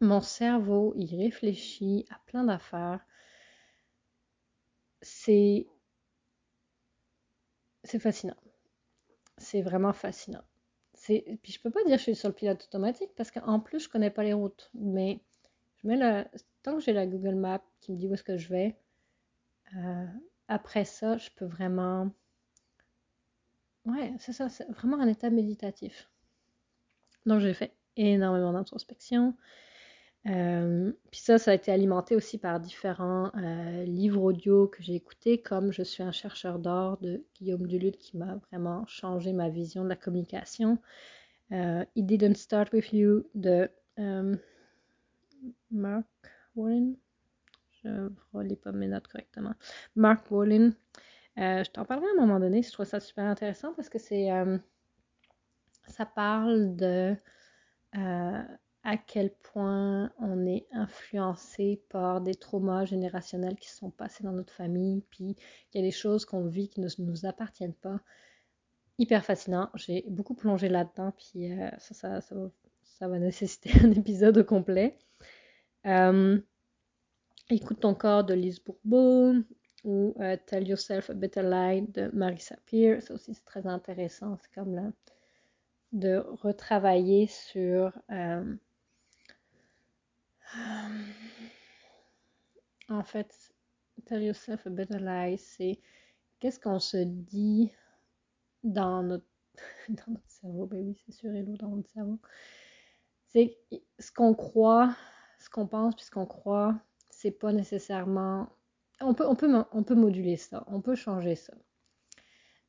Mon 0.00 0.20
cerveau, 0.20 0.94
il 0.96 1.14
réfléchit 1.16 2.06
à 2.10 2.18
plein 2.26 2.44
d'affaires. 2.44 3.00
C'est... 5.02 5.66
C'est 7.84 7.98
fascinant. 7.98 8.36
C'est 9.38 9.62
vraiment 9.62 9.92
fascinant 9.92 10.44
puis 11.00 11.52
je 11.52 11.60
peux 11.60 11.70
pas 11.70 11.82
dire 11.84 11.92
que 11.92 11.98
je 11.98 12.02
suis 12.02 12.16
sur 12.16 12.28
le 12.28 12.34
pilote 12.34 12.64
automatique 12.64 13.10
parce 13.16 13.30
qu'en 13.30 13.60
plus 13.60 13.80
je 13.80 13.88
connais 13.88 14.10
pas 14.10 14.22
les 14.22 14.32
routes. 14.32 14.70
Mais 14.74 15.20
tant 16.62 16.76
que 16.76 16.80
j'ai 16.80 16.92
la 16.92 17.06
Google 17.06 17.36
Map 17.36 17.62
qui 17.80 17.92
me 17.92 17.96
dit 17.96 18.06
où 18.06 18.14
est-ce 18.14 18.22
que 18.22 18.36
je 18.36 18.48
vais, 18.48 18.76
euh, 19.76 20.06
après 20.48 20.84
ça, 20.84 21.16
je 21.16 21.30
peux 21.36 21.46
vraiment. 21.46 22.10
Ouais, 23.86 24.12
c'est 24.18 24.32
ça, 24.32 24.48
c'est 24.48 24.68
vraiment 24.70 24.98
un 25.00 25.08
état 25.08 25.30
méditatif. 25.30 26.08
Donc 27.26 27.40
j'ai 27.40 27.54
fait 27.54 27.72
énormément 27.96 28.52
d'introspection. 28.52 29.34
Euh, 30.26 30.92
puis 31.10 31.20
ça, 31.20 31.38
ça 31.38 31.52
a 31.52 31.54
été 31.54 31.72
alimenté 31.72 32.14
aussi 32.14 32.36
par 32.36 32.60
différents 32.60 33.32
euh, 33.36 33.84
livres 33.84 34.20
audio 34.22 34.68
que 34.68 34.82
j'ai 34.82 34.94
écoutés, 34.94 35.40
comme 35.40 35.72
Je 35.72 35.82
suis 35.82 36.02
un 36.02 36.12
chercheur 36.12 36.58
d'or 36.58 36.98
de 36.98 37.24
Guillaume 37.36 37.66
Duluth, 37.66 37.96
qui 37.96 38.18
m'a 38.18 38.36
vraiment 38.50 38.84
changé 38.86 39.32
ma 39.32 39.48
vision 39.48 39.82
de 39.82 39.88
la 39.88 39.96
communication. 39.96 40.78
Euh, 41.52 41.84
It 41.96 42.06
Didn't 42.06 42.34
Start 42.34 42.72
With 42.72 42.92
You 42.92 43.24
de 43.34 43.70
Mark 45.70 46.06
Wallen. 46.54 46.96
Je 47.82 47.88
ne 47.88 48.08
relis 48.34 48.56
pas 48.56 48.72
mes 48.72 48.88
notes 48.88 49.08
correctement. 49.08 49.54
Mark 49.96 50.30
Wallen. 51.40 51.64
je 51.64 51.70
t'en 51.70 51.84
parlerai 51.84 52.06
à 52.08 52.22
un 52.22 52.26
moment 52.26 52.40
donné, 52.40 52.62
je 52.62 52.72
trouve 52.72 52.86
ça 52.86 53.00
super 53.00 53.24
intéressant 53.24 53.72
parce 53.74 53.88
que 53.88 53.98
c'est... 53.98 54.28
ça 55.86 56.06
parle 56.06 56.76
de 56.76 57.16
à 58.82 58.96
quel 58.96 59.30
point 59.30 60.10
on 60.18 60.46
est 60.46 60.66
influencé 60.72 61.82
par 61.90 62.20
des 62.20 62.34
traumas 62.34 62.84
générationnels 62.84 63.56
qui 63.56 63.68
sont 63.68 63.90
passés 63.90 64.24
dans 64.24 64.32
notre 64.32 64.52
famille, 64.52 65.02
puis 65.10 65.36
il 65.72 65.76
y 65.76 65.78
a 65.78 65.82
des 65.82 65.90
choses 65.90 66.24
qu'on 66.24 66.46
vit 66.46 66.68
qui 66.68 66.80
ne 66.80 66.88
nous 66.98 67.26
appartiennent 67.26 67.74
pas. 67.74 68.00
Hyper 68.98 69.24
fascinant. 69.24 69.70
J'ai 69.74 70.04
beaucoup 70.08 70.34
plongé 70.34 70.68
là-dedans, 70.68 71.12
puis 71.12 71.52
euh, 71.52 71.70
ça, 71.78 72.20
ça, 72.20 73.08
va, 73.08 73.18
nécessiter 73.18 73.70
un 73.82 73.92
épisode 73.92 74.44
complet. 74.44 74.98
Euh, 75.86 76.40
Écoute 77.52 77.80
ton 77.80 77.94
corps 77.94 78.22
de 78.22 78.32
Lise 78.32 78.60
Bourbeau 78.62 79.34
ou 79.84 80.14
euh, 80.20 80.36
Tell 80.46 80.66
Yourself 80.68 81.10
a 81.10 81.14
Better 81.14 81.42
Life 81.42 81.90
de 81.92 82.10
Marissa 82.12 82.56
Peer. 82.66 83.02
Ça 83.02 83.14
aussi, 83.14 83.34
c'est 83.34 83.44
très 83.44 83.66
intéressant. 83.66 84.36
C'est 84.42 84.52
comme 84.52 84.74
là 84.74 84.90
de 85.92 86.18
retravailler 86.42 87.26
sur 87.26 87.92
euh, 88.10 88.54
en 92.88 93.02
fait, 93.02 93.52
Tell 94.04 94.22
Yourself 94.22 94.66
a 94.66 94.70
Better 94.70 94.98
Life, 94.98 95.40
c'est 95.40 95.80
qu'est-ce 96.38 96.58
qu'on 96.58 96.80
se 96.80 96.96
dit 96.96 97.72
dans 98.64 99.02
notre, 99.02 99.26
dans 99.88 100.12
notre 100.12 100.28
cerveau? 100.30 100.66
Ben 100.66 100.86
oui, 100.86 101.00
c'est 101.06 101.12
sûr, 101.12 101.30
Hello, 101.30 101.56
dans 101.56 101.68
notre 101.68 101.90
cerveau. 101.90 102.18
C'est 103.28 103.58
ce 103.98 104.10
qu'on 104.10 104.34
croit, 104.34 104.94
ce 105.38 105.48
qu'on 105.48 105.66
pense, 105.66 105.94
puis 105.94 106.04
ce 106.04 106.10
qu'on 106.10 106.26
croit, 106.26 106.80
c'est 107.10 107.30
pas 107.30 107.52
nécessairement. 107.52 108.48
On 109.00 109.14
peut, 109.14 109.26
on, 109.26 109.34
peut, 109.34 109.64
on 109.72 109.82
peut 109.82 109.94
moduler 109.94 110.36
ça, 110.36 110.64
on 110.66 110.80
peut 110.80 110.94
changer 110.94 111.34
ça. 111.34 111.54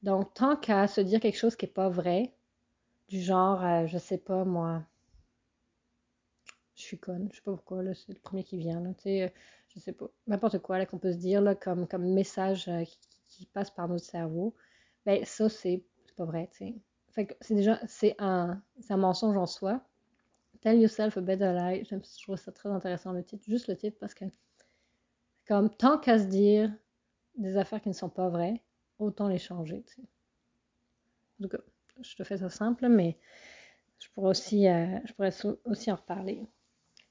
Donc, 0.04 0.34
tant 0.34 0.56
qu'à 0.56 0.88
se 0.88 1.02
dire 1.02 1.20
quelque 1.20 1.38
chose 1.38 1.56
qui 1.56 1.66
n'est 1.66 1.72
pas 1.72 1.90
vrai, 1.90 2.34
du 3.08 3.22
genre, 3.22 3.64
euh, 3.64 3.88
je 3.88 3.98
sais 3.98 4.18
pas 4.18 4.46
moi, 4.46 4.84
je 6.76 6.82
suis 6.82 6.98
conne, 6.98 7.30
je 7.32 7.38
sais 7.38 7.42
pas 7.44 7.52
pourquoi, 7.52 7.84
c'est 7.94 8.14
le 8.14 8.20
premier 8.20 8.44
qui 8.44 8.58
vient, 8.58 8.80
là, 8.82 8.92
euh, 9.06 9.30
je 9.70 9.80
sais 9.80 9.92
pas, 9.94 10.08
n'importe 10.28 10.60
quoi, 10.60 10.80
là, 10.80 10.86
qu'on 10.86 10.98
peut 10.98 11.12
se 11.12 11.18
dire, 11.18 11.42
là, 11.42 11.56
comme, 11.56 11.88
comme 11.88 12.06
message 12.14 12.68
euh, 12.68 12.84
qui, 13.28 13.46
passe 13.48 13.70
par 13.70 13.88
notre 13.88 14.06
cerveau, 14.06 14.56
ben, 15.06 15.24
ça, 15.26 15.50
c'est 15.50 15.84
pas 16.18 16.26
vrai, 16.26 16.50
tu 16.54 16.74
sais. 17.14 17.28
C'est 17.42 17.56
déjà, 17.56 17.80
c'est 17.88 18.16
un, 18.20 18.62
un 18.90 18.98
mensonge 18.98 19.36
en 19.36 19.46
soi. 19.46 19.82
Tell 20.62 20.80
yourself 20.80 21.18
a 21.18 21.22
better 21.22 21.54
life, 21.54 21.88
je 21.90 22.24
trouve 22.24 22.38
ça 22.38 22.52
très 22.52 22.70
intéressant, 22.70 23.12
le 23.12 23.24
titre, 23.24 23.44
juste 23.48 23.68
le 23.68 23.76
titre, 23.76 23.98
parce 24.00 24.14
que, 24.14 24.26
comme, 25.52 25.70
tant 25.70 25.98
qu'à 25.98 26.18
se 26.18 26.28
dire 26.28 26.74
des 27.36 27.58
affaires 27.58 27.82
qui 27.82 27.90
ne 27.90 27.94
sont 27.94 28.08
pas 28.08 28.30
vraies, 28.30 28.62
autant 29.00 29.28
les 29.28 29.38
changer. 29.38 29.84
En 31.38 31.44
tout 31.44 31.50
cas, 31.50 31.58
je 32.02 32.16
te 32.16 32.24
fais 32.24 32.38
ça 32.38 32.50
simple, 32.50 32.88
mais 32.88 33.18
je 34.00 34.08
pourrais 34.14 34.30
aussi, 34.30 34.70
euh, 34.70 34.98
je 35.04 35.92
en 35.92 35.96
reparler. 35.96 36.48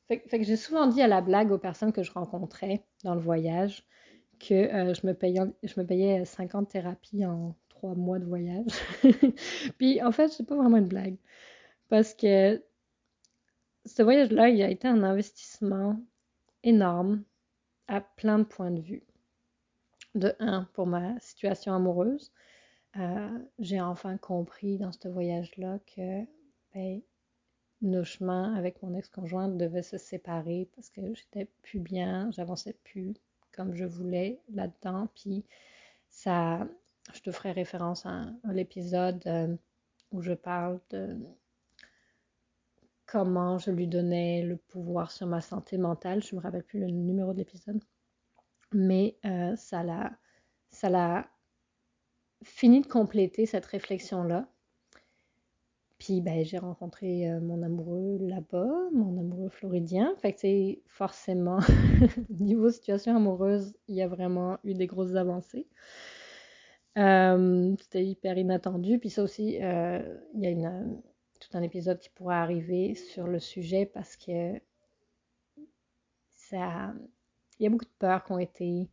Fait, 0.08 0.24
j'ai 0.42 0.56
souvent 0.56 0.86
dit 0.86 1.02
à 1.02 1.06
la 1.06 1.20
blague 1.20 1.52
aux 1.52 1.58
personnes 1.58 1.92
que 1.92 2.02
je 2.02 2.12
rencontrais 2.12 2.82
dans 3.04 3.14
le 3.14 3.20
voyage 3.20 3.86
que 4.38 4.54
euh, 4.54 4.94
je, 4.94 5.06
me 5.06 5.12
payais, 5.12 5.42
je 5.62 5.78
me 5.78 5.84
payais 5.84 6.24
50 6.24 6.70
thérapies 6.70 7.26
en 7.26 7.54
trois 7.68 7.94
mois 7.94 8.18
de 8.18 8.24
voyage. 8.24 8.72
Puis 9.78 10.02
en 10.02 10.12
fait, 10.12 10.28
c'est 10.28 10.46
pas 10.46 10.56
vraiment 10.56 10.78
une 10.78 10.88
blague. 10.88 11.18
Parce 11.90 12.14
que 12.14 12.64
ce 13.84 14.02
voyage-là, 14.02 14.48
il 14.48 14.62
a 14.62 14.70
été 14.70 14.88
un 14.88 15.02
investissement 15.02 16.00
énorme 16.62 17.22
à 17.90 18.00
plein 18.00 18.38
de 18.38 18.44
points 18.44 18.70
de 18.70 18.80
vue. 18.80 19.02
De 20.14 20.34
un, 20.38 20.64
pour 20.72 20.86
ma 20.86 21.18
situation 21.20 21.74
amoureuse, 21.74 22.32
euh, 22.96 23.38
j'ai 23.58 23.80
enfin 23.80 24.16
compris 24.16 24.78
dans 24.78 24.92
ce 24.92 25.08
voyage-là 25.08 25.78
que 25.94 26.24
ben, 26.74 27.00
nos 27.82 28.04
chemins 28.04 28.54
avec 28.54 28.82
mon 28.82 28.94
ex-conjoint 28.94 29.48
devaient 29.48 29.82
se 29.82 29.98
séparer 29.98 30.68
parce 30.74 30.90
que 30.90 31.14
j'étais 31.14 31.46
plus 31.62 31.80
bien, 31.80 32.30
j'avançais 32.32 32.76
plus 32.84 33.14
comme 33.52 33.74
je 33.74 33.84
voulais 33.84 34.40
là-dedans. 34.52 35.08
Puis 35.14 35.44
ça, 36.08 36.66
je 37.12 37.20
te 37.20 37.30
ferai 37.30 37.52
référence 37.52 38.06
à, 38.06 38.26
l'épisode 38.52 39.22
euh, 39.26 39.54
où 40.12 40.22
je 40.22 40.32
parle 40.32 40.80
de 40.90 41.16
comment 43.10 43.58
je 43.58 43.70
lui 43.70 43.88
donnais 43.88 44.42
le 44.42 44.56
pouvoir 44.56 45.10
sur 45.10 45.26
ma 45.26 45.40
santé 45.40 45.78
mentale. 45.78 46.22
Je 46.22 46.36
me 46.36 46.40
rappelle 46.40 46.62
plus 46.62 46.80
le 46.80 46.86
numéro 46.86 47.32
de 47.32 47.38
l'épisode, 47.38 47.82
mais 48.72 49.16
euh, 49.24 49.56
ça 49.56 49.82
l'a, 49.82 51.28
fini 52.42 52.80
de 52.80 52.86
compléter 52.86 53.46
cette 53.46 53.66
réflexion-là. 53.66 54.48
Puis 55.98 56.22
ben, 56.22 56.44
j'ai 56.44 56.56
rencontré 56.58 57.30
euh, 57.30 57.40
mon 57.40 57.62
amoureux 57.62 58.16
là-bas, 58.20 58.70
mon 58.94 59.18
amoureux 59.18 59.50
floridien. 59.50 60.14
Fait 60.22 60.32
que 60.32 60.40
c'est 60.40 60.82
forcément, 60.86 61.58
niveau 62.38 62.70
situation 62.70 63.16
amoureuse, 63.16 63.74
il 63.88 63.96
y 63.96 64.02
a 64.02 64.08
vraiment 64.08 64.58
eu 64.64 64.72
des 64.74 64.86
grosses 64.86 65.16
avancées. 65.16 65.66
Euh, 66.96 67.74
c'était 67.80 68.06
hyper 68.06 68.38
inattendu. 68.38 68.98
Puis 68.98 69.10
ça 69.10 69.22
aussi, 69.22 69.56
il 69.56 70.40
y 70.40 70.46
a 70.46 70.50
une, 70.50 71.02
un 71.54 71.62
épisode 71.62 71.98
qui 71.98 72.10
pourrait 72.10 72.36
arriver 72.36 72.94
sur 72.94 73.26
le 73.26 73.40
sujet 73.40 73.86
parce 73.86 74.16
que 74.16 74.60
ça, 76.34 76.94
il 77.58 77.64
y 77.64 77.66
a 77.66 77.70
beaucoup 77.70 77.84
de 77.84 77.98
peurs 77.98 78.24
qui 78.24 78.32
ont 78.32 78.38
été 78.38 78.90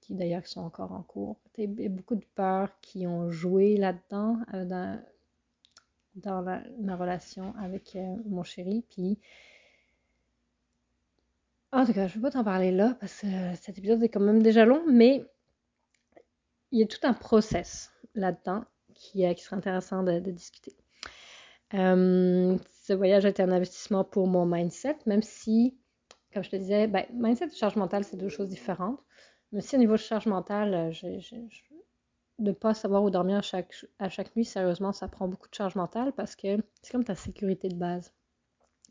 qui 0.00 0.14
d'ailleurs 0.14 0.46
sont 0.46 0.60
encore 0.60 0.92
en 0.92 1.02
cours. 1.02 1.40
Il 1.56 1.80
y 1.80 1.86
a 1.86 1.88
beaucoup 1.88 2.14
de 2.14 2.24
peurs 2.34 2.78
qui 2.80 3.06
ont 3.06 3.30
joué 3.30 3.76
là-dedans, 3.76 4.38
euh, 4.54 4.64
dans, 4.64 5.02
dans 6.16 6.40
la, 6.40 6.62
ma 6.80 6.96
relation 6.96 7.54
avec 7.56 7.96
euh, 7.96 8.16
mon 8.26 8.42
chéri. 8.42 8.84
Puis, 8.90 9.18
en 11.72 11.86
tout 11.86 11.92
cas, 11.92 12.06
je 12.06 12.16
ne 12.16 12.22
vais 12.22 12.28
pas 12.28 12.32
t'en 12.32 12.44
parler 12.44 12.70
là 12.70 12.96
parce 13.00 13.20
que 13.20 13.26
cet 13.60 13.78
épisode 13.78 14.02
est 14.02 14.08
quand 14.08 14.20
même 14.20 14.42
déjà 14.42 14.64
long, 14.64 14.82
mais 14.86 15.24
il 16.72 16.80
y 16.80 16.82
a 16.82 16.86
tout 16.86 17.00
un 17.02 17.14
process 17.14 17.92
là-dedans 18.14 18.64
qui, 18.94 19.34
qui 19.34 19.42
serait 19.42 19.56
intéressant 19.56 20.02
de, 20.02 20.18
discuter. 20.18 20.74
Euh, 21.74 22.56
ce 22.72 22.92
voyage 22.92 23.24
a 23.24 23.30
été 23.30 23.42
un 23.42 23.50
investissement 23.50 24.04
pour 24.04 24.26
mon 24.26 24.46
mindset, 24.46 24.98
même 25.06 25.22
si, 25.22 25.76
comme 26.32 26.44
je 26.44 26.50
te 26.50 26.56
disais, 26.56 26.86
ben, 26.86 27.04
mindset 27.12 27.46
et 27.46 27.50
charge 27.50 27.76
mentale, 27.76 28.04
c'est 28.04 28.16
deux 28.16 28.28
choses 28.28 28.48
différentes. 28.48 29.00
Mais 29.52 29.60
si 29.60 29.76
au 29.76 29.78
niveau 29.78 29.94
de 29.94 29.98
charge 29.98 30.26
mentale, 30.26 30.74
euh, 30.74 31.10
de 32.38 32.50
ne 32.50 32.52
pas 32.52 32.74
savoir 32.74 33.02
où 33.02 33.10
dormir 33.10 33.38
à 33.38 34.08
chaque, 34.08 34.36
nuit, 34.36 34.44
sérieusement, 34.44 34.92
ça 34.92 35.08
prend 35.08 35.28
beaucoup 35.28 35.48
de 35.48 35.54
charge 35.54 35.74
mentale 35.74 36.12
parce 36.12 36.36
que 36.36 36.58
c'est 36.82 36.92
comme 36.92 37.04
ta 37.04 37.14
sécurité 37.14 37.68
de 37.68 37.76
base. 37.76 38.12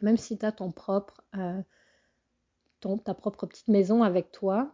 Même 0.01 0.17
si 0.17 0.37
tu 0.37 0.45
as 0.45 0.51
ton 0.51 0.71
propre, 0.71 1.21
euh, 1.35 1.61
ta 3.03 3.13
propre 3.13 3.45
petite 3.45 3.67
maison 3.67 4.03
avec 4.03 4.31
toi, 4.31 4.73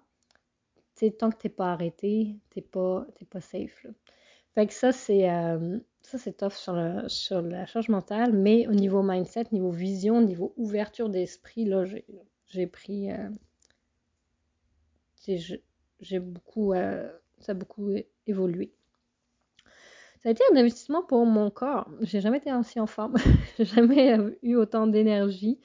tant 1.18 1.32
que 1.32 1.38
tu 1.38 1.48
n'es 1.48 1.54
pas 1.54 1.72
arrêté, 1.74 2.38
tu 2.52 2.60
n'es 2.60 2.66
pas, 2.66 3.06
pas 3.30 3.42
safe. 3.42 3.88
Que 4.56 4.74
ça, 4.74 4.92
c'est 4.92 5.28
ça 6.12 6.18
c'est 6.18 6.38
tough 6.38 6.52
sur, 6.52 6.74
le, 6.74 7.08
sur 7.08 7.42
la 7.42 7.66
charge 7.66 7.90
mentale, 7.90 8.34
mais 8.34 8.68
au 8.68 8.74
niveau 8.74 9.02
mindset, 9.02 9.46
niveau 9.52 9.72
vision, 9.72 10.22
niveau 10.22 10.54
ouverture 10.58 11.10
d'esprit, 11.10 11.66
là, 11.66 11.86
j'ai 12.48 12.68
pris 12.68 13.10
j'ai 16.00 16.20
beaucoup, 16.20 16.74
euh, 16.74 17.10
ça 17.40 17.52
a 17.52 17.56
beaucoup 17.56 17.92
évolué. 18.28 18.74
Ça 20.24 20.30
a 20.30 20.32
été 20.32 20.44
un 20.52 20.56
investissement 20.56 21.02
pour 21.02 21.26
mon 21.26 21.50
corps. 21.50 21.90
J'ai 22.02 22.22
jamais 22.22 22.38
été 22.38 22.54
aussi 22.54 22.80
en 22.80 22.88
forme. 22.88 23.16
j'ai 23.58 23.66
jamais 23.66 24.18
eu 24.44 24.56
autant 24.56 24.86
d'énergie. 24.86 25.60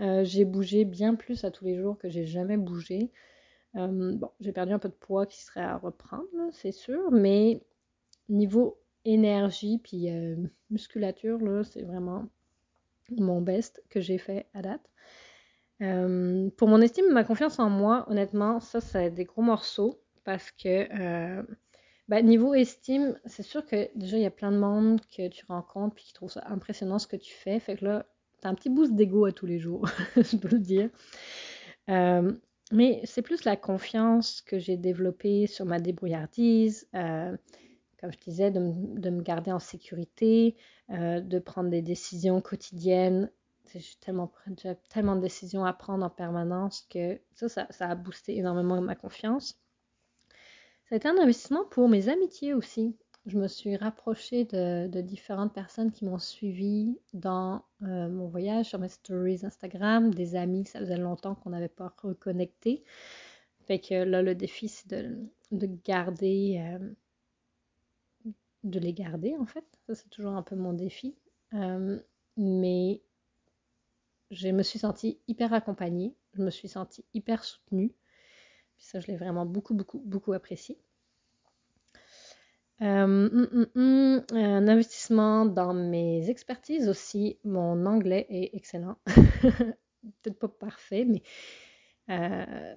Euh, 0.00 0.24
j'ai 0.24 0.44
bougé 0.44 0.84
bien 0.84 1.14
plus 1.14 1.44
à 1.44 1.50
tous 1.50 1.64
les 1.64 1.76
jours 1.76 1.96
que 1.96 2.08
j'ai 2.08 2.26
jamais 2.26 2.58
bougé. 2.58 3.10
Euh, 3.76 4.12
bon, 4.14 4.30
j'ai 4.40 4.52
perdu 4.52 4.72
un 4.72 4.78
peu 4.78 4.88
de 4.88 4.94
poids 4.94 5.26
qui 5.26 5.42
serait 5.42 5.62
à 5.62 5.76
reprendre, 5.76 6.26
c'est 6.52 6.72
sûr, 6.72 7.10
mais 7.10 7.62
niveau 8.28 8.78
énergie 9.06 9.78
puis 9.78 10.08
musculature, 10.70 11.38
là, 11.38 11.64
c'est 11.64 11.82
vraiment 11.82 12.26
mon 13.10 13.40
best 13.40 13.82
que 13.88 14.00
j'ai 14.00 14.18
fait 14.18 14.46
à 14.54 14.62
date. 14.62 14.90
Euh, 15.82 16.48
pour 16.56 16.68
mon 16.68 16.80
estime, 16.80 17.12
ma 17.12 17.24
confiance 17.24 17.58
en 17.58 17.68
moi, 17.68 18.06
honnêtement, 18.08 18.60
ça, 18.60 18.80
c'est 18.80 19.10
des 19.10 19.24
gros 19.24 19.42
morceaux 19.42 20.00
parce 20.24 20.50
que 20.50 20.88
euh, 21.00 21.42
bah, 22.08 22.22
niveau 22.22 22.54
estime, 22.54 23.18
c'est 23.26 23.42
sûr 23.42 23.64
que 23.64 23.88
déjà, 23.94 24.16
il 24.16 24.22
y 24.22 24.26
a 24.26 24.30
plein 24.30 24.52
de 24.52 24.58
monde 24.58 25.00
que 25.14 25.28
tu 25.28 25.44
rencontres 25.46 25.94
puis 25.94 26.04
qui 26.04 26.12
trouvent 26.12 26.30
ça 26.32 26.44
impressionnant 26.48 26.98
ce 26.98 27.06
que 27.06 27.16
tu 27.16 27.34
fais. 27.34 27.60
Fait 27.60 27.76
que 27.76 27.84
là, 27.84 28.06
t'as 28.40 28.48
un 28.48 28.54
petit 28.54 28.70
boost 28.70 28.94
d'ego 28.94 29.26
à 29.26 29.32
tous 29.32 29.46
les 29.46 29.58
jours, 29.58 29.86
je 30.16 30.36
peux 30.36 30.48
le 30.48 30.58
dire. 30.58 30.90
Euh, 31.90 32.32
mais 32.72 33.00
c'est 33.04 33.22
plus 33.22 33.44
la 33.44 33.56
confiance 33.56 34.40
que 34.40 34.58
j'ai 34.58 34.76
développée 34.76 35.46
sur 35.46 35.66
ma 35.66 35.78
débrouillardise, 35.78 36.88
je 38.10 38.18
disais, 38.18 38.50
de, 38.50 38.60
me 38.60 39.22
garder 39.22 39.52
en 39.52 39.58
sécurité, 39.58 40.56
de 40.88 41.38
prendre 41.38 41.70
des 41.70 41.82
décisions 41.82 42.40
quotidiennes 42.40 43.30
j'ai 43.74 43.80
tellement, 44.00 44.30
de 45.16 45.20
décisions 45.20 45.64
à 45.64 45.72
prendre 45.72 46.04
en 46.04 46.10
permanence 46.10 46.86
que 46.90 47.20
ça, 47.34 47.66
ça, 47.70 47.90
a 47.90 47.94
boosté 47.94 48.36
énormément 48.36 48.80
ma 48.80 48.94
confiance. 48.94 49.58
Ça 50.88 50.94
a 50.94 50.96
été 50.96 51.08
un 51.08 51.18
investissement 51.18 51.64
pour 51.64 51.88
mes 51.88 52.08
amitiés 52.08 52.54
aussi. 52.54 52.96
Je 53.26 53.38
me 53.38 53.48
suis 53.48 53.76
rapprochée 53.76 54.44
de, 54.44 55.00
différentes 55.00 55.52
personnes 55.52 55.90
qui 55.90 56.04
m'ont 56.04 56.18
suivi 56.18 56.96
dans 57.12 57.64
euh, 57.82 58.08
mon 58.08 58.28
voyage 58.28 58.66
sur 58.66 58.78
mes 58.78 58.88
stories 58.88 59.44
Instagram, 59.44 60.14
des 60.14 60.36
amis, 60.36 60.64
ça 60.64 60.78
faisait 60.78 60.96
longtemps 60.96 61.34
qu'on 61.34 61.50
n'avait 61.50 61.68
pas 61.68 61.92
reconnecté. 62.02 62.84
Fait 63.66 63.80
que 63.80 63.94
là, 63.94 64.22
le 64.22 64.36
défi, 64.36 64.68
c'est 64.68 64.88
de, 64.88 65.28
de, 65.50 65.68
garder, 65.84 66.60
euh, 66.60 66.88
de 68.70 68.78
les 68.78 68.92
garder 68.92 69.36
en 69.38 69.46
fait. 69.46 69.64
Ça, 69.86 69.94
c'est 69.94 70.08
toujours 70.10 70.32
un 70.32 70.42
peu 70.42 70.56
mon 70.56 70.72
défi. 70.72 71.16
Euh, 71.54 71.98
mais 72.36 73.02
je 74.30 74.48
me 74.48 74.62
suis 74.62 74.78
sentie 74.78 75.20
hyper 75.28 75.52
accompagnée, 75.52 76.14
je 76.34 76.42
me 76.42 76.50
suis 76.50 76.68
sentie 76.68 77.04
hyper 77.14 77.44
soutenue. 77.44 77.94
Ça, 78.78 79.00
je 79.00 79.06
l'ai 79.06 79.16
vraiment 79.16 79.46
beaucoup, 79.46 79.74
beaucoup, 79.74 80.00
beaucoup 80.04 80.32
apprécié. 80.32 80.78
Euh, 82.82 83.04
hum, 83.04 83.48
hum, 83.52 83.66
hum, 83.74 84.24
un 84.32 84.68
investissement 84.68 85.46
dans 85.46 85.72
mes 85.72 86.28
expertises 86.28 86.88
aussi. 86.88 87.38
Mon 87.44 87.86
anglais 87.86 88.26
est 88.28 88.54
excellent. 88.54 88.98
Peut-être 90.22 90.38
pas 90.38 90.48
parfait, 90.48 91.04
mais 91.06 91.22
euh, 92.10 92.74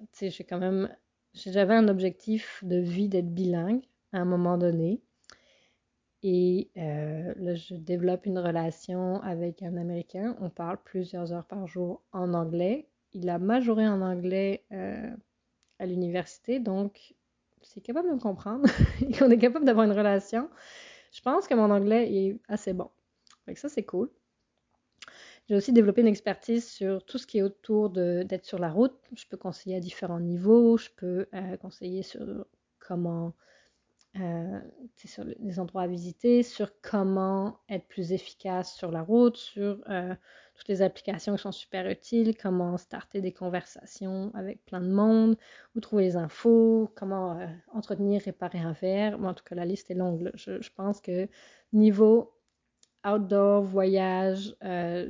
quand 0.47 0.59
même. 0.59 0.95
J'avais 1.33 1.75
un 1.75 1.87
objectif 1.89 2.63
de 2.63 2.77
vie 2.77 3.07
d'être 3.07 3.31
bilingue 3.33 3.83
à 4.13 4.19
un 4.19 4.25
moment 4.25 4.57
donné. 4.57 5.01
Et 6.21 6.69
euh, 6.77 7.33
là, 7.37 7.55
je 7.55 7.75
développe 7.75 8.25
une 8.25 8.39
relation 8.39 9.21
avec 9.21 9.63
un 9.63 9.77
Américain. 9.77 10.35
On 10.41 10.49
parle 10.49 10.77
plusieurs 10.83 11.31
heures 11.31 11.45
par 11.45 11.65
jour 11.67 12.01
en 12.11 12.33
anglais. 12.33 12.87
Il 13.13 13.29
a 13.29 13.39
majoré 13.39 13.87
en 13.87 14.01
anglais 14.01 14.65
euh, 14.71 15.09
à 15.79 15.85
l'université, 15.85 16.59
donc 16.59 17.15
c'est 17.61 17.81
capable 17.81 18.09
de 18.09 18.13
me 18.13 18.19
comprendre 18.19 18.67
et 19.01 19.11
qu'on 19.17 19.29
est 19.29 19.37
capable 19.37 19.65
d'avoir 19.65 19.85
une 19.85 19.97
relation. 19.97 20.49
Je 21.11 21.21
pense 21.21 21.47
que 21.47 21.55
mon 21.55 21.71
anglais 21.71 22.13
est 22.13 22.39
assez 22.47 22.73
bon. 22.73 22.89
Donc 23.47 23.57
ça, 23.57 23.69
c'est 23.69 23.83
cool. 23.83 24.11
J'ai 25.47 25.55
aussi 25.55 25.73
développé 25.73 26.01
une 26.01 26.07
expertise 26.07 26.69
sur 26.69 27.03
tout 27.03 27.17
ce 27.17 27.25
qui 27.25 27.39
est 27.39 27.41
autour 27.41 27.89
d'être 27.89 28.45
sur 28.45 28.59
la 28.59 28.69
route. 28.69 28.93
Je 29.15 29.25
peux 29.25 29.37
conseiller 29.37 29.77
à 29.77 29.79
différents 29.79 30.19
niveaux. 30.19 30.77
Je 30.77 30.89
peux 30.95 31.25
euh, 31.33 31.57
conseiller 31.57 32.03
sur 32.03 32.45
comment 32.77 33.33
euh, 34.17 34.59
sur 35.05 35.23
les 35.23 35.59
endroits 35.59 35.83
à 35.83 35.87
visiter, 35.87 36.41
sur 36.41 36.71
comment 36.81 37.59
être 37.69 37.87
plus 37.87 38.11
efficace 38.11 38.75
sur 38.75 38.91
la 38.91 39.03
route, 39.03 39.37
sur 39.37 39.79
euh, 39.87 40.15
toutes 40.55 40.67
les 40.67 40.81
applications 40.81 41.35
qui 41.35 41.41
sont 41.43 41.51
super 41.51 41.87
utiles, 41.87 42.35
comment 42.35 42.75
starter 42.77 43.21
des 43.21 43.31
conversations 43.31 44.31
avec 44.33 44.65
plein 44.65 44.81
de 44.81 44.89
monde, 44.89 45.37
où 45.75 45.79
trouver 45.79 46.05
les 46.05 46.15
infos, 46.15 46.91
comment 46.95 47.39
euh, 47.39 47.45
entretenir, 47.71 48.23
réparer 48.23 48.57
un 48.57 48.71
verre. 48.73 49.23
en 49.23 49.33
tout 49.35 49.43
cas, 49.43 49.53
la 49.53 49.65
liste 49.65 49.91
est 49.91 49.95
longue. 49.95 50.31
Je, 50.33 50.69
pense 50.75 51.01
que 51.01 51.29
niveau 51.71 52.33
outdoor, 53.05 53.61
voyage, 53.61 54.55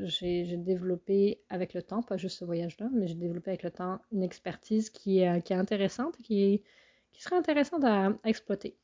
j'ai 0.04 0.58
développé 0.58 1.42
avec 1.50 1.74
le 1.74 1.82
temps, 1.82 2.04
pas 2.04 2.18
juste 2.18 2.40
ce 2.40 2.46
voyage-là, 2.46 2.90
mais 2.94 3.08
j'ai 3.08 3.16
développé 3.16 3.52
avec 3.52 3.64
le 3.64 3.72
temps 3.72 4.00
une 4.12 4.24
expertise 4.24 4.90
qui 4.90 5.20
est, 5.20 5.52
intéressante 5.52 6.16
et 6.20 6.64
qui 7.14 7.24
serait 7.24 7.38
intéressante 7.38 7.86
à 7.86 8.14
exploiter. 8.26 8.76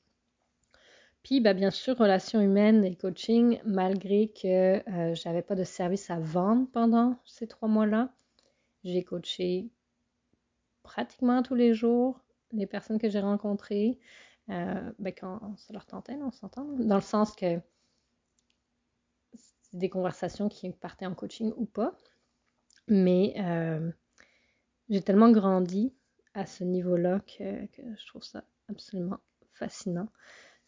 Puis, 1.26 1.42
ben, 1.42 1.58
bien 1.58 1.72
sûr, 1.72 1.98
relations 1.98 2.40
humaines 2.40 2.86
et 2.86 2.96
coaching, 2.96 3.60
malgré 3.66 4.28
que 4.28 4.78
euh, 4.88 5.16
je 5.16 5.28
n'avais 5.28 5.42
pas 5.42 5.56
de 5.56 5.64
service 5.64 6.12
à 6.12 6.20
vendre 6.20 6.68
pendant 6.72 7.18
ces 7.26 7.48
trois 7.48 7.68
mois-là, 7.68 8.14
j'ai 8.84 9.04
coaché 9.04 9.72
pratiquement 10.84 11.42
tous 11.42 11.56
les 11.56 11.74
jours 11.74 12.22
les 12.52 12.68
personnes 12.68 13.00
que 13.00 13.10
j'ai 13.10 13.22
rencontrées, 13.22 13.98
euh, 14.52 14.92
ben, 15.00 15.12
quand 15.20 15.58
ça 15.58 15.74
leur 15.74 15.88
tentait, 15.88 16.14
on 16.14 16.30
s'entend, 16.30 16.64
dans 16.64 16.96
le 16.96 17.02
sens 17.02 17.36
que 17.36 17.60
c'est 19.34 19.80
des 19.80 19.90
conversations 19.90 20.48
qui 20.48 20.70
partaient 20.74 21.08
en 21.08 21.16
coaching 21.16 21.52
ou 21.58 21.66
pas. 21.66 21.98
Mais 22.88 23.34
euh, 23.40 23.92
j'ai 24.90 25.02
tellement 25.02 25.32
grandi 25.32 25.92
à 26.36 26.46
ce 26.46 26.64
niveau-là 26.64 27.20
que, 27.22 27.66
que, 27.66 27.82
je 27.98 28.06
trouve 28.06 28.22
ça 28.22 28.44
absolument 28.70 29.18
fascinant. 29.54 30.08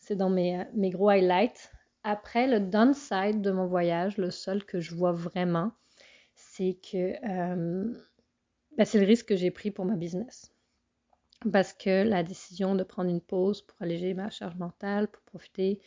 C'est 0.08 0.16
dans 0.16 0.30
mes, 0.30 0.64
mes, 0.74 0.90
gros 0.90 1.10
highlights. 1.10 1.70
Après, 2.04 2.48
le 2.48 2.62
downside 2.62 3.42
de 3.42 3.52
mon 3.52 3.68
voyage, 3.68 4.16
le 4.16 4.32
seul 4.32 4.64
que 4.64 4.80
je 4.80 4.96
vois 4.96 5.12
vraiment, 5.12 5.74
c'est 6.34 6.76
que 6.76 7.14
euh, 7.28 7.94
ben, 8.78 8.86
c'est 8.86 9.00
le 9.00 9.06
risque 9.06 9.26
que 9.26 9.36
j'ai 9.36 9.52
pris 9.52 9.70
pour 9.70 9.84
ma 9.84 9.98
business. 9.98 10.54
Parce 11.52 11.74
que 11.74 12.04
la 12.04 12.24
décision 12.24 12.74
de 12.74 12.84
prendre 12.84 13.10
une 13.10 13.20
pause 13.20 13.64
pour 13.64 13.82
alléger 13.82 14.14
ma 14.14 14.30
charge 14.30 14.56
mentale, 14.56 15.10
pour 15.10 15.24
profiter 15.24 15.82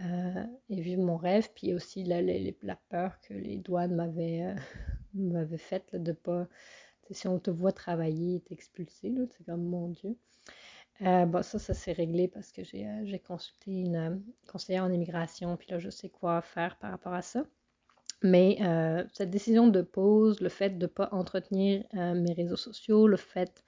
euh, 0.00 0.44
et 0.68 0.80
vivre 0.80 1.02
mon 1.02 1.16
rêve, 1.16 1.48
puis 1.52 1.74
aussi 1.74 2.04
la, 2.04 2.76
peur 2.90 3.18
que 3.22 3.34
les 3.34 3.56
douanes 3.56 3.96
m'avaient 3.96 4.54
euh, 5.16 5.56
faite 5.58 5.96
de 5.96 6.12
pas. 6.12 6.46
Si 7.10 7.26
on 7.26 7.40
te 7.40 7.50
voit 7.50 7.72
travailler 7.72 8.36
et 8.36 8.40
t'expulser, 8.40 9.12
c'est 9.36 9.44
comme 9.44 9.64
mon 9.64 9.88
Dieu. 9.88 10.16
Euh, 11.02 11.26
bon, 11.26 11.42
ça, 11.42 11.58
ça 11.58 11.74
s'est 11.74 11.92
réglé 11.92 12.28
parce 12.28 12.52
que 12.52 12.62
j'ai 12.62 12.86
euh, 12.86 13.18
consulté 13.26 13.72
une 13.72 13.96
euh, 13.96 14.16
conseillère 14.50 14.84
en 14.84 14.92
immigration, 14.92 15.56
puis 15.56 15.68
là, 15.70 15.78
je 15.78 15.90
sais 15.90 16.08
quoi 16.08 16.40
faire 16.40 16.76
par 16.76 16.90
rapport 16.90 17.14
à 17.14 17.22
ça. 17.22 17.44
Mais 18.22 18.58
cette 19.12 19.28
décision 19.28 19.66
de 19.68 19.82
pause, 19.82 20.40
le 20.40 20.48
fait 20.48 20.78
de 20.78 20.86
ne 20.86 20.86
pas 20.86 21.10
entretenir 21.12 21.84
mes 21.92 22.32
réseaux 22.32 22.56
sociaux, 22.56 23.06
le 23.06 23.18
fait 23.18 23.62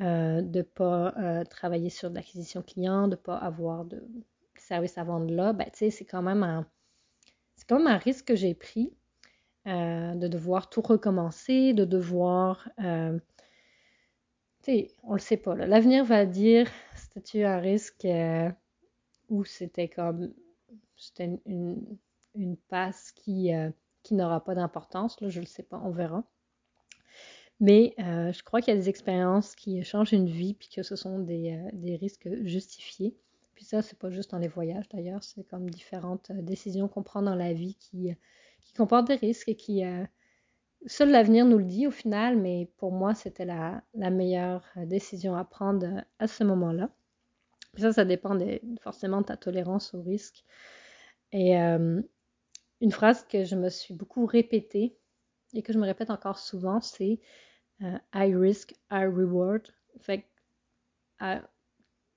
de 0.00 0.42
ne 0.42 0.62
pas 0.62 1.44
travailler 1.44 1.90
sur 1.90 2.10
l'acquisition 2.10 2.60
client, 2.60 3.04
de 3.04 3.12
ne 3.12 3.14
pas 3.14 3.36
avoir 3.36 3.84
de 3.84 4.02
service 4.56 4.98
à 4.98 5.04
vendre 5.04 5.32
là, 5.32 5.52
ben, 5.52 5.68
c'est 5.72 6.04
quand 6.06 6.22
même 6.22 6.42
un 6.42 6.66
c'est 7.54 7.68
quand 7.68 7.78
même 7.78 7.86
un 7.86 7.98
risque 7.98 8.24
que 8.24 8.34
j'ai 8.34 8.54
pris 8.54 8.92
de 9.64 10.26
devoir 10.26 10.70
tout 10.70 10.82
recommencer, 10.82 11.72
de 11.72 11.84
devoir 11.84 12.68
on 15.02 15.14
le 15.14 15.18
sait 15.18 15.36
pas. 15.36 15.54
L'avenir 15.54 16.04
va 16.04 16.26
dire 16.26 16.70
c'était 17.12 17.44
un 17.44 17.58
risque 17.58 18.04
euh, 18.04 18.50
ou 19.28 19.44
c'était 19.44 19.88
comme 19.88 20.32
c'était 20.96 21.38
une, 21.46 21.84
une, 22.34 22.56
passe 22.56 23.12
qui, 23.12 23.54
euh, 23.54 23.70
qui 24.02 24.14
n'aura 24.14 24.42
pas 24.42 24.54
d'importance. 24.54 25.20
Là, 25.20 25.28
je 25.28 25.40
le 25.40 25.46
sais 25.46 25.62
pas, 25.62 25.80
on 25.84 25.90
verra. 25.90 26.24
Mais 27.60 27.94
euh, 27.98 28.32
je 28.32 28.42
crois 28.42 28.60
qu'il 28.60 28.74
y 28.74 28.76
a 28.76 28.80
des 28.80 28.88
expériences 28.88 29.54
qui 29.54 29.82
changent 29.84 30.12
une 30.12 30.28
vie, 30.28 30.54
puis 30.54 30.68
que 30.68 30.82
ce 30.82 30.96
sont 30.96 31.18
des, 31.20 31.58
des 31.72 31.96
risques 31.96 32.28
justifiés. 32.42 33.16
Puis 33.54 33.64
ça, 33.64 33.82
c'est 33.82 33.98
pas 33.98 34.10
juste 34.10 34.32
dans 34.32 34.38
les 34.38 34.48
voyages 34.48 34.88
d'ailleurs, 34.88 35.22
c'est 35.22 35.44
comme 35.44 35.70
différentes 35.70 36.32
décisions 36.32 36.88
qu'on 36.88 37.04
prend 37.04 37.22
dans 37.22 37.36
la 37.36 37.52
vie 37.52 37.76
qui, 37.76 38.10
qui 38.62 38.72
comportent 38.72 39.06
des 39.06 39.14
risques 39.14 39.48
et 39.48 39.56
qui, 39.56 39.84
seul 40.86 41.10
l'avenir 41.10 41.46
nous 41.46 41.58
le 41.58 41.64
dit 41.64 41.86
au 41.86 41.90
final, 41.90 42.36
mais 42.36 42.68
pour 42.76 42.92
moi, 42.92 43.14
c'était 43.14 43.44
la, 43.44 43.82
la, 43.94 44.10
meilleure 44.10 44.64
décision 44.76 45.34
à 45.36 45.44
prendre 45.44 46.04
à 46.18 46.26
ce 46.26 46.44
moment-là. 46.44 46.90
Ça, 47.76 47.92
ça 47.92 48.04
dépend 48.04 48.38
forcément 48.80 49.20
de 49.20 49.26
ta 49.26 49.36
tolérance 49.36 49.94
au 49.94 50.02
risque. 50.02 50.44
Et 51.32 51.58
euh, 51.58 52.00
une 52.80 52.92
phrase 52.92 53.26
que 53.26 53.44
je 53.44 53.56
me 53.56 53.68
suis 53.68 53.94
beaucoup 53.94 54.26
répétée 54.26 54.96
et 55.54 55.62
que 55.62 55.72
je 55.72 55.78
me 55.78 55.84
répète 55.84 56.10
encore 56.10 56.38
souvent, 56.38 56.80
c'est 56.80 57.20
euh, 57.82 57.98
I 58.14 58.34
risk, 58.34 58.74
I 58.90 59.06
reward. 59.06 59.62
Fait 60.00 60.24
euh, 61.22 61.40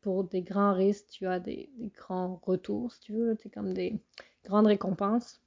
pour 0.01 0.23
des 0.23 0.41
grands 0.41 0.73
risques, 0.73 1.07
tu 1.09 1.25
as 1.25 1.39
des, 1.39 1.69
des 1.77 1.89
grands 1.89 2.39
retours, 2.43 2.91
si 2.91 2.99
tu 2.99 3.13
veux. 3.13 3.35
C'est 3.41 3.49
comme 3.49 3.73
des 3.73 3.99
grandes 4.43 4.67
récompenses. 4.67 5.41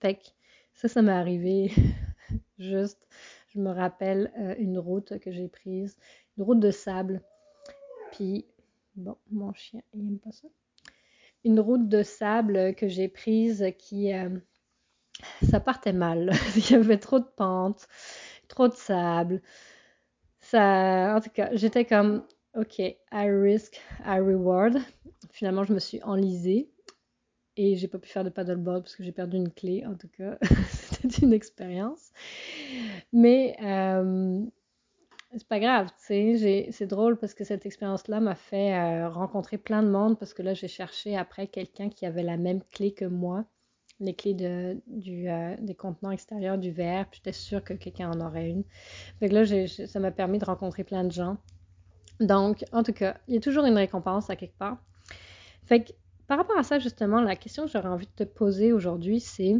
Fait 0.00 0.16
que 0.16 0.28
ça, 0.74 0.88
ça 0.88 1.02
m'est 1.02 1.12
arrivé 1.12 1.72
juste. 2.58 3.06
Je 3.48 3.60
me 3.60 3.70
rappelle 3.70 4.32
euh, 4.38 4.54
une 4.58 4.78
route 4.78 5.18
que 5.20 5.30
j'ai 5.30 5.48
prise, 5.48 5.96
une 6.36 6.44
route 6.44 6.60
de 6.60 6.70
sable. 6.70 7.22
Puis, 8.12 8.46
bon, 8.96 9.16
mon 9.30 9.52
chien, 9.52 9.80
il 9.92 10.04
n'aime 10.04 10.18
pas 10.18 10.32
ça. 10.32 10.48
Une 11.44 11.60
route 11.60 11.88
de 11.88 12.02
sable 12.02 12.74
que 12.74 12.88
j'ai 12.88 13.08
prise 13.08 13.64
qui. 13.78 14.12
Euh, 14.12 14.30
ça 15.48 15.60
partait 15.60 15.92
mal. 15.92 16.32
il 16.56 16.70
y 16.70 16.74
avait 16.74 16.98
trop 16.98 17.20
de 17.20 17.28
pentes, 17.36 17.86
trop 18.48 18.66
de 18.66 18.74
sable. 18.74 19.40
Ça, 20.40 21.14
en 21.16 21.20
tout 21.20 21.30
cas, 21.30 21.50
j'étais 21.52 21.84
comme, 21.84 22.26
OK, 22.54 22.78
I 22.78 22.96
risk, 23.12 23.80
I 24.04 24.18
reward. 24.18 24.78
Finalement, 25.30 25.64
je 25.64 25.72
me 25.72 25.78
suis 25.78 26.02
enlisée 26.02 26.73
et 27.56 27.76
j'ai 27.76 27.88
pas 27.88 27.98
pu 27.98 28.08
faire 28.08 28.24
de 28.24 28.30
paddleboard 28.30 28.82
parce 28.82 28.96
que 28.96 29.04
j'ai 29.04 29.12
perdu 29.12 29.36
une 29.36 29.50
clé. 29.50 29.84
En 29.86 29.94
tout 29.94 30.08
cas, 30.08 30.38
c'était 30.70 31.24
une 31.24 31.32
expérience. 31.32 32.12
Mais 33.12 33.56
euh, 33.62 34.40
c'est 35.32 35.48
pas 35.48 35.60
grave, 35.60 35.88
tu 36.06 36.38
sais. 36.38 36.68
C'est 36.70 36.86
drôle 36.86 37.16
parce 37.18 37.34
que 37.34 37.44
cette 37.44 37.66
expérience-là 37.66 38.20
m'a 38.20 38.34
fait 38.34 38.74
euh, 38.74 39.08
rencontrer 39.08 39.58
plein 39.58 39.82
de 39.82 39.88
monde 39.88 40.18
parce 40.18 40.34
que 40.34 40.42
là, 40.42 40.54
j'ai 40.54 40.68
cherché 40.68 41.16
après 41.16 41.46
quelqu'un 41.46 41.88
qui 41.90 42.06
avait 42.06 42.22
la 42.22 42.36
même 42.36 42.62
clé 42.72 42.92
que 42.92 43.04
moi, 43.04 43.44
les 44.00 44.14
clés 44.14 44.34
de, 44.34 44.80
euh, 45.08 45.56
des 45.60 45.74
contenants 45.74 46.10
extérieurs 46.10 46.58
du 46.58 46.70
verre. 46.70 47.06
J'étais 47.12 47.32
sûre 47.32 47.62
que 47.62 47.74
quelqu'un 47.74 48.10
en 48.10 48.20
aurait 48.20 48.48
une. 48.48 48.64
Que 49.20 49.26
là, 49.26 49.44
ça 49.86 50.00
m'a 50.00 50.10
permis 50.10 50.38
de 50.38 50.44
rencontrer 50.44 50.84
plein 50.84 51.04
de 51.04 51.12
gens. 51.12 51.36
Donc, 52.20 52.64
en 52.72 52.82
tout 52.82 52.92
cas, 52.92 53.16
il 53.28 53.34
y 53.34 53.36
a 53.36 53.40
toujours 53.40 53.64
une 53.64 53.76
récompense 53.76 54.30
à 54.30 54.36
quelque 54.36 54.56
part. 54.56 54.78
Fait 55.64 55.82
que 55.82 55.92
par 56.26 56.38
rapport 56.38 56.58
à 56.58 56.62
ça, 56.62 56.78
justement, 56.78 57.20
la 57.20 57.36
question 57.36 57.66
que 57.66 57.70
j'aurais 57.70 57.88
envie 57.88 58.06
de 58.06 58.24
te 58.24 58.24
poser 58.24 58.72
aujourd'hui, 58.72 59.20
c'est 59.20 59.54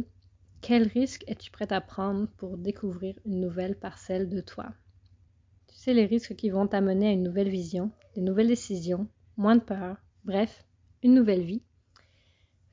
quel 0.61 0.87
risque 0.87 1.23
es-tu 1.27 1.51
prête 1.51 1.71
à 1.71 1.81
prendre 1.81 2.27
pour 2.37 2.57
découvrir 2.57 3.15
une 3.25 3.39
nouvelle 3.39 3.77
parcelle 3.77 4.29
de 4.29 4.41
toi? 4.41 4.73
Tu 5.67 5.75
sais, 5.75 5.93
les 5.93 6.05
risques 6.05 6.35
qui 6.35 6.49
vont 6.49 6.67
t'amener 6.67 7.09
à 7.09 7.11
une 7.11 7.23
nouvelle 7.23 7.49
vision, 7.49 7.91
des 8.15 8.21
nouvelles 8.21 8.47
décisions, 8.47 9.07
moins 9.37 9.55
de 9.55 9.61
peur, 9.61 9.97
bref, 10.23 10.65
une 11.03 11.13
nouvelle 11.13 11.43
vie. 11.43 11.61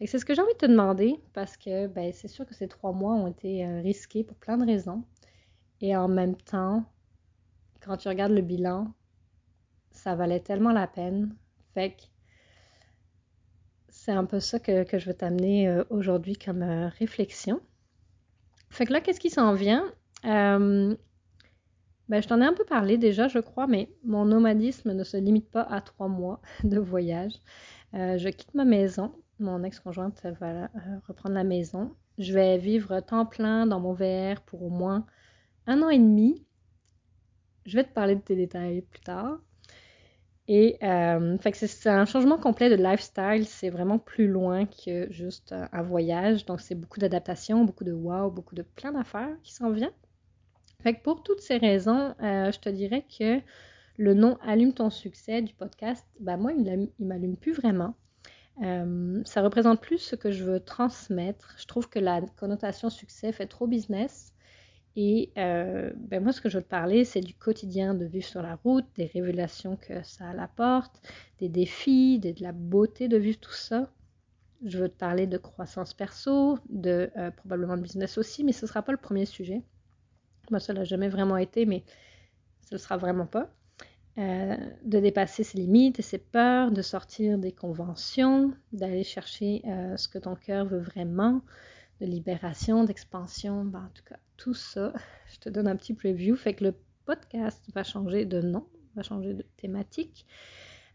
Et 0.00 0.06
c'est 0.06 0.18
ce 0.18 0.24
que 0.24 0.34
j'ai 0.34 0.42
envie 0.42 0.54
de 0.54 0.58
te 0.58 0.66
demander 0.66 1.20
parce 1.32 1.56
que 1.56 1.86
ben, 1.86 2.12
c'est 2.12 2.28
sûr 2.28 2.46
que 2.46 2.54
ces 2.54 2.68
trois 2.68 2.92
mois 2.92 3.14
ont 3.14 3.28
été 3.28 3.64
euh, 3.64 3.80
risqués 3.82 4.24
pour 4.24 4.36
plein 4.36 4.56
de 4.56 4.64
raisons. 4.64 5.04
Et 5.80 5.94
en 5.94 6.08
même 6.08 6.36
temps, 6.36 6.84
quand 7.80 7.96
tu 7.98 8.08
regardes 8.08 8.32
le 8.32 8.42
bilan, 8.42 8.92
ça 9.90 10.14
valait 10.14 10.40
tellement 10.40 10.72
la 10.72 10.86
peine. 10.86 11.36
Fait 11.74 11.96
c'est 14.04 14.10
un 14.10 14.24
peu 14.24 14.40
ça 14.40 14.58
que, 14.58 14.84
je 14.92 15.06
veux 15.06 15.14
t'amener 15.14 15.68
euh, 15.68 15.84
aujourd'hui 15.88 16.34
comme 16.34 16.62
euh, 16.62 16.88
réflexion. 16.88 17.60
Fait 18.68 18.84
que 18.84 18.92
là, 18.92 19.00
qu'est-ce 19.00 19.20
qui 19.20 19.30
s'en 19.30 19.54
vient? 19.54 19.84
Euh, 20.24 20.96
ben, 22.08 22.20
je 22.20 22.26
t'en 22.26 22.40
ai 22.40 22.44
un 22.44 22.52
peu 22.52 22.64
parlé 22.64 22.98
déjà, 22.98 23.28
je 23.28 23.38
crois, 23.38 23.68
mais 23.68 23.88
mon 24.02 24.24
nomadisme 24.24 24.92
ne 24.92 25.04
se 25.04 25.16
limite 25.16 25.48
pas 25.48 25.62
à 25.62 25.80
trois 25.80 26.08
mois 26.08 26.42
de 26.64 26.80
voyage. 26.80 27.34
je 27.92 28.28
quitte 28.28 28.54
ma 28.54 28.64
maison. 28.64 29.12
Mon 29.38 29.62
ex-conjointe 29.62 30.20
va 30.40 30.68
reprendre 31.06 31.36
la 31.36 31.44
maison. 31.44 31.94
Je 32.18 32.32
vais 32.32 32.58
vivre 32.58 32.98
temps 33.00 33.24
plein 33.24 33.66
dans 33.66 33.78
mon 33.78 33.92
VR 33.92 34.40
pour 34.40 34.64
au 34.64 34.70
moins 34.70 35.06
un 35.68 35.80
an 35.80 35.90
et 35.90 35.98
demi. 35.98 36.44
Je 37.66 37.76
vais 37.76 37.84
te 37.84 37.92
parler 37.92 38.16
de 38.16 38.20
tes 38.20 38.34
détails 38.34 38.82
plus 38.82 39.00
tard. 39.00 39.38
Et 40.48 40.76
euh, 40.82 41.36
c'est 41.52 41.88
un 41.88 42.04
changement 42.04 42.36
complet 42.36 42.68
de 42.68 42.74
lifestyle, 42.74 43.46
c'est 43.46 43.70
vraiment 43.70 43.98
plus 43.98 44.26
loin 44.26 44.66
que 44.66 45.10
juste 45.10 45.54
un 45.72 45.82
voyage. 45.82 46.44
Donc 46.46 46.60
c'est 46.60 46.74
beaucoup 46.74 46.98
d'adaptation, 46.98 47.64
beaucoup 47.64 47.84
de 47.84 47.92
wow, 47.92 48.30
beaucoup 48.30 48.54
de 48.54 48.62
plein 48.62 48.92
d'affaires 48.92 49.36
qui 49.42 49.54
s'en 49.54 49.70
viennent. 49.70 49.92
Fait 50.82 50.94
que 50.94 51.02
pour 51.02 51.22
toutes 51.22 51.40
ces 51.40 51.58
raisons, 51.58 52.14
euh, 52.22 52.50
je 52.50 52.58
te 52.58 52.68
dirais 52.68 53.06
que 53.18 53.40
le 53.98 54.14
nom 54.14 54.36
Allume 54.44 54.72
ton 54.72 54.90
succès 54.90 55.42
du 55.42 55.54
podcast, 55.54 56.04
ben 56.18 56.36
moi, 56.36 56.52
il 56.52 56.88
m'allume 56.98 57.36
plus 57.36 57.52
vraiment. 57.52 57.94
Euh, 58.62 59.22
ça 59.24 59.42
représente 59.42 59.80
plus 59.80 59.98
ce 59.98 60.16
que 60.16 60.30
je 60.30 60.44
veux 60.44 60.60
transmettre. 60.60 61.54
Je 61.58 61.66
trouve 61.66 61.88
que 61.88 61.98
la 61.98 62.20
connotation 62.36 62.90
succès 62.90 63.32
fait 63.32 63.46
trop 63.46 63.66
business. 63.66 64.31
Et 64.94 65.32
euh, 65.38 65.90
ben 65.96 66.22
moi, 66.22 66.32
ce 66.32 66.40
que 66.40 66.50
je 66.50 66.58
veux 66.58 66.64
te 66.64 66.68
parler, 66.68 67.04
c'est 67.04 67.20
du 67.20 67.34
quotidien 67.34 67.94
de 67.94 68.04
vivre 68.04 68.26
sur 68.26 68.42
la 68.42 68.56
route, 68.56 68.84
des 68.96 69.06
révélations 69.06 69.76
que 69.76 70.02
ça 70.02 70.28
apporte, 70.38 71.00
des 71.38 71.48
défis, 71.48 72.18
de, 72.18 72.34
la 72.40 72.52
beauté 72.52 73.08
de 73.08 73.16
vivre 73.16 73.38
tout 73.40 73.52
ça. 73.52 73.90
Je 74.64 74.78
veux 74.78 74.88
te 74.88 74.96
parler 74.96 75.26
de 75.26 75.38
croissance 75.38 75.94
perso, 75.94 76.58
de 76.68 77.10
euh, 77.16 77.30
probablement 77.30 77.76
de 77.76 77.82
business 77.82 78.18
aussi, 78.18 78.44
mais 78.44 78.52
ce 78.52 78.66
ne 78.66 78.68
sera 78.68 78.82
pas 78.82 78.92
le 78.92 78.98
premier 78.98 79.24
sujet. 79.24 79.62
Moi, 80.50 80.60
ça 80.60 80.72
l'a 80.72 80.84
jamais 80.84 81.08
vraiment 81.08 81.38
été, 81.38 81.64
mais 81.64 81.84
ce 82.68 82.74
ne 82.74 82.78
sera 82.78 82.96
vraiment 82.96 83.26
pas. 83.26 83.50
euh, 84.18 84.56
de 84.84 85.00
dépasser 85.00 85.42
ses 85.42 85.56
limites 85.56 85.98
et 85.98 86.02
ses 86.02 86.18
peurs, 86.18 86.70
de 86.70 86.82
sortir 86.82 87.38
des 87.38 87.52
conventions, 87.52 88.52
d'aller 88.72 89.04
chercher 89.04 89.62
ce 89.96 90.06
que 90.06 90.18
ton 90.18 90.36
cœur 90.36 90.66
veut 90.66 90.80
vraiment, 90.80 91.40
de 92.02 92.06
libération, 92.06 92.84
d'expansion, 92.84 93.64
ben, 93.64 93.84
en 93.84 93.90
tout 93.94 94.04
cas, 94.04 94.18
tout 94.42 94.54
ça, 94.54 94.92
je 95.32 95.38
te 95.38 95.48
donne 95.48 95.68
un 95.68 95.76
petit 95.76 95.94
preview, 95.94 96.34
fait 96.34 96.54
que 96.54 96.64
le 96.64 96.74
podcast 97.04 97.64
va 97.74 97.84
changer 97.84 98.24
de 98.24 98.40
nom, 98.40 98.66
va 98.96 99.02
changer 99.02 99.34
de 99.34 99.46
thématique. 99.56 100.26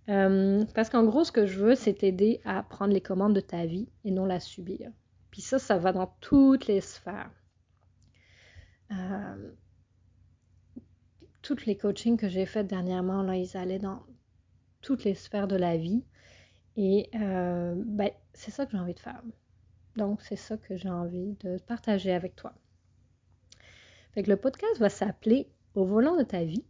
Euh, 0.09 0.65
parce 0.75 0.89
qu'en 0.89 1.05
gros, 1.05 1.23
ce 1.23 1.31
que 1.31 1.45
je 1.45 1.57
veux, 1.57 1.75
c'est 1.75 1.93
t'aider 1.93 2.41
à 2.43 2.61
prendre 2.63 2.93
les 2.93 3.01
commandes 3.01 3.33
de 3.33 3.39
ta 3.39 3.65
vie 3.65 3.87
et 4.03 4.11
non 4.11 4.25
la 4.25 4.41
subir. 4.41 4.91
Puis 5.31 5.41
ça, 5.41 5.59
ça 5.59 5.77
va 5.77 5.93
dans 5.93 6.07
toutes 6.19 6.67
les 6.67 6.81
sphères. 6.81 7.31
Euh, 8.91 9.51
toutes 11.41 11.65
les 11.65 11.77
coachings 11.77 12.17
que 12.17 12.27
j'ai 12.27 12.45
faits 12.45 12.67
dernièrement, 12.67 13.21
là, 13.21 13.37
ils 13.37 13.55
allaient 13.55 13.79
dans 13.79 14.03
toutes 14.81 15.05
les 15.05 15.15
sphères 15.15 15.47
de 15.47 15.55
la 15.55 15.77
vie. 15.77 16.03
Et 16.75 17.09
euh, 17.15 17.75
ben, 17.77 18.11
c'est 18.33 18.51
ça 18.51 18.65
que 18.65 18.73
j'ai 18.73 18.77
envie 18.77 18.93
de 18.93 18.99
faire. 18.99 19.21
Donc, 19.95 20.21
c'est 20.21 20.35
ça 20.35 20.57
que 20.57 20.75
j'ai 20.75 20.89
envie 20.89 21.35
de 21.39 21.57
partager 21.59 22.11
avec 22.11 22.35
toi. 22.35 22.53
Le 24.25 24.35
podcast 24.35 24.79
va 24.79 24.89
s'appeler 24.89 25.47
Au 25.75 25.85
volant 25.85 26.17
de 26.17 26.23
ta 26.23 26.43
vie. 26.43 26.63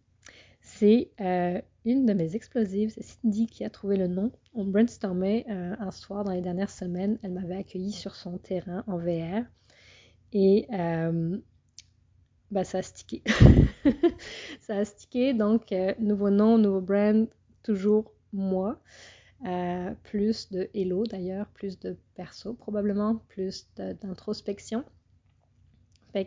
C'est 0.60 1.12
euh, 1.22 1.62
une 1.86 2.06
de 2.06 2.12
mes 2.12 2.36
explosives, 2.36 2.90
c'est 2.90 3.04
Cindy 3.04 3.48
qui 3.48 3.64
a 3.64 3.70
trouvé 3.70 3.96
le 3.96 4.08
nom. 4.08 4.34
On 4.54 4.66
brainstormait 4.66 5.46
euh, 5.50 5.74
un 5.80 5.92
soir 5.92 6.26
dans 6.26 6.34
les 6.34 6.42
dernières 6.42 6.70
semaines. 6.70 7.18
Elle 7.24 7.32
m'avait 7.32 7.56
accueilli 7.56 7.94
sur 7.94 8.16
son 8.16 8.38
terrain 8.38 8.84
en 8.86 8.98
VR. 8.98 9.46
Et 10.34 10.68
bah, 12.52 12.66
ça 12.66 12.80
a 12.80 12.82
stické. 12.82 13.24
ça 14.60 14.80
a 14.80 14.84
stické, 14.84 15.34
donc 15.34 15.74
nouveau 16.00 16.30
nom, 16.30 16.58
nouveau 16.58 16.82
brand, 16.82 17.30
toujours 17.64 18.12
moi. 18.34 18.82
Plus 20.04 20.52
de 20.52 20.70
hello 20.74 21.06
d'ailleurs, 21.06 21.48
plus 21.54 21.80
de 21.80 21.96
perso 22.14 22.56
probablement, 22.56 23.22
plus 23.30 23.70
d'introspection. 23.78 24.84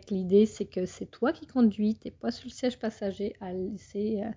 L'idée 0.09 0.45
c'est 0.45 0.65
que 0.65 0.85
c'est 0.85 1.05
toi 1.05 1.33
qui 1.33 1.47
conduis, 1.47 1.95
t'es 1.95 2.11
pas 2.11 2.31
sur 2.31 2.47
le 2.47 2.51
siège 2.51 2.79
passager 2.79 3.35
à 3.41 3.51
laisser 3.53 4.21
euh, 4.23 4.29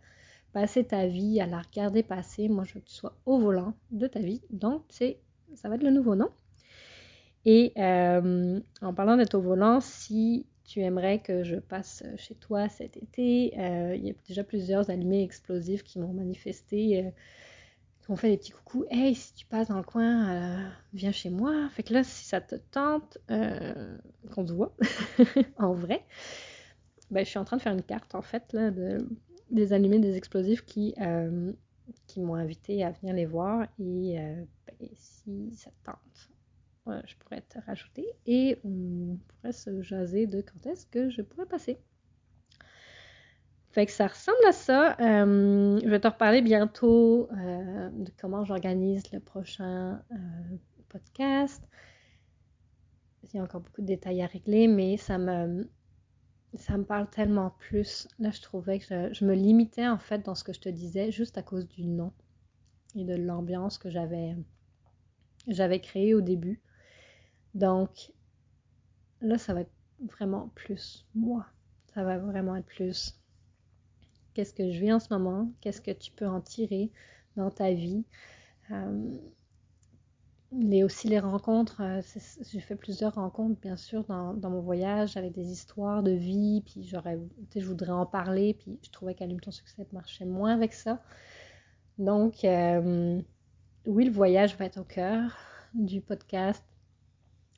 passer 0.53 0.85
ta 0.85 1.07
vie, 1.07 1.41
à 1.41 1.47
la 1.47 1.61
regarder 1.61 2.03
passer. 2.03 2.49
Moi 2.49 2.65
je 2.65 2.75
veux 2.75 2.83
sois 2.87 3.17
au 3.25 3.39
volant 3.39 3.75
de 3.91 4.07
ta 4.07 4.21
vie, 4.21 4.43
donc 4.51 4.83
c'est 4.89 5.19
ça 5.55 5.69
va 5.69 5.77
être 5.77 5.85
le 5.85 5.91
nouveau 5.91 6.17
nom. 6.17 6.31
Et 7.47 7.73
en 7.77 8.95
parlant 8.95 9.17
d'être 9.17 9.35
au 9.35 9.41
volant, 9.41 9.81
si 9.81 10.47
tu 10.65 10.81
aimerais 10.81 11.21
que 11.21 11.45
je 11.45 11.57
passe 11.57 12.03
chez 12.17 12.35
toi 12.35 12.69
cet 12.69 12.97
été. 12.97 13.53
Euh, 13.59 13.95
il 13.97 14.07
y 14.07 14.11
a 14.11 14.15
déjà 14.27 14.43
plusieurs 14.43 14.91
allumés 14.91 15.23
explosifs 15.23 15.85
qui 15.85 15.99
m'ont 15.99 16.13
manifesté, 16.13 17.05
euh, 17.05 17.11
ont 18.11 18.17
fait 18.17 18.31
des 18.31 18.37
petits 18.37 18.53
coucous. 18.53 18.85
Hey, 18.91 19.15
si 19.15 19.35
tu 19.35 19.47
passes 19.47 19.69
dans 19.69 19.79
le 19.79 19.85
coin, 19.85 20.29
euh, 20.29 20.69
viens 20.93 21.13
chez 21.13 21.31
moi. 21.31 21.69
Fait 21.71 21.83
que 21.83 21.93
là, 21.93 22.05
si 22.05 22.25
ça 22.25 22.41
te 22.41 22.57
tente, 22.57 23.19
qu'on 23.29 24.47
se 24.47 24.53
voit 24.53 24.75
en 25.59 25.73
vrai, 25.73 26.05
ben, 27.11 27.25
je 27.25 27.31
suis 27.31 27.39
en 27.39 27.45
train 27.45 27.57
de 27.57 27.63
faire 27.63 27.73
une 27.73 27.83
carte 27.83 28.15
en 28.15 28.23
fait 28.23 28.57
des 29.51 29.73
allumés 29.73 29.99
des 29.99 30.17
explosifs 30.17 30.65
qui, 30.65 30.95
qui 32.07 32.21
m'ont 32.21 32.35
invité 32.35 32.85
à 32.85 32.91
venir 32.91 33.15
les 33.15 33.27
voir. 33.27 33.67
Et 33.79 34.17
ben, 34.17 34.89
si 34.95 35.55
ça 35.55 35.71
te 35.71 35.91
tente, 35.91 36.31
je 37.07 37.15
pourrais 37.17 37.41
te 37.43 37.59
rajouter 37.67 38.07
et 38.27 38.59
on 38.65 39.19
pourrait 39.29 39.53
se 39.53 39.83
jaser 39.83 40.27
de 40.27 40.41
quand 40.41 40.67
est-ce 40.67 40.87
que 40.87 41.11
je 41.11 41.23
pourrais 41.23 41.47
passer. 41.47 41.79
Que 43.75 43.91
ça 43.91 44.07
ressemble 44.07 44.47
à 44.47 44.53
ça. 44.53 44.93
Euh, 45.01 45.81
je 45.83 45.89
vais 45.89 45.99
te 45.99 46.07
reparler 46.07 46.43
bientôt 46.43 47.29
euh, 47.33 47.91
de 47.91 48.11
comment 48.21 48.45
j'organise 48.45 49.03
le 49.13 49.19
prochain 49.19 50.01
euh, 50.13 50.57
podcast. 50.89 51.61
Il 53.25 53.35
y 53.35 53.41
a 53.41 53.43
encore 53.43 53.63
beaucoup 53.63 53.81
de 53.81 53.87
détails 53.87 54.23
à 54.23 54.27
régler, 54.27 54.69
mais 54.69 54.97
ça 54.97 55.19
me, 55.19 55.69
ça 56.55 56.79
me 56.79 56.85
parle 56.85 57.11
tellement 57.11 57.51
plus. 57.59 58.07
Là, 58.21 58.31
je 58.31 58.41
trouvais 58.43 58.79
que 58.79 59.13
je, 59.13 59.25
me 59.25 59.35
limitais 59.35 59.89
en 59.89 59.99
fait 59.99 60.25
dans 60.25 60.37
ce 60.37 60.45
que 60.45 60.53
je 60.53 60.61
te 60.61 60.69
disais 60.69 61.11
juste 61.11 61.37
à 61.37 61.43
cause 61.43 61.67
du 61.67 61.85
nom 61.85 62.13
et 62.95 63.05
de 63.05 63.17
l'ambiance 63.17 63.77
que 63.77 63.91
j'avais 63.91 64.37
j'avais 65.49 65.81
créé 65.81 66.15
au 66.15 66.21
début. 66.21 66.63
Donc, 67.55 68.13
là, 69.21 69.37
ça 69.37 69.53
va 69.53 69.63
être 69.63 69.75
vraiment 69.99 70.53
plus 70.55 71.09
moi. 71.17 71.45
Ça 71.93 72.05
va 72.05 72.19
vraiment 72.19 72.55
être 72.55 72.67
plus 72.67 73.19
qu'est-ce 74.35 74.55
que 74.55 74.71
je 74.71 74.81
vis 74.81 74.93
en 74.93 75.01
ce 75.01 75.13
moment, 75.13 75.51
qu'est-ce 75.61 75.81
que 75.81 75.91
tu 75.91 76.11
peux 76.13 76.27
en 76.27 76.41
tirer 76.41 76.91
dans 77.37 77.51
ta 77.51 77.73
vie? 77.73 78.05
Euh, 78.71 79.17
les, 80.53 80.85
aussi 80.85 81.09
les 81.09 81.19
rencontres, 81.19 81.81
euh, 81.81 82.01
j'ai 82.51 82.61
fait 82.61 82.77
plusieurs 82.77 83.15
rencontres 83.15 83.61
bien 83.61 83.77
sûr 83.77 84.05
dans, 84.05 84.35
mon 84.35 84.61
voyage 84.61 85.17
avec 85.17 85.33
des 85.33 85.51
histoires 85.51 86.03
de 86.03 86.13
vie, 86.13 86.63
puis 86.65 86.85
j'aurais, 86.85 87.19
je 87.55 87.67
voudrais 87.67 87.93
en 87.93 88.07
parler, 88.07 88.55
puis 88.55 88.79
je 88.83 88.91
trouvais 88.91 89.15
qu'Allume 89.15 89.41
ton 89.41 89.51
succès 89.51 89.87
marchait 89.93 90.25
moins 90.27 90.55
avec 90.55 90.73
ça. 90.73 91.03
Donc, 91.99 92.45
euh, 92.45 93.21
oui, 93.87 94.05
le 94.05 94.13
voyage 94.13 94.57
va 94.57 94.67
être 94.67 94.79
au 94.81 94.85
cœur 94.85 95.37
du 95.75 96.01
podcast, 96.01 96.65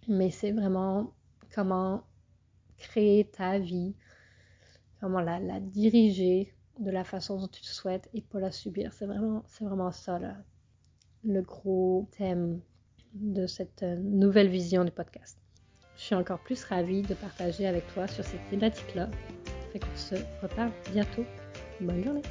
mais 0.08 0.30
c'est 0.30 0.52
vraiment 0.52 1.12
comment 1.54 2.04
créer 2.78 3.28
ta 3.30 3.58
vie, 3.58 3.94
comment 5.00 5.20
la, 5.20 5.60
diriger 5.60 6.54
de 6.78 6.90
la 6.90 7.04
façon 7.04 7.38
dont 7.38 7.48
tu 7.48 7.62
le 7.62 7.68
souhaites 7.68 8.08
et 8.14 8.20
pas 8.20 8.40
la 8.40 8.52
subir. 8.52 8.92
C'est 8.92 9.06
vraiment, 9.06 9.42
c'est 9.46 9.64
vraiment 9.64 9.92
ça 9.92 10.18
le 11.24 11.42
gros 11.42 12.08
thème 12.16 12.60
de 13.14 13.46
cette 13.46 13.82
euh, 13.82 13.96
nouvelle 13.96 14.48
vision 14.48 14.84
du 14.84 14.90
podcast. 14.90 15.38
Je 15.96 16.02
suis 16.02 16.14
encore 16.14 16.38
plus 16.40 16.62
ravie 16.64 17.02
de 17.02 17.14
partager 17.14 17.66
avec 17.66 17.86
toi 17.94 18.06
sur 18.06 18.24
cette 18.24 18.46
thématique-là. 18.50 19.08
Fait 19.72 19.78
qu'on 19.78 19.96
se 19.96 20.16
reparle 20.42 20.70
bientôt. 20.92 21.24
Bonne 21.80 22.04
journée! 22.04 22.22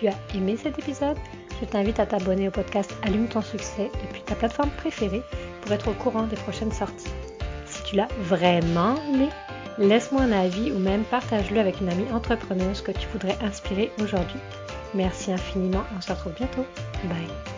tu 0.00 0.08
as 0.08 0.16
aimé 0.34 0.56
cet 0.56 0.78
épisode, 0.78 1.18
je 1.60 1.66
t'invite 1.66 2.00
à 2.00 2.06
t'abonner 2.06 2.48
au 2.48 2.50
podcast 2.50 2.90
Allume 3.02 3.28
ton 3.28 3.42
succès 3.42 3.90
depuis 4.02 4.22
ta 4.22 4.34
plateforme 4.34 4.70
préférée 4.70 5.20
pour 5.60 5.72
être 5.72 5.88
au 5.88 5.92
courant 5.92 6.26
des 6.26 6.36
prochaines 6.36 6.72
sorties. 6.72 7.10
Tu 7.90 7.96
l'as 7.96 8.06
vraiment 8.20 8.94
aimé, 9.12 9.30
laisse-moi 9.76 10.22
un 10.22 10.30
avis 10.30 10.70
ou 10.70 10.78
même 10.78 11.02
partage-le 11.02 11.58
avec 11.58 11.80
une 11.80 11.88
amie 11.88 12.08
entrepreneuse 12.12 12.82
que 12.82 12.92
tu 12.92 13.08
voudrais 13.08 13.36
inspirer 13.42 13.90
aujourd'hui. 14.00 14.38
Merci 14.94 15.32
infiniment, 15.32 15.82
on 15.96 16.00
se 16.00 16.12
retrouve 16.12 16.34
bientôt. 16.34 16.64
Bye. 17.08 17.49